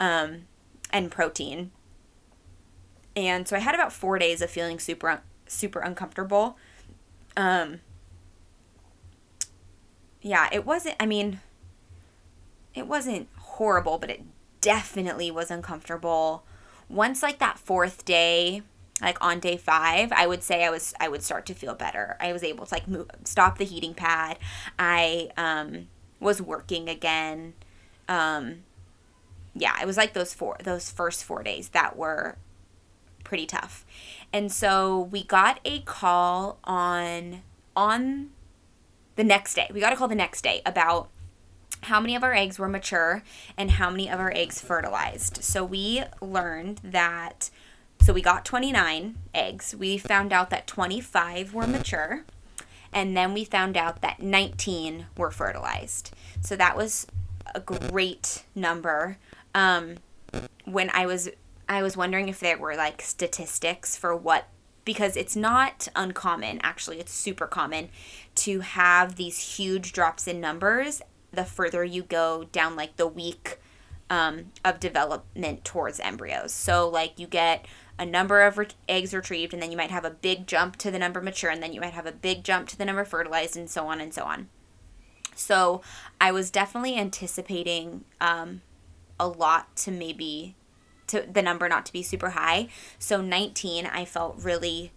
um 0.00 0.46
and 0.90 1.10
protein. 1.10 1.70
And 3.14 3.48
so 3.48 3.56
I 3.56 3.60
had 3.60 3.74
about 3.74 3.92
4 3.92 4.18
days 4.18 4.42
of 4.42 4.50
feeling 4.50 4.78
super 4.78 5.20
super 5.46 5.80
uncomfortable. 5.80 6.56
Um 7.36 7.80
yeah, 10.22 10.48
it 10.52 10.64
wasn't 10.66 10.96
I 10.98 11.06
mean 11.06 11.40
it 12.74 12.86
wasn't 12.86 13.28
horrible, 13.38 13.98
but 13.98 14.10
it 14.10 14.22
definitely 14.60 15.30
was 15.30 15.50
uncomfortable. 15.50 16.44
Once 16.88 17.22
like 17.22 17.38
that 17.38 17.58
fourth 17.58 18.04
day, 18.04 18.62
like 19.02 19.18
on 19.22 19.38
day 19.40 19.58
five 19.58 20.10
i 20.12 20.26
would 20.26 20.42
say 20.42 20.64
i 20.64 20.70
was 20.70 20.94
i 20.98 21.06
would 21.06 21.22
start 21.22 21.44
to 21.46 21.54
feel 21.54 21.74
better. 21.74 22.16
I 22.20 22.32
was 22.32 22.42
able 22.42 22.64
to 22.66 22.74
like 22.74 22.88
move 22.88 23.10
stop 23.24 23.58
the 23.58 23.64
heating 23.64 23.94
pad. 23.94 24.38
I 24.78 25.30
um 25.36 25.88
was 26.20 26.40
working 26.40 26.88
again. 26.88 27.52
Um 28.08 28.64
yeah 29.54 29.74
it 29.80 29.86
was 29.86 29.96
like 29.96 30.12
those 30.14 30.32
four 30.34 30.56
those 30.64 30.90
first 30.90 31.24
four 31.24 31.42
days 31.42 31.70
that 31.70 31.96
were 31.96 32.36
pretty 33.24 33.46
tough 33.46 33.84
and 34.36 34.52
so 34.52 35.08
we 35.10 35.22
got 35.24 35.60
a 35.64 35.80
call 35.80 36.58
on 36.64 37.42
on 37.74 38.30
the 39.16 39.24
next 39.24 39.54
day 39.54 39.68
we 39.72 39.80
got 39.80 39.92
a 39.92 39.96
call 39.96 40.08
the 40.08 40.14
next 40.14 40.42
day 40.42 40.60
about 40.66 41.08
how 41.82 42.00
many 42.00 42.16
of 42.16 42.22
our 42.22 42.34
eggs 42.34 42.58
were 42.58 42.68
mature 42.68 43.22
and 43.56 43.72
how 43.72 43.90
many 43.90 44.10
of 44.10 44.18
our 44.18 44.32
eggs 44.34 44.60
fertilized 44.60 45.42
so 45.42 45.64
we 45.64 46.02
learned 46.20 46.80
that 46.82 47.50
so 48.00 48.12
we 48.12 48.22
got 48.22 48.44
29 48.44 49.16
eggs. 49.34 49.74
We 49.74 49.98
found 49.98 50.32
out 50.32 50.50
that 50.50 50.66
25 50.66 51.54
were 51.54 51.66
mature. 51.66 52.24
And 52.92 53.16
then 53.16 53.34
we 53.34 53.44
found 53.44 53.76
out 53.76 54.00
that 54.00 54.20
19 54.20 55.06
were 55.16 55.30
fertilized. 55.30 56.12
So 56.40 56.56
that 56.56 56.76
was 56.76 57.06
a 57.54 57.60
great 57.60 58.44
number. 58.54 59.18
Um, 59.54 59.96
when 60.64 60.90
I 60.90 61.06
was 61.06 61.28
I 61.68 61.82
was 61.82 61.96
wondering 61.96 62.28
if 62.28 62.40
there 62.40 62.58
were 62.58 62.76
like 62.76 63.02
statistics 63.02 63.96
for 63.96 64.14
what 64.14 64.48
because 64.84 65.16
it's 65.16 65.34
not 65.34 65.88
uncommon, 65.96 66.60
actually, 66.62 67.00
it's 67.00 67.12
super 67.12 67.46
common 67.46 67.88
to 68.36 68.60
have 68.60 69.16
these 69.16 69.56
huge 69.56 69.92
drops 69.92 70.28
in 70.28 70.40
numbers 70.40 71.02
the 71.32 71.44
further 71.44 71.84
you 71.84 72.02
go 72.02 72.44
down 72.50 72.74
like 72.74 72.96
the 72.96 73.06
week 73.06 73.58
um, 74.10 74.46
of 74.64 74.80
development 74.80 75.64
towards 75.64 76.00
embryos. 76.00 76.52
So, 76.52 76.88
like, 76.88 77.18
you 77.18 77.26
get 77.26 77.66
a 77.98 78.06
number 78.06 78.42
of 78.42 78.58
re- 78.58 78.68
eggs 78.88 79.14
retrieved, 79.14 79.52
and 79.52 79.62
then 79.62 79.70
you 79.70 79.76
might 79.76 79.90
have 79.90 80.04
a 80.04 80.10
big 80.10 80.46
jump 80.46 80.76
to 80.76 80.90
the 80.90 80.98
number 80.98 81.20
mature, 81.20 81.50
and 81.50 81.62
then 81.62 81.72
you 81.72 81.80
might 81.80 81.92
have 81.92 82.06
a 82.06 82.12
big 82.12 82.44
jump 82.44 82.68
to 82.68 82.78
the 82.78 82.84
number 82.84 83.04
fertilized, 83.04 83.56
and 83.56 83.70
so 83.70 83.86
on 83.86 84.00
and 84.00 84.14
so 84.14 84.22
on. 84.24 84.48
So, 85.34 85.82
I 86.20 86.32
was 86.32 86.50
definitely 86.50 86.96
anticipating 86.96 88.04
um, 88.20 88.62
a 89.18 89.28
lot 89.28 89.76
to 89.78 89.90
maybe 89.90 90.54
to 91.08 91.26
the 91.30 91.42
number 91.42 91.68
not 91.68 91.86
to 91.86 91.92
be 91.92 92.02
super 92.02 92.30
high. 92.30 92.68
So 92.98 93.20
19 93.20 93.86
I 93.86 94.04
felt 94.04 94.36
really 94.38 94.92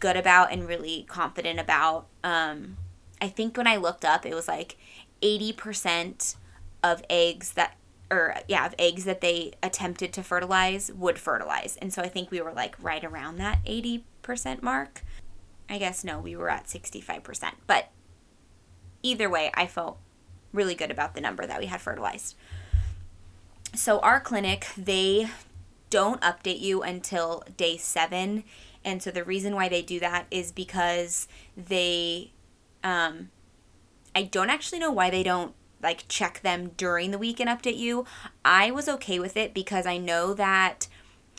good 0.00 0.16
about 0.16 0.52
and 0.52 0.68
really 0.68 1.04
confident 1.08 1.58
about. 1.58 2.06
Um, 2.22 2.76
I 3.20 3.28
think 3.28 3.56
when 3.56 3.66
I 3.66 3.76
looked 3.76 4.04
up 4.04 4.24
it 4.24 4.34
was 4.34 4.48
like 4.48 4.76
80% 5.22 6.36
of 6.82 7.02
eggs 7.10 7.52
that 7.52 7.76
or 8.10 8.36
yeah, 8.48 8.64
of 8.64 8.74
eggs 8.78 9.04
that 9.04 9.20
they 9.20 9.52
attempted 9.62 10.12
to 10.14 10.22
fertilize 10.22 10.90
would 10.92 11.18
fertilize. 11.18 11.76
And 11.76 11.92
so 11.92 12.02
I 12.02 12.08
think 12.08 12.30
we 12.30 12.40
were 12.40 12.52
like 12.52 12.76
right 12.80 13.04
around 13.04 13.36
that 13.36 13.64
80% 13.66 14.62
mark. 14.62 15.02
I 15.68 15.78
guess 15.78 16.04
no, 16.04 16.18
we 16.18 16.34
were 16.34 16.48
at 16.48 16.66
65%. 16.66 17.52
But 17.66 17.90
either 19.02 19.28
way, 19.28 19.50
I 19.54 19.66
felt 19.66 19.98
really 20.52 20.74
good 20.74 20.90
about 20.90 21.14
the 21.14 21.20
number 21.20 21.46
that 21.46 21.60
we 21.60 21.66
had 21.66 21.80
fertilized. 21.80 22.34
So 23.74 24.00
our 24.00 24.20
clinic, 24.20 24.66
they 24.76 25.28
don't 25.90 26.20
update 26.20 26.60
you 26.60 26.82
until 26.82 27.42
day 27.56 27.76
7. 27.76 28.44
And 28.84 29.02
so 29.02 29.10
the 29.10 29.24
reason 29.24 29.54
why 29.54 29.68
they 29.68 29.82
do 29.82 30.00
that 30.00 30.26
is 30.30 30.52
because 30.52 31.28
they 31.56 32.32
um 32.84 33.30
I 34.14 34.22
don't 34.22 34.50
actually 34.50 34.78
know 34.78 34.90
why 34.90 35.10
they 35.10 35.22
don't 35.22 35.54
like 35.82 36.08
check 36.08 36.40
them 36.40 36.72
during 36.76 37.10
the 37.10 37.18
week 37.18 37.40
and 37.40 37.48
update 37.48 37.76
you. 37.76 38.04
I 38.44 38.70
was 38.70 38.88
okay 38.88 39.18
with 39.18 39.36
it 39.36 39.54
because 39.54 39.86
I 39.86 39.96
know 39.96 40.34
that 40.34 40.88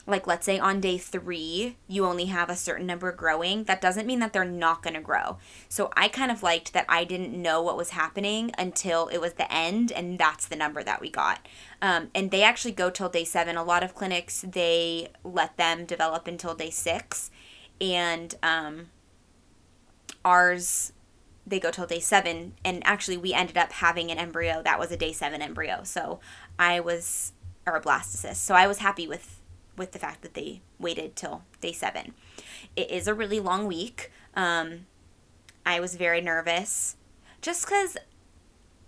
like 0.09 0.27
let's 0.27 0.45
say 0.45 0.59
on 0.59 0.79
day 0.79 0.97
three 0.97 1.77
you 1.87 2.05
only 2.05 2.25
have 2.25 2.49
a 2.49 2.55
certain 2.55 2.85
number 2.85 3.11
growing 3.11 3.63
that 3.65 3.81
doesn't 3.81 4.07
mean 4.07 4.19
that 4.19 4.33
they're 4.33 4.45
not 4.45 4.81
going 4.83 4.93
to 4.93 5.01
grow. 5.01 5.37
So 5.67 5.91
i 5.95 6.07
kind 6.07 6.31
of 6.31 6.43
liked 6.43 6.73
that 6.73 6.85
i 6.89 7.03
didn't 7.03 7.39
know 7.39 7.61
what 7.61 7.77
was 7.77 7.91
happening 7.91 8.51
until 8.57 9.07
it 9.07 9.19
was 9.19 9.33
the 9.33 9.51
end 9.53 9.91
and 9.91 10.17
that's 10.17 10.47
the 10.47 10.55
number 10.55 10.83
that 10.83 11.01
we 11.01 11.09
got. 11.09 11.47
Um, 11.81 12.09
and 12.13 12.31
they 12.31 12.43
actually 12.43 12.73
go 12.73 12.89
till 12.89 13.09
day 13.09 13.23
seven. 13.23 13.55
A 13.55 13.63
lot 13.63 13.83
of 13.83 13.95
clinics 13.95 14.43
they 14.47 15.09
let 15.23 15.57
them 15.57 15.85
develop 15.85 16.27
until 16.27 16.55
day 16.55 16.69
six. 16.69 17.31
And 17.79 18.35
um, 18.43 18.87
ours 20.25 20.91
they 21.47 21.59
go 21.59 21.71
till 21.71 21.87
day 21.87 21.99
seven. 21.99 22.53
And 22.63 22.85
actually 22.85 23.17
we 23.17 23.33
ended 23.33 23.57
up 23.57 23.71
having 23.71 24.11
an 24.11 24.17
embryo 24.17 24.61
that 24.63 24.79
was 24.79 24.91
a 24.91 24.97
day 24.97 25.11
seven 25.11 25.41
embryo. 25.41 25.83
So 25.83 26.19
i 26.57 26.79
was 26.79 27.33
or 27.65 27.75
a 27.75 27.81
blastocyst. 27.81 28.37
So 28.37 28.55
i 28.55 28.67
was 28.67 28.79
happy 28.79 29.07
with 29.07 29.38
with 29.79 29.93
the 29.93 29.99
fact 29.99 30.21
that 30.21 30.35
they 30.35 30.61
waited 30.77 31.15
till 31.15 31.43
day 31.61 31.71
seven. 31.71 32.13
It 32.75 32.91
is 32.91 33.07
a 33.07 33.15
really 33.15 33.39
long 33.39 33.65
week. 33.65 34.11
Um, 34.35 34.85
i 35.65 35.79
was 35.79 35.95
very 35.95 36.21
nervous 36.21 36.95
just 37.41 37.65
because 37.65 37.97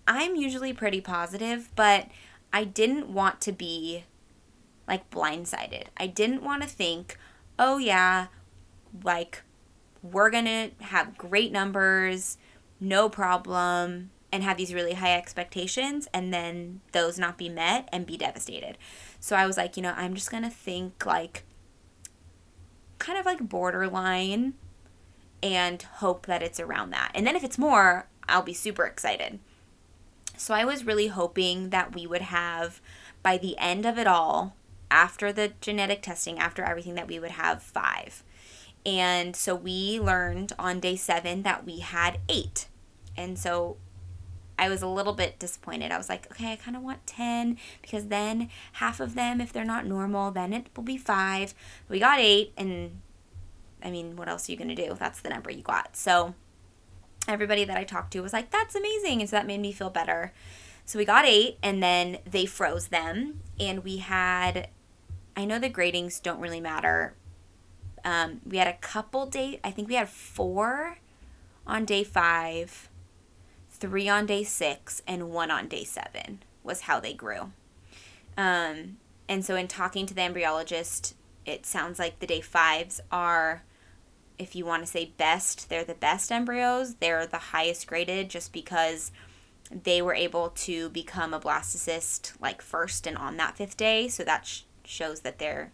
i'm 0.08 0.34
usually 0.34 0.72
pretty 0.72 1.02
positive 1.02 1.70
but 1.76 2.08
i 2.52 2.64
didn't 2.64 3.12
want 3.12 3.40
to 3.42 3.52
be 3.52 4.04
like 4.88 5.08
blindsided. 5.10 5.84
I 5.96 6.06
didn't 6.06 6.42
want 6.42 6.62
to 6.62 6.68
think 6.68 7.18
oh 7.58 7.78
yeah 7.78 8.28
like 9.04 9.42
we're 10.02 10.30
gonna 10.30 10.70
have 10.80 11.18
great 11.18 11.52
numbers 11.52 12.38
no 12.82 13.08
problem, 13.08 14.10
and 14.32 14.42
have 14.42 14.56
these 14.56 14.72
really 14.72 14.94
high 14.94 15.14
expectations 15.16 16.08
and 16.12 16.32
then 16.32 16.80
those 16.92 17.18
not 17.18 17.36
be 17.36 17.50
met 17.50 17.88
and 17.92 18.06
be 18.06 18.16
devastated. 18.16 18.78
So 19.22 19.36
I 19.36 19.46
was 19.46 19.56
like, 19.56 19.76
you 19.76 19.84
know, 19.84 19.94
I'm 19.96 20.14
just 20.14 20.32
going 20.32 20.42
to 20.42 20.50
think 20.50 21.06
like 21.06 21.44
kind 22.98 23.16
of 23.16 23.24
like 23.24 23.48
borderline 23.48 24.54
and 25.40 25.80
hope 25.80 26.26
that 26.26 26.42
it's 26.42 26.58
around 26.58 26.90
that. 26.90 27.12
And 27.14 27.24
then 27.24 27.36
if 27.36 27.44
it's 27.44 27.56
more, 27.56 28.08
I'll 28.28 28.42
be 28.42 28.52
super 28.52 28.84
excited. 28.84 29.38
So 30.36 30.54
I 30.54 30.64
was 30.64 30.84
really 30.84 31.06
hoping 31.06 31.70
that 31.70 31.94
we 31.94 32.04
would 32.04 32.22
have 32.22 32.80
by 33.22 33.38
the 33.38 33.56
end 33.58 33.86
of 33.86 33.96
it 33.96 34.08
all, 34.08 34.56
after 34.90 35.32
the 35.32 35.52
genetic 35.60 36.02
testing, 36.02 36.40
after 36.40 36.64
everything, 36.64 36.96
that 36.96 37.06
we 37.06 37.20
would 37.20 37.30
have 37.30 37.62
five. 37.62 38.24
And 38.84 39.36
so 39.36 39.54
we 39.54 40.00
learned 40.00 40.52
on 40.58 40.80
day 40.80 40.96
seven 40.96 41.44
that 41.44 41.64
we 41.64 41.78
had 41.78 42.18
eight. 42.28 42.66
And 43.16 43.38
so 43.38 43.76
I 44.62 44.68
was 44.68 44.80
a 44.80 44.86
little 44.86 45.12
bit 45.12 45.40
disappointed. 45.40 45.90
I 45.90 45.98
was 45.98 46.08
like, 46.08 46.30
okay, 46.30 46.52
I 46.52 46.56
kind 46.56 46.76
of 46.76 46.84
want 46.84 47.04
10 47.04 47.58
because 47.80 48.06
then 48.06 48.48
half 48.74 49.00
of 49.00 49.16
them, 49.16 49.40
if 49.40 49.52
they're 49.52 49.64
not 49.64 49.86
normal, 49.86 50.30
then 50.30 50.52
it 50.52 50.68
will 50.76 50.84
be 50.84 50.96
five. 50.96 51.52
We 51.88 51.98
got 51.98 52.20
eight, 52.20 52.52
and 52.56 53.00
I 53.82 53.90
mean, 53.90 54.14
what 54.14 54.28
else 54.28 54.48
are 54.48 54.52
you 54.52 54.58
going 54.58 54.68
to 54.68 54.76
do? 54.76 54.94
That's 54.96 55.20
the 55.20 55.30
number 55.30 55.50
you 55.50 55.62
got. 55.62 55.96
So 55.96 56.36
everybody 57.26 57.64
that 57.64 57.76
I 57.76 57.82
talked 57.82 58.12
to 58.12 58.20
was 58.20 58.32
like, 58.32 58.52
that's 58.52 58.76
amazing. 58.76 59.20
And 59.20 59.28
so 59.28 59.34
that 59.34 59.48
made 59.48 59.60
me 59.60 59.72
feel 59.72 59.90
better. 59.90 60.32
So 60.84 60.96
we 60.96 61.04
got 61.04 61.24
eight, 61.24 61.58
and 61.60 61.82
then 61.82 62.18
they 62.24 62.46
froze 62.46 62.86
them, 62.86 63.40
and 63.58 63.82
we 63.82 63.96
had, 63.96 64.68
I 65.36 65.44
know 65.44 65.58
the 65.58 65.70
gradings 65.70 66.22
don't 66.22 66.38
really 66.38 66.60
matter. 66.60 67.14
Um, 68.04 68.42
we 68.46 68.58
had 68.58 68.68
a 68.68 68.74
couple 68.74 69.26
days, 69.26 69.58
I 69.64 69.72
think 69.72 69.88
we 69.88 69.96
had 69.96 70.08
four 70.08 70.98
on 71.66 71.84
day 71.84 72.04
five 72.04 72.88
three 73.82 74.08
on 74.08 74.26
day 74.26 74.44
six 74.44 75.02
and 75.08 75.28
one 75.28 75.50
on 75.50 75.66
day 75.66 75.82
seven 75.82 76.40
was 76.62 76.82
how 76.82 77.00
they 77.00 77.12
grew. 77.12 77.50
Um, 78.38 78.98
and 79.28 79.44
so, 79.44 79.56
in 79.56 79.66
talking 79.66 80.06
to 80.06 80.14
the 80.14 80.20
embryologist, 80.20 81.14
it 81.44 81.66
sounds 81.66 81.98
like 81.98 82.20
the 82.20 82.26
day 82.28 82.40
fives 82.40 83.00
are, 83.10 83.64
if 84.38 84.54
you 84.54 84.64
want 84.64 84.84
to 84.84 84.86
say 84.86 85.12
best, 85.16 85.68
they're 85.68 85.82
the 85.82 85.94
best 85.94 86.30
embryos. 86.30 86.94
They're 86.94 87.26
the 87.26 87.38
highest 87.38 87.88
graded 87.88 88.30
just 88.30 88.52
because 88.52 89.10
they 89.68 90.00
were 90.00 90.14
able 90.14 90.50
to 90.50 90.88
become 90.90 91.34
a 91.34 91.40
blastocyst 91.40 92.34
like 92.40 92.62
first 92.62 93.04
and 93.04 93.18
on 93.18 93.36
that 93.38 93.56
fifth 93.56 93.76
day. 93.76 94.06
So 94.06 94.22
that 94.22 94.46
sh- 94.46 94.60
shows 94.84 95.22
that 95.22 95.40
they're 95.40 95.72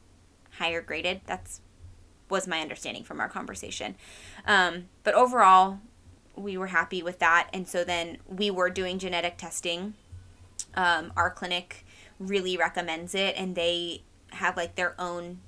higher 0.53 0.81
graded. 0.81 1.21
That's 1.27 1.61
was 2.31 2.49
my 2.49 2.61
understanding 2.61 3.05
from 3.05 3.21
our 3.21 3.29
conversation. 3.29 3.97
Um, 4.47 4.89
but 5.05 5.15
overall, 5.15 5.81
we 6.39 6.57
were 6.57 6.69
happy 6.69 7.03
with 7.03 7.19
that. 7.19 7.49
And 7.53 7.69
so 7.69 7.85
then 7.85 8.19
we 8.27 8.51
were 8.51 8.71
doing 8.71 8.99
genetic 8.99 9.37
testing. 9.37 9.95
Um, 10.75 11.13
our 11.17 11.31
clinic 11.31 11.85
really 12.19 12.57
recommends 12.57 13.15
it, 13.15 13.35
and 13.37 13.55
they 13.55 14.03
have 14.33 14.57
like 14.57 14.75
their 14.75 14.95
own 15.01 15.41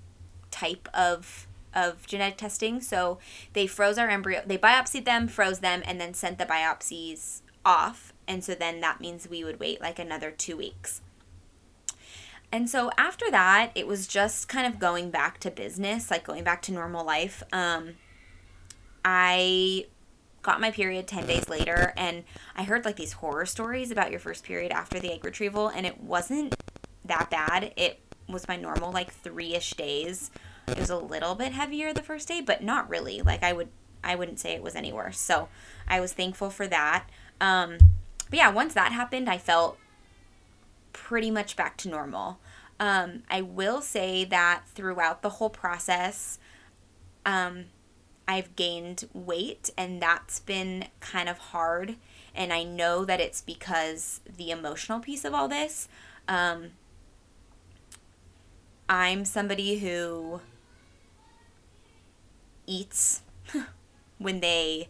type 0.51 0.89
of 0.95 1.47
of 1.73 2.07
genetic 2.07 2.37
testing. 2.37 2.81
So 2.81 3.19
they 3.53 3.67
froze 3.67 3.97
our 3.99 4.09
embryo, 4.09 4.43
they 4.45 4.59
biopsied 4.59 5.05
them, 5.05 5.29
froze 5.29 5.61
them, 5.61 5.83
and 5.85 6.01
then 6.01 6.15
sent 6.15 6.39
the 6.39 6.45
biopsies 6.45 7.43
off. 7.65 8.13
And 8.27 8.43
so 8.43 8.55
then 8.55 8.81
that 8.81 9.01
means 9.01 9.29
we 9.29 9.45
would 9.45 9.61
wait 9.61 9.81
like 9.81 9.99
another 9.99 10.31
two 10.31 10.57
weeks. 10.57 11.01
And 12.53 12.69
so 12.69 12.91
after 12.99 13.31
that, 13.31 13.71
it 13.77 13.87
was 13.87 14.09
just 14.09 14.49
kind 14.49 14.67
of 14.67 14.81
going 14.81 15.11
back 15.11 15.39
to 15.41 15.51
business, 15.51 16.11
like 16.11 16.25
going 16.25 16.43
back 16.43 16.63
to 16.63 16.73
normal 16.73 17.05
life. 17.05 17.43
Um, 17.53 17.95
I 19.05 19.87
got 20.43 20.61
my 20.61 20.71
period 20.71 21.07
10 21.07 21.27
days 21.27 21.49
later 21.49 21.93
and 21.97 22.25
I 22.57 22.63
heard 22.63 22.85
like 22.85 22.97
these 22.97 23.15
horror 23.15 23.47
stories 23.47 23.91
about 23.91 24.11
your 24.11 24.21
first 24.21 24.45
period 24.45 24.73
after 24.73 24.99
the 24.99 25.13
egg 25.13 25.25
retrieval 25.25 25.69
and 25.69 25.87
it 25.87 26.01
wasn't 26.01 26.55
that 27.05 27.31
bad. 27.31 27.73
It 27.77 28.01
was 28.29 28.49
my 28.49 28.57
normal 28.57 28.93
like 28.93 29.13
3ish 29.23 29.77
days. 29.77 30.31
It 30.69 30.79
was 30.79 30.91
a 30.91 30.97
little 30.97 31.35
bit 31.35 31.53
heavier 31.53 31.93
the 31.93 32.03
first 32.03 32.29
day, 32.29 32.41
but 32.41 32.63
not 32.63 32.89
really. 32.89 33.21
Like 33.23 33.43
I 33.43 33.53
would 33.53 33.69
I 34.03 34.15
wouldn't 34.15 34.41
say 34.41 34.53
it 34.53 34.63
was 34.63 34.75
any 34.75 34.95
worse. 34.95 35.19
So, 35.19 35.49
I 35.87 36.01
was 36.01 36.15
thankful 36.15 36.49
for 36.49 36.67
that. 36.69 37.05
Um 37.41 37.77
but 38.31 38.39
yeah, 38.39 38.51
once 38.51 38.75
that 38.75 38.93
happened, 38.93 39.29
I 39.29 39.39
felt 39.39 39.77
pretty 40.93 41.31
much 41.31 41.57
back 41.57 41.77
to 41.79 41.89
normal. 41.89 42.39
Um, 42.79 43.25
I 43.29 43.43
will 43.43 43.83
say 43.83 44.25
that 44.25 44.63
throughout 44.75 45.23
the 45.23 45.31
whole 45.31 45.51
process, 45.51 46.39
um, 47.27 47.67
I've 48.31 48.55
gained 48.55 49.09
weight, 49.13 49.71
and 49.77 50.01
that's 50.01 50.39
been 50.39 50.85
kind 51.01 51.29
of 51.29 51.37
hard. 51.39 51.97
And 52.33 52.53
I 52.53 52.63
know 52.63 53.05
that 53.05 53.19
it's 53.19 53.41
because 53.41 54.21
the 54.25 54.53
emotional 54.53 55.01
piece 55.01 55.25
of 55.25 55.35
all 55.35 55.49
this. 55.49 55.89
Um, 56.29 56.69
I'm 58.89 59.25
somebody 59.25 59.81
who 59.81 60.41
eats 62.67 63.23
when 64.19 64.39
they 64.39 64.89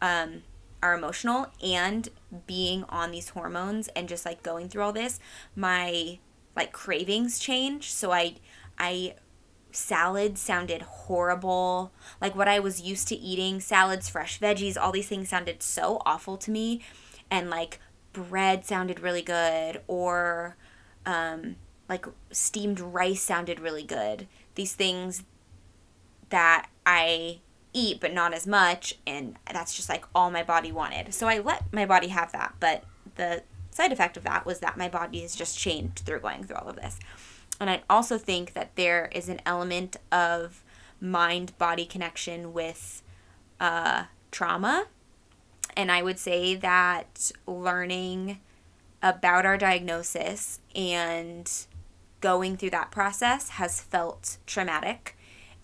um, 0.00 0.42
are 0.82 0.94
emotional 0.94 1.48
and 1.62 2.08
being 2.46 2.84
on 2.84 3.10
these 3.10 3.28
hormones 3.28 3.88
and 3.88 4.08
just 4.08 4.24
like 4.24 4.42
going 4.42 4.70
through 4.70 4.82
all 4.82 4.92
this 4.92 5.20
my 5.56 6.18
like 6.54 6.72
cravings 6.72 7.38
change 7.38 7.92
so 7.92 8.12
i 8.12 8.34
i 8.78 9.14
salad 9.70 10.38
sounded 10.38 10.82
horrible. 10.82 11.92
Like 12.20 12.34
what 12.34 12.48
I 12.48 12.58
was 12.58 12.80
used 12.80 13.08
to 13.08 13.16
eating, 13.16 13.60
salads, 13.60 14.08
fresh 14.08 14.40
veggies, 14.40 14.76
all 14.76 14.92
these 14.92 15.08
things 15.08 15.28
sounded 15.28 15.62
so 15.62 16.02
awful 16.04 16.36
to 16.38 16.50
me. 16.50 16.82
And 17.30 17.50
like 17.50 17.80
bread 18.12 18.64
sounded 18.64 19.00
really 19.00 19.22
good 19.22 19.82
or 19.86 20.56
Um, 21.06 21.56
like 21.88 22.04
steamed 22.30 22.80
rice 22.80 23.22
sounded 23.22 23.60
really 23.60 23.82
good. 23.82 24.26
These 24.56 24.74
things 24.74 25.22
that 26.28 26.68
I 26.84 27.40
eat, 27.72 27.98
but 27.98 28.12
not 28.12 28.34
as 28.34 28.46
much. 28.46 28.98
And 29.06 29.36
that's 29.50 29.74
just 29.74 29.88
like 29.88 30.04
all 30.14 30.30
my 30.30 30.42
body 30.42 30.70
wanted. 30.70 31.14
So 31.14 31.28
I 31.28 31.38
let 31.38 31.72
my 31.72 31.86
body 31.86 32.08
have 32.08 32.32
that. 32.32 32.56
But 32.60 32.84
the 33.14 33.42
side 33.70 33.90
effect 33.90 34.18
of 34.18 34.24
that 34.24 34.44
was 34.44 34.58
that 34.58 34.76
my 34.76 34.88
body 34.90 35.22
has 35.22 35.34
just 35.34 35.58
changed 35.58 36.00
through 36.00 36.20
going 36.20 36.44
through 36.44 36.56
all 36.56 36.68
of 36.68 36.76
this. 36.76 36.98
And 37.60 37.68
I 37.68 37.82
also 37.90 38.18
think 38.18 38.52
that 38.52 38.76
there 38.76 39.10
is 39.12 39.28
an 39.28 39.40
element 39.44 39.96
of 40.12 40.62
mind 41.00 41.56
body 41.58 41.84
connection 41.84 42.52
with 42.52 43.02
uh, 43.60 44.04
trauma. 44.30 44.86
And 45.76 45.90
I 45.90 46.02
would 46.02 46.18
say 46.18 46.54
that 46.56 47.30
learning 47.46 48.40
about 49.02 49.46
our 49.46 49.56
diagnosis 49.56 50.60
and 50.74 51.50
going 52.20 52.56
through 52.56 52.70
that 52.70 52.90
process 52.90 53.50
has 53.50 53.80
felt 53.80 54.38
traumatic. 54.46 55.16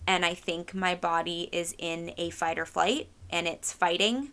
And 0.07 0.25
I 0.25 0.33
think 0.33 0.73
my 0.73 0.95
body 0.95 1.49
is 1.51 1.75
in 1.77 2.13
a 2.17 2.29
fight 2.29 2.59
or 2.59 2.65
flight 2.65 3.09
and 3.29 3.47
it's 3.47 3.73
fighting. 3.73 4.29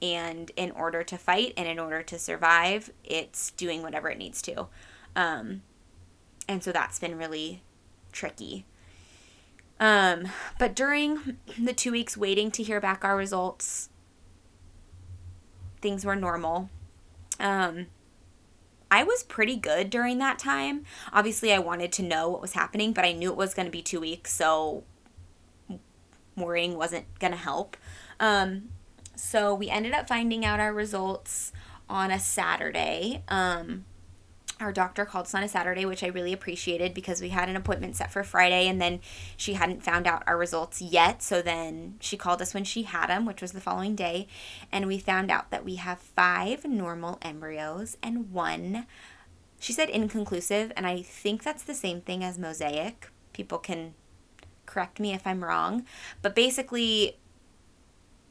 And 0.00 0.50
in 0.56 0.72
order 0.72 1.04
to 1.04 1.16
fight 1.16 1.52
and 1.56 1.68
in 1.68 1.78
order 1.78 2.02
to 2.02 2.18
survive, 2.18 2.90
it's 3.04 3.52
doing 3.52 3.82
whatever 3.82 4.10
it 4.10 4.18
needs 4.18 4.42
to. 4.42 4.66
Um, 5.14 5.62
and 6.52 6.62
so 6.62 6.70
that's 6.70 6.98
been 6.98 7.16
really 7.16 7.62
tricky. 8.12 8.66
Um, 9.80 10.28
but 10.58 10.76
during 10.76 11.38
the 11.58 11.72
two 11.72 11.90
weeks 11.90 12.16
waiting 12.16 12.50
to 12.52 12.62
hear 12.62 12.80
back 12.80 13.04
our 13.04 13.16
results, 13.16 13.88
things 15.80 16.04
were 16.04 16.14
normal. 16.14 16.70
Um, 17.40 17.86
I 18.90 19.02
was 19.02 19.22
pretty 19.22 19.56
good 19.56 19.88
during 19.88 20.18
that 20.18 20.38
time. 20.38 20.84
Obviously, 21.12 21.52
I 21.52 21.58
wanted 21.58 21.90
to 21.92 22.02
know 22.02 22.28
what 22.28 22.42
was 22.42 22.52
happening, 22.52 22.92
but 22.92 23.06
I 23.06 23.12
knew 23.12 23.30
it 23.30 23.36
was 23.36 23.54
going 23.54 23.66
to 23.66 23.72
be 23.72 23.82
two 23.82 24.00
weeks, 24.00 24.32
so 24.32 24.84
worrying 26.36 26.76
wasn't 26.76 27.06
going 27.18 27.32
to 27.32 27.38
help. 27.38 27.76
Um, 28.20 28.68
so 29.16 29.54
we 29.54 29.70
ended 29.70 29.94
up 29.94 30.08
finding 30.08 30.44
out 30.44 30.60
our 30.60 30.74
results 30.74 31.52
on 31.88 32.10
a 32.10 32.20
Saturday. 32.20 33.22
Um, 33.28 33.86
our 34.60 34.72
doctor 34.72 35.04
called 35.04 35.26
us 35.26 35.34
on 35.34 35.42
a 35.42 35.48
Saturday, 35.48 35.84
which 35.84 36.02
I 36.02 36.08
really 36.08 36.32
appreciated 36.32 36.94
because 36.94 37.20
we 37.20 37.30
had 37.30 37.48
an 37.48 37.56
appointment 37.56 37.96
set 37.96 38.12
for 38.12 38.22
Friday 38.22 38.68
and 38.68 38.80
then 38.80 39.00
she 39.36 39.54
hadn't 39.54 39.82
found 39.82 40.06
out 40.06 40.22
our 40.26 40.36
results 40.36 40.80
yet. 40.80 41.22
So 41.22 41.42
then 41.42 41.96
she 42.00 42.16
called 42.16 42.42
us 42.42 42.54
when 42.54 42.64
she 42.64 42.84
had 42.84 43.08
them, 43.08 43.26
which 43.26 43.42
was 43.42 43.52
the 43.52 43.60
following 43.60 43.94
day. 43.94 44.28
And 44.70 44.86
we 44.86 44.98
found 44.98 45.30
out 45.30 45.50
that 45.50 45.64
we 45.64 45.76
have 45.76 45.98
five 45.98 46.64
normal 46.64 47.18
embryos 47.22 47.96
and 48.02 48.32
one, 48.32 48.86
she 49.58 49.72
said 49.72 49.88
inconclusive. 49.88 50.72
And 50.76 50.86
I 50.86 51.02
think 51.02 51.42
that's 51.42 51.62
the 51.62 51.74
same 51.74 52.00
thing 52.00 52.22
as 52.22 52.38
mosaic. 52.38 53.10
People 53.32 53.58
can 53.58 53.94
correct 54.66 55.00
me 55.00 55.12
if 55.12 55.26
I'm 55.26 55.44
wrong. 55.44 55.84
But 56.20 56.34
basically, 56.34 57.18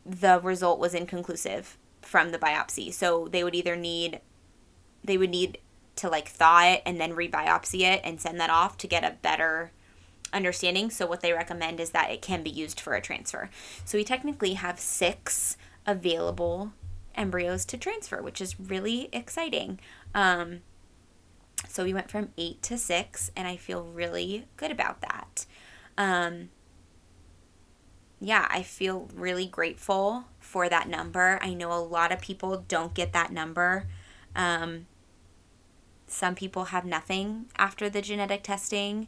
the 0.06 0.40
result 0.40 0.80
was 0.80 0.94
inconclusive 0.94 1.78
from 2.02 2.32
the 2.32 2.40
biopsy. 2.40 2.94
So 2.94 3.28
they 3.30 3.44
would 3.44 3.56
either 3.56 3.76
need 3.76 4.22
they 5.04 5.18
would 5.18 5.30
need 5.30 5.58
to 5.98 6.10
like 6.10 6.30
thaw 6.30 6.64
it 6.64 6.82
and 6.86 7.00
then 7.00 7.14
rebiopsy 7.14 7.82
it 7.82 8.02
and 8.04 8.20
send 8.20 8.40
that 8.40 8.50
off 8.50 8.78
to 8.78 8.88
get 8.88 9.04
a 9.04 9.18
better 9.22 9.72
understanding. 10.34 10.90
So 10.90 11.06
what 11.06 11.22
they 11.22 11.34
recommend 11.34 11.80
is 11.80 11.92
that 11.92 12.12
it 12.12 12.22
can 12.22 12.44
be 12.44 12.50
used 12.50 12.80
for 12.80 12.94
a 12.94 13.02
transfer. 13.02 13.50
So 13.86 13.98
we 13.98 14.04
technically 14.04 14.54
have 14.54 14.80
6 14.80 15.58
available 15.86 16.74
embryos 17.16 17.66
to 17.66 17.78
transfer, 17.78 18.22
which 18.22 18.42
is 18.42 18.60
really 18.60 19.10
exciting. 19.12 19.80
Um, 20.16 20.62
so 21.68 21.84
we 21.84 21.94
went 21.94 22.10
from 22.10 22.30
8 22.38 22.62
to 22.64 22.78
6 22.78 23.32
and 23.36 23.48
I 23.48 23.58
feel 23.58 23.84
really 23.84 24.48
good 24.58 24.72
about 24.72 25.02
that. 25.02 25.46
Um, 25.98 26.50
yeah, 28.20 28.48
I 28.50 28.62
feel 28.62 29.10
really 29.16 29.48
grateful 29.48 30.26
for 30.40 30.70
that 30.70 30.88
number. 30.88 31.40
I 31.42 31.54
know 31.54 31.74
a 31.74 31.82
lot 31.82 32.12
of 32.12 32.22
people 32.22 32.64
don't 32.68 32.94
get 32.94 33.14
that 33.14 33.32
number. 33.32 33.88
Um, 34.36 34.86
some 36.12 36.36
people 36.36 36.66
have 36.66 36.86
nothing 36.86 37.46
after 37.58 37.90
the 37.90 38.02
genetic 38.02 38.44
testing, 38.44 39.08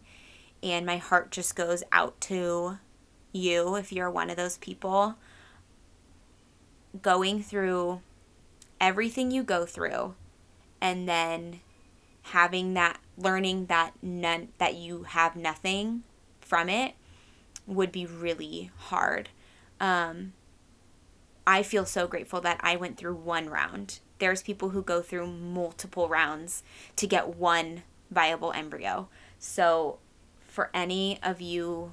and 0.61 0.85
my 0.85 0.97
heart 0.97 1.31
just 1.31 1.55
goes 1.55 1.83
out 1.91 2.19
to 2.21 2.79
you 3.31 3.75
if 3.75 3.91
you're 3.91 4.09
one 4.09 4.29
of 4.29 4.37
those 4.37 4.57
people. 4.57 5.15
Going 7.01 7.41
through 7.41 8.01
everything 8.79 9.31
you 9.31 9.43
go 9.43 9.65
through 9.65 10.15
and 10.81 11.07
then 11.07 11.59
having 12.23 12.73
that 12.75 12.99
learning 13.17 13.65
that 13.65 13.93
none 14.01 14.49
that 14.57 14.75
you 14.75 15.03
have 15.03 15.35
nothing 15.35 16.03
from 16.39 16.69
it 16.69 16.93
would 17.65 17.91
be 17.91 18.05
really 18.05 18.71
hard. 18.77 19.29
Um, 19.79 20.33
I 21.45 21.63
feel 21.63 21.85
so 21.85 22.07
grateful 22.07 22.41
that 22.41 22.59
I 22.61 22.75
went 22.75 22.97
through 22.97 23.15
one 23.15 23.49
round. 23.49 23.99
There's 24.23 24.41
people 24.41 24.69
who 24.69 24.81
go 24.81 25.01
through 25.01 25.27
multiple 25.27 26.07
rounds 26.07 26.63
to 26.95 27.05
get 27.05 27.35
one 27.35 27.83
viable 28.09 28.53
embryo. 28.53 29.09
So, 29.37 29.99
for 30.47 30.69
any 30.73 31.19
of 31.21 31.41
you 31.41 31.91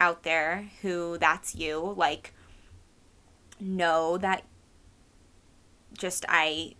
out 0.00 0.22
there 0.22 0.70
who 0.82 1.18
that's 1.18 1.56
you, 1.56 1.94
like, 1.96 2.32
know 3.58 4.16
that 4.18 4.44
just 5.98 6.24
I 6.28 6.76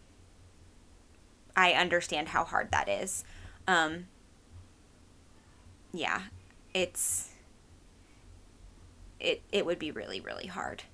I 1.56 1.72
understand 1.72 2.28
how 2.28 2.44
hard 2.44 2.70
that 2.70 2.88
is. 2.88 3.24
Um, 3.66 4.06
yeah, 5.92 6.20
it's 6.72 7.30
it 9.18 9.42
it 9.50 9.66
would 9.66 9.80
be 9.80 9.90
really 9.90 10.20
really 10.20 10.46
hard 10.46 10.84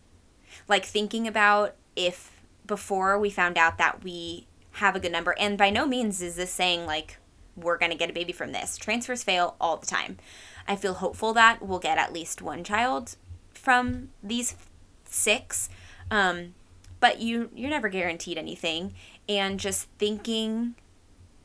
like 0.68 0.87
thinking 0.87 1.28
about 1.28 1.74
if 1.95 2.34
before 2.66 3.18
we 3.18 3.30
found 3.30 3.58
out 3.58 3.78
that 3.78 4.02
we 4.02 4.46
have 4.72 4.96
a 4.96 5.00
good 5.00 5.12
number 5.12 5.34
and 5.38 5.56
by 5.56 5.70
no 5.70 5.86
means 5.86 6.20
is 6.20 6.36
this 6.36 6.50
saying 6.50 6.86
like 6.86 7.18
we're 7.56 7.78
going 7.78 7.92
to 7.92 7.98
get 7.98 8.10
a 8.10 8.12
baby 8.12 8.32
from 8.32 8.52
this. 8.52 8.76
Transfers 8.76 9.22
fail 9.22 9.54
all 9.60 9.76
the 9.76 9.86
time. 9.86 10.18
I 10.66 10.74
feel 10.74 10.94
hopeful 10.94 11.32
that 11.34 11.62
we'll 11.62 11.78
get 11.78 11.98
at 11.98 12.12
least 12.12 12.42
one 12.42 12.64
child 12.64 13.16
from 13.52 14.10
these 14.22 14.56
six 15.04 15.68
um, 16.10 16.54
but 17.00 17.20
you 17.20 17.50
you're 17.54 17.70
never 17.70 17.88
guaranteed 17.88 18.38
anything 18.38 18.94
and 19.28 19.60
just 19.60 19.88
thinking 19.98 20.74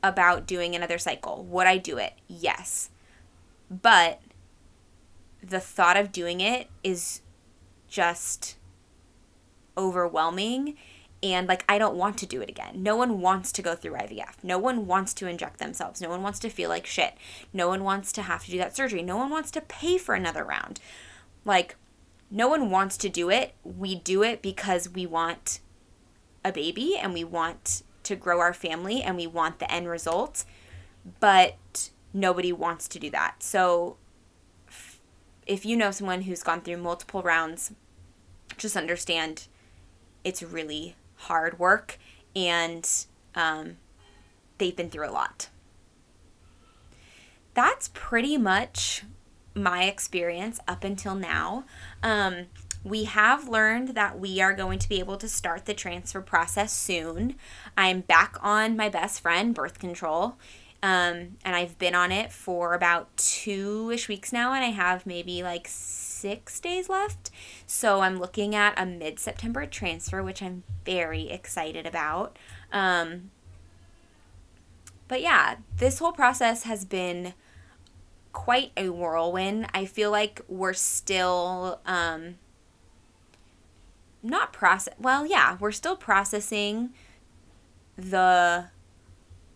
about 0.02 0.46
doing 0.46 0.74
another 0.74 0.98
cycle 0.98 1.44
would 1.44 1.66
i 1.66 1.76
do 1.76 1.98
it? 1.98 2.14
Yes. 2.26 2.90
But 3.70 4.20
the 5.42 5.60
thought 5.60 5.96
of 5.96 6.12
doing 6.12 6.40
it 6.40 6.68
is 6.82 7.20
just 7.88 8.56
overwhelming 9.76 10.76
and 11.22 11.46
like 11.46 11.64
I 11.68 11.78
don't 11.78 11.96
want 11.96 12.16
to 12.18 12.26
do 12.26 12.40
it 12.40 12.48
again. 12.48 12.82
No 12.82 12.96
one 12.96 13.20
wants 13.20 13.52
to 13.52 13.62
go 13.62 13.74
through 13.74 13.94
IVF. 13.94 14.42
No 14.42 14.58
one 14.58 14.86
wants 14.86 15.12
to 15.14 15.26
inject 15.26 15.58
themselves. 15.58 16.00
No 16.00 16.08
one 16.08 16.22
wants 16.22 16.38
to 16.40 16.48
feel 16.48 16.68
like 16.68 16.86
shit. 16.86 17.14
No 17.52 17.68
one 17.68 17.84
wants 17.84 18.12
to 18.12 18.22
have 18.22 18.44
to 18.44 18.50
do 18.50 18.58
that 18.58 18.76
surgery. 18.76 19.02
No 19.02 19.16
one 19.16 19.30
wants 19.30 19.50
to 19.52 19.60
pay 19.60 19.98
for 19.98 20.14
another 20.14 20.44
round. 20.44 20.80
Like 21.44 21.76
no 22.30 22.48
one 22.48 22.70
wants 22.70 22.96
to 22.98 23.08
do 23.08 23.28
it. 23.30 23.54
We 23.64 23.96
do 23.96 24.22
it 24.22 24.40
because 24.40 24.88
we 24.88 25.04
want 25.04 25.60
a 26.44 26.52
baby 26.52 26.96
and 26.96 27.12
we 27.12 27.24
want 27.24 27.82
to 28.04 28.16
grow 28.16 28.40
our 28.40 28.54
family 28.54 29.02
and 29.02 29.16
we 29.16 29.26
want 29.26 29.58
the 29.58 29.70
end 29.70 29.88
result. 29.88 30.44
But 31.18 31.90
nobody 32.14 32.52
wants 32.52 32.88
to 32.88 32.98
do 32.98 33.10
that. 33.10 33.42
So 33.42 33.96
if 35.46 35.66
you 35.66 35.76
know 35.76 35.90
someone 35.90 36.22
who's 36.22 36.42
gone 36.42 36.60
through 36.60 36.76
multiple 36.78 37.22
rounds, 37.22 37.72
just 38.56 38.76
understand 38.76 39.48
it's 40.22 40.42
really 40.42 40.94
hard 41.22 41.58
work 41.58 41.98
and 42.34 42.88
um, 43.34 43.76
they've 44.58 44.76
been 44.76 44.90
through 44.90 45.08
a 45.08 45.12
lot. 45.12 45.48
That's 47.54 47.90
pretty 47.92 48.36
much 48.36 49.04
my 49.54 49.84
experience 49.84 50.60
up 50.68 50.84
until 50.84 51.14
now. 51.14 51.64
Um, 52.02 52.46
we 52.82 53.04
have 53.04 53.48
learned 53.48 53.88
that 53.88 54.18
we 54.18 54.40
are 54.40 54.54
going 54.54 54.78
to 54.78 54.88
be 54.88 55.00
able 55.00 55.18
to 55.18 55.28
start 55.28 55.66
the 55.66 55.74
transfer 55.74 56.20
process 56.20 56.72
soon. 56.72 57.34
I'm 57.76 58.00
back 58.00 58.36
on 58.40 58.76
my 58.76 58.88
best 58.88 59.20
friend, 59.20 59.54
birth 59.54 59.78
control. 59.78 60.36
Um, 60.82 61.36
and 61.44 61.54
I've 61.54 61.78
been 61.78 61.94
on 61.94 62.10
it 62.10 62.32
for 62.32 62.72
about 62.72 63.14
two 63.18 63.90
ish 63.92 64.08
weeks 64.08 64.32
now, 64.32 64.54
and 64.54 64.64
I 64.64 64.68
have 64.68 65.04
maybe 65.04 65.42
like 65.42 65.68
six 66.20 66.60
days 66.60 66.88
left. 66.88 67.30
So 67.66 68.00
I'm 68.00 68.18
looking 68.18 68.54
at 68.54 68.80
a 68.80 68.86
mid 68.86 69.18
September 69.18 69.66
transfer, 69.66 70.22
which 70.22 70.42
I'm 70.42 70.62
very 70.84 71.30
excited 71.30 71.86
about. 71.86 72.38
Um, 72.72 73.30
but 75.08 75.20
yeah, 75.22 75.56
this 75.78 75.98
whole 75.98 76.12
process 76.12 76.64
has 76.64 76.84
been 76.84 77.34
quite 78.32 78.72
a 78.76 78.90
whirlwind. 78.90 79.66
I 79.74 79.84
feel 79.86 80.10
like 80.10 80.40
we're 80.48 80.72
still 80.72 81.80
um, 81.84 82.36
not 84.22 84.52
process. 84.52 84.94
Well, 84.98 85.26
yeah, 85.26 85.56
we're 85.58 85.72
still 85.72 85.96
processing 85.96 86.90
the 87.96 88.66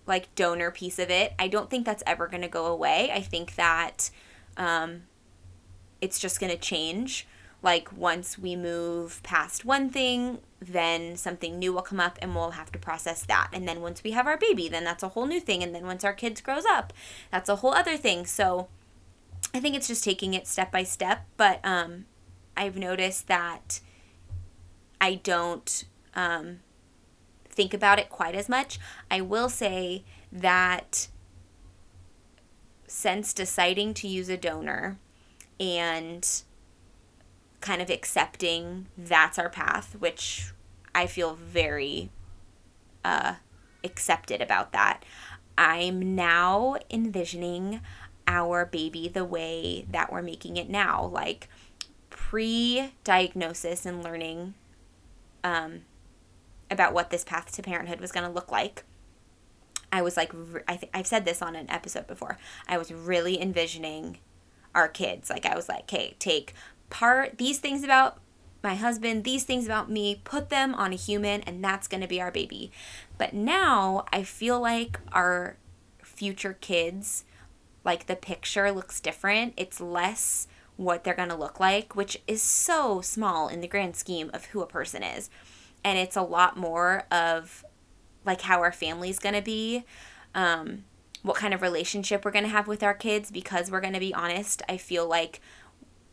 like 0.06 0.34
donor 0.34 0.70
piece 0.70 0.98
of 0.98 1.10
it. 1.10 1.34
I 1.38 1.48
don't 1.48 1.70
think 1.70 1.86
that's 1.86 2.02
ever 2.06 2.26
going 2.28 2.42
to 2.42 2.48
go 2.48 2.66
away. 2.66 3.10
I 3.12 3.20
think 3.20 3.54
that 3.54 4.10
um, 4.56 5.04
it's 6.05 6.18
just 6.18 6.38
going 6.38 6.52
to 6.52 6.59
change. 6.59 7.26
Like 7.62 7.90
once 7.96 8.38
we 8.38 8.57
move 8.57 9.22
past 9.22 9.64
one 9.64 9.88
thing, 9.88 10.40
then 10.61 11.16
something 11.16 11.59
new 11.59 11.72
will 11.72 11.80
come 11.80 11.98
up 11.98 12.18
and 12.20 12.34
we'll 12.34 12.50
have 12.50 12.70
to 12.72 12.78
process 12.78 13.24
that. 13.24 13.48
And 13.55 13.66
then 13.66 13.80
once 13.80 14.05
we 14.05 14.11
have 14.11 14.26
our 14.26 14.36
baby, 14.36 14.68
then 14.68 14.84
that's 14.84 15.02
a 15.02 15.09
whole 15.09 15.24
new 15.24 15.40
thing. 15.40 15.62
And 15.62 15.74
then 15.74 15.86
once 15.86 16.05
our 16.05 16.12
kids 16.12 16.42
grows 16.42 16.66
up, 16.66 16.92
that's 17.32 17.48
a 17.48 17.57
whole 17.57 17.72
other 17.72 17.96
thing. 17.96 18.26
So 18.26 18.68
I 19.55 19.61
think 19.61 19.74
it's 19.74 19.88
just 19.88 20.05
taking 20.05 20.34
it 20.34 20.46
step 20.46 20.70
by 20.70 20.82
step. 20.82 21.24
But 21.38 21.61
um, 21.64 22.05
I've 22.55 22.76
noticed 22.76 23.28
that 23.28 23.80
I 25.00 25.14
don't 25.14 25.84
um, 26.14 26.61
think 27.48 27.72
about 27.72 27.98
it 27.98 28.11
quite 28.11 28.34
as 28.34 28.50
much. 28.50 28.78
I 29.11 29.22
will 29.22 29.48
say 29.48 30.05
that 30.30 31.09
since 32.86 33.32
deciding 33.32 33.94
to 33.94 34.07
use 34.07 34.28
a 34.28 34.36
donor 34.36 34.98
and 35.61 36.42
kind 37.61 37.80
of 37.80 37.90
accepting 37.90 38.86
that's 38.96 39.38
our 39.38 39.48
path, 39.48 39.96
which 39.98 40.52
I 40.94 41.07
feel 41.07 41.34
very 41.34 42.11
uh, 43.05 43.34
accepted 43.82 44.40
about 44.40 44.72
that. 44.72 45.05
I'm 45.57 46.14
now 46.14 46.76
envisioning 46.90 47.80
our 48.26 48.64
baby 48.64 49.09
the 49.09 49.24
way 49.24 49.86
that 49.90 50.12
we're 50.12 50.22
making 50.22 50.57
it 50.57 50.68
now, 50.68 51.07
like 51.07 51.48
pre 52.11 52.92
diagnosis 53.05 53.86
and 53.86 54.02
learning 54.02 54.55
um, 55.42 55.82
about 56.70 56.94
what 56.94 57.11
this 57.11 57.24
path 57.24 57.52
to 57.52 57.62
parenthood 57.62 58.00
was 58.00 58.12
going 58.12 58.26
to 58.26 58.32
look 58.32 58.50
like. 58.50 58.84
I 59.92 60.02
was 60.02 60.16
like, 60.16 60.32
I 60.66 60.76
th- 60.76 60.90
I've 60.92 61.07
said 61.07 61.24
this 61.24 61.40
on 61.40 61.55
an 61.55 61.70
episode 61.70 62.07
before. 62.07 62.38
I 62.66 62.78
was 62.78 62.92
really 62.92 63.40
envisioning 63.40 64.18
our 64.74 64.88
kids. 64.88 65.30
Like, 65.30 65.46
I 65.46 65.54
was 65.54 65.68
like, 65.68 65.82
okay, 65.82 66.16
take 66.18 66.54
part 66.90 67.38
these 67.38 67.58
things 67.58 67.82
about 67.82 68.18
my 68.62 68.74
husband, 68.74 69.24
these 69.24 69.44
things 69.44 69.66
about 69.66 69.90
me, 69.90 70.22
put 70.24 70.48
them 70.48 70.74
on 70.74 70.92
a 70.92 70.96
human, 70.96 71.42
and 71.42 71.62
that's 71.62 71.86
going 71.86 72.00
to 72.00 72.08
be 72.08 72.20
our 72.20 72.30
baby. 72.30 72.72
But 73.18 73.34
now 73.34 74.06
I 74.12 74.22
feel 74.22 74.58
like 74.60 74.98
our 75.12 75.58
future 76.02 76.56
kids, 76.60 77.24
like 77.84 78.06
the 78.06 78.16
picture 78.16 78.72
looks 78.72 79.00
different. 79.00 79.52
It's 79.56 79.80
less 79.80 80.48
what 80.76 81.04
they're 81.04 81.14
going 81.14 81.28
to 81.28 81.36
look 81.36 81.60
like, 81.60 81.94
which 81.94 82.20
is 82.26 82.42
so 82.42 83.00
small 83.00 83.48
in 83.48 83.60
the 83.60 83.68
grand 83.68 83.96
scheme 83.96 84.30
of 84.32 84.46
who 84.46 84.62
a 84.62 84.66
person 84.66 85.02
is. 85.02 85.30
And 85.84 85.98
it's 85.98 86.16
a 86.16 86.22
lot 86.22 86.56
more 86.56 87.04
of 87.10 87.64
like 88.24 88.40
how 88.40 88.60
our 88.60 88.72
family's 88.72 89.18
going 89.18 89.34
to 89.34 89.42
be, 89.42 89.84
um, 90.34 90.84
what 91.24 91.36
kind 91.36 91.54
of 91.54 91.62
relationship 91.62 92.22
we're 92.22 92.30
going 92.30 92.44
to 92.44 92.50
have 92.50 92.68
with 92.68 92.82
our 92.82 92.92
kids, 92.92 93.30
because 93.30 93.70
we're 93.70 93.80
going 93.80 93.94
to 93.94 93.98
be 93.98 94.12
honest. 94.12 94.62
I 94.68 94.76
feel 94.76 95.08
like, 95.08 95.40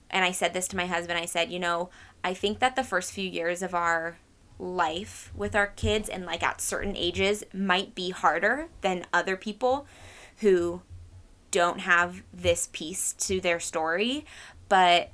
and 0.09 0.24
I 0.24 0.32
said 0.32 0.53
this 0.53 0.70
to 0.70 0.78
my 0.78 0.86
husband, 0.86 1.20
I 1.20 1.26
said, 1.26 1.51
you 1.51 1.59
know, 1.59 1.89
I 2.24 2.34
think 2.34 2.59
that 2.59 2.78
the 2.78 2.84
first 2.84 3.12
few 3.12 3.30
years 3.30 3.62
of 3.62 3.76
our 3.76 4.18
life 4.57 5.30
with 5.36 5.53
our 5.53 5.68
kids 5.68 6.07
and 6.07 6.26
like 6.26 6.43
at 6.43 6.62
certain 6.62 6.95
ages 6.95 7.43
might 7.53 7.93
be 7.93 8.12
harder 8.12 8.70
than 8.80 9.05
other 9.12 9.36
people 9.36 9.86
who 10.38 10.82
don't 11.49 11.82
have 11.82 12.24
this 12.34 12.70
piece 12.72 13.12
to 13.14 13.41
their 13.41 13.59
story. 13.59 14.26
But 14.70 15.09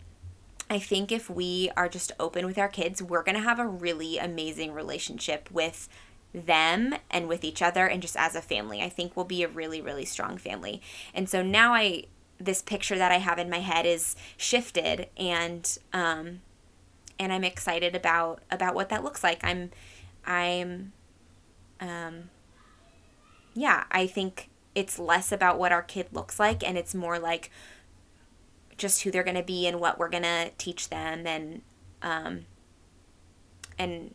I 0.69 0.77
think 0.77 1.11
if 1.11 1.27
we 1.27 1.71
are 1.75 1.89
just 1.89 2.11
open 2.19 2.45
with 2.45 2.59
our 2.59 2.67
kids, 2.67 3.01
we're 3.01 3.23
going 3.23 3.35
to 3.35 3.41
have 3.41 3.57
a 3.59 3.65
really 3.65 4.19
amazing 4.19 4.73
relationship 4.73 5.49
with 5.51 5.89
them 6.33 6.95
and 7.09 7.27
with 7.27 7.43
each 7.43 7.61
other 7.61 7.87
and 7.87 8.01
just 8.01 8.15
as 8.15 8.35
a 8.35 8.41
family. 8.41 8.81
I 8.81 8.89
think 8.89 9.15
we'll 9.15 9.25
be 9.25 9.43
a 9.43 9.47
really, 9.47 9.81
really 9.81 10.05
strong 10.05 10.37
family. 10.37 10.81
And 11.13 11.29
so 11.29 11.41
now 11.41 11.73
I, 11.73 12.03
this 12.39 12.61
picture 12.61 12.97
that 12.97 13.11
I 13.11 13.17
have 13.17 13.39
in 13.39 13.49
my 13.49 13.59
head 13.59 13.85
is 13.85 14.15
shifted 14.35 15.07
and, 15.17 15.77
um, 15.93 16.41
and 17.19 17.33
I'm 17.33 17.43
excited 17.43 17.95
about, 17.95 18.41
about 18.51 18.75
what 18.75 18.89
that 18.89 19.03
looks 19.03 19.23
like. 19.23 19.43
I'm, 19.43 19.71
I'm, 20.25 20.93
um, 21.79 22.29
yeah, 23.53 23.85
I 23.89 24.05
think 24.05 24.49
it's 24.75 24.99
less 24.99 25.31
about 25.31 25.57
what 25.57 25.71
our 25.71 25.81
kid 25.81 26.07
looks 26.11 26.39
like 26.39 26.63
and 26.63 26.77
it's 26.77 26.93
more 26.93 27.17
like 27.17 27.49
just 28.77 29.01
who 29.01 29.09
they're 29.09 29.23
going 29.23 29.35
to 29.35 29.41
be 29.41 29.65
and 29.65 29.79
what 29.79 29.97
we're 29.97 30.09
going 30.09 30.21
to 30.21 30.51
teach 30.59 30.89
them 30.89 31.25
and 31.25 31.63
um 32.03 32.45
and 33.79 34.13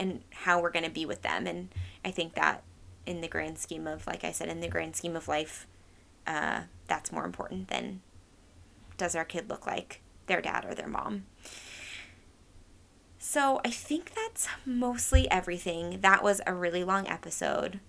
and 0.00 0.22
how 0.30 0.60
we're 0.60 0.70
going 0.70 0.84
to 0.84 0.90
be 0.90 1.06
with 1.06 1.22
them 1.22 1.46
and 1.46 1.68
I 2.04 2.10
think 2.10 2.34
that 2.34 2.64
in 3.06 3.20
the 3.20 3.28
grand 3.28 3.58
scheme 3.58 3.86
of 3.86 4.06
like 4.06 4.24
I 4.24 4.32
said 4.32 4.48
in 4.48 4.60
the 4.60 4.68
grand 4.68 4.96
scheme 4.96 5.14
of 5.14 5.28
life 5.28 5.66
uh 6.26 6.62
that's 6.88 7.12
more 7.12 7.24
important 7.24 7.68
than 7.68 8.00
does 8.96 9.14
our 9.14 9.24
kid 9.24 9.48
look 9.48 9.66
like 9.66 10.00
their 10.26 10.40
dad 10.40 10.64
or 10.64 10.74
their 10.74 10.88
mom. 10.88 11.26
So 13.18 13.60
I 13.64 13.70
think 13.70 14.12
that's 14.14 14.48
mostly 14.64 15.30
everything. 15.30 16.00
That 16.00 16.22
was 16.22 16.40
a 16.46 16.54
really 16.54 16.82
long 16.84 17.06
episode. 17.06 17.80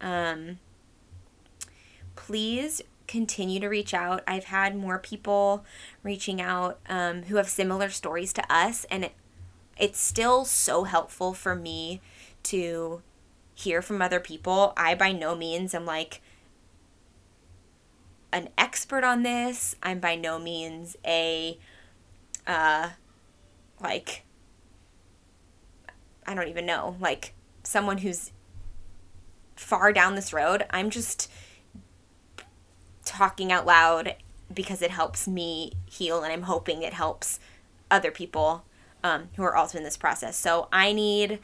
Um 0.00 0.58
please 2.16 2.82
continue 3.06 3.60
to 3.60 3.68
reach 3.68 3.94
out. 3.94 4.22
I've 4.26 4.44
had 4.44 4.76
more 4.76 4.98
people 4.98 5.64
reaching 6.02 6.40
out 6.40 6.80
um, 6.88 7.24
who 7.24 7.36
have 7.36 7.48
similar 7.48 7.88
stories 7.90 8.32
to 8.34 8.52
us, 8.52 8.84
and 8.90 9.04
it, 9.04 9.12
it's 9.76 9.98
still 9.98 10.44
so 10.44 10.84
helpful 10.84 11.34
for 11.34 11.54
me 11.54 12.00
to 12.44 13.02
hear 13.54 13.82
from 13.82 14.00
other 14.00 14.20
people. 14.20 14.72
I 14.76 14.94
by 14.94 15.12
no 15.12 15.34
means 15.34 15.74
am 15.74 15.84
like 15.86 16.20
an 18.32 18.48
expert 18.56 19.04
on 19.04 19.22
this. 19.22 19.76
I'm 19.82 19.98
by 19.98 20.14
no 20.14 20.38
means 20.38 20.96
a 21.04 21.58
uh 22.46 22.90
like 23.80 24.24
I 26.26 26.34
don't 26.34 26.48
even 26.48 26.66
know, 26.66 26.96
like 27.00 27.34
someone 27.62 27.98
who's 27.98 28.32
far 29.54 29.92
down 29.92 30.14
this 30.14 30.32
road. 30.32 30.64
I'm 30.70 30.90
just 30.90 31.30
talking 33.04 33.52
out 33.52 33.64
loud 33.64 34.16
because 34.52 34.82
it 34.82 34.90
helps 34.90 35.26
me 35.26 35.72
heal 35.86 36.22
and 36.22 36.32
I'm 36.32 36.42
hoping 36.42 36.82
it 36.82 36.92
helps 36.92 37.38
other 37.90 38.10
people 38.10 38.64
um, 39.02 39.28
who 39.36 39.42
are 39.42 39.56
also 39.56 39.78
in 39.78 39.84
this 39.84 39.96
process. 39.96 40.36
So 40.36 40.68
I 40.72 40.92
need 40.92 41.38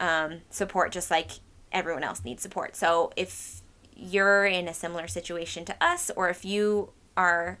um, 0.00 0.42
support 0.50 0.92
just 0.92 1.10
like 1.10 1.32
everyone 1.72 2.04
else 2.04 2.24
needs 2.24 2.42
support. 2.42 2.76
So 2.76 3.12
if 3.16 3.62
you're 3.94 4.44
in 4.44 4.68
a 4.68 4.74
similar 4.74 5.08
situation 5.08 5.64
to 5.64 5.76
us 5.80 6.10
or 6.16 6.28
if 6.28 6.44
you 6.44 6.90
are 7.16 7.58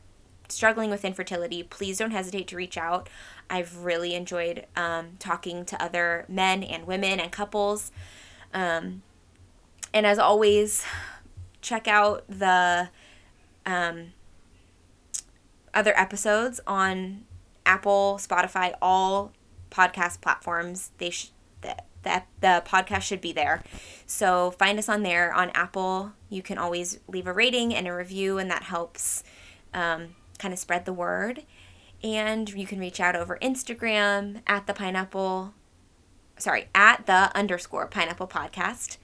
struggling 0.48 0.90
with 0.90 1.04
infertility, 1.04 1.62
please 1.62 1.98
don't 1.98 2.10
hesitate 2.10 2.46
to 2.48 2.56
reach 2.56 2.76
out. 2.76 3.08
I've 3.48 3.78
really 3.78 4.14
enjoyed 4.14 4.66
um, 4.76 5.16
talking 5.18 5.64
to 5.66 5.82
other 5.82 6.24
men 6.28 6.62
and 6.62 6.86
women 6.86 7.20
and 7.20 7.32
couples. 7.32 7.90
Um, 8.52 9.02
and 9.92 10.06
as 10.06 10.18
always, 10.18 10.84
check 11.60 11.88
out 11.88 12.24
the 12.28 12.90
um, 13.64 14.12
other 15.74 15.98
episodes 15.98 16.60
on 16.66 17.24
Apple, 17.64 18.18
Spotify, 18.20 18.74
all 18.80 19.32
podcast 19.76 20.20
platforms. 20.20 20.90
They 20.98 21.10
sh- 21.10 21.30
the, 21.60 21.76
the 22.02 22.22
the 22.40 22.62
podcast 22.66 23.02
should 23.02 23.20
be 23.20 23.32
there. 23.32 23.62
So 24.06 24.52
find 24.52 24.78
us 24.78 24.88
on 24.88 25.02
there 25.02 25.32
on 25.32 25.50
Apple. 25.50 26.12
You 26.28 26.42
can 26.42 26.58
always 26.58 27.00
leave 27.08 27.26
a 27.26 27.32
rating 27.32 27.74
and 27.74 27.86
a 27.86 27.94
review, 27.94 28.38
and 28.38 28.50
that 28.50 28.64
helps 28.64 29.22
um, 29.74 30.16
kind 30.38 30.54
of 30.54 30.58
spread 30.58 30.84
the 30.84 30.92
word. 30.92 31.44
And 32.02 32.48
you 32.50 32.66
can 32.66 32.78
reach 32.78 33.00
out 33.00 33.16
over 33.16 33.38
Instagram 33.40 34.42
at 34.46 34.66
the 34.66 34.74
pineapple, 34.74 35.54
sorry, 36.36 36.68
at 36.74 37.06
the 37.06 37.36
underscore 37.36 37.86
pineapple 37.86 38.28
podcast. 38.28 38.98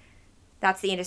That's 0.61 0.81
the 0.81 1.05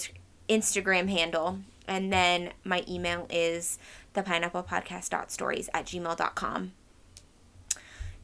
Instagram 0.49 1.09
handle. 1.09 1.59
And 1.88 2.11
then 2.11 2.51
my 2.63 2.84
email 2.89 3.28
is 3.30 3.78
thepineapplepodcast.stories 4.16 5.70
at 5.74 5.86
gmail.com. 5.86 6.72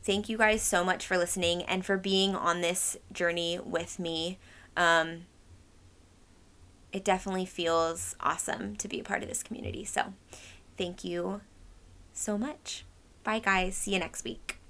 Thank 0.03 0.29
you 0.29 0.37
guys 0.37 0.61
so 0.61 0.83
much 0.83 1.05
for 1.05 1.17
listening 1.17 1.63
and 1.63 1.85
for 1.85 1.97
being 1.97 2.35
on 2.35 2.61
this 2.61 2.97
journey 3.11 3.59
with 3.63 3.99
me. 3.99 4.39
Um, 4.75 5.25
it 6.91 7.05
definitely 7.05 7.45
feels 7.45 8.15
awesome 8.19 8.75
to 8.77 8.87
be 8.87 8.99
a 8.99 9.03
part 9.03 9.21
of 9.21 9.29
this 9.29 9.43
community. 9.43 9.85
So, 9.85 10.13
thank 10.77 11.03
you 11.03 11.41
so 12.13 12.37
much. 12.37 12.85
Bye, 13.23 13.39
guys. 13.39 13.75
See 13.75 13.93
you 13.93 13.99
next 13.99 14.23
week. 14.23 14.60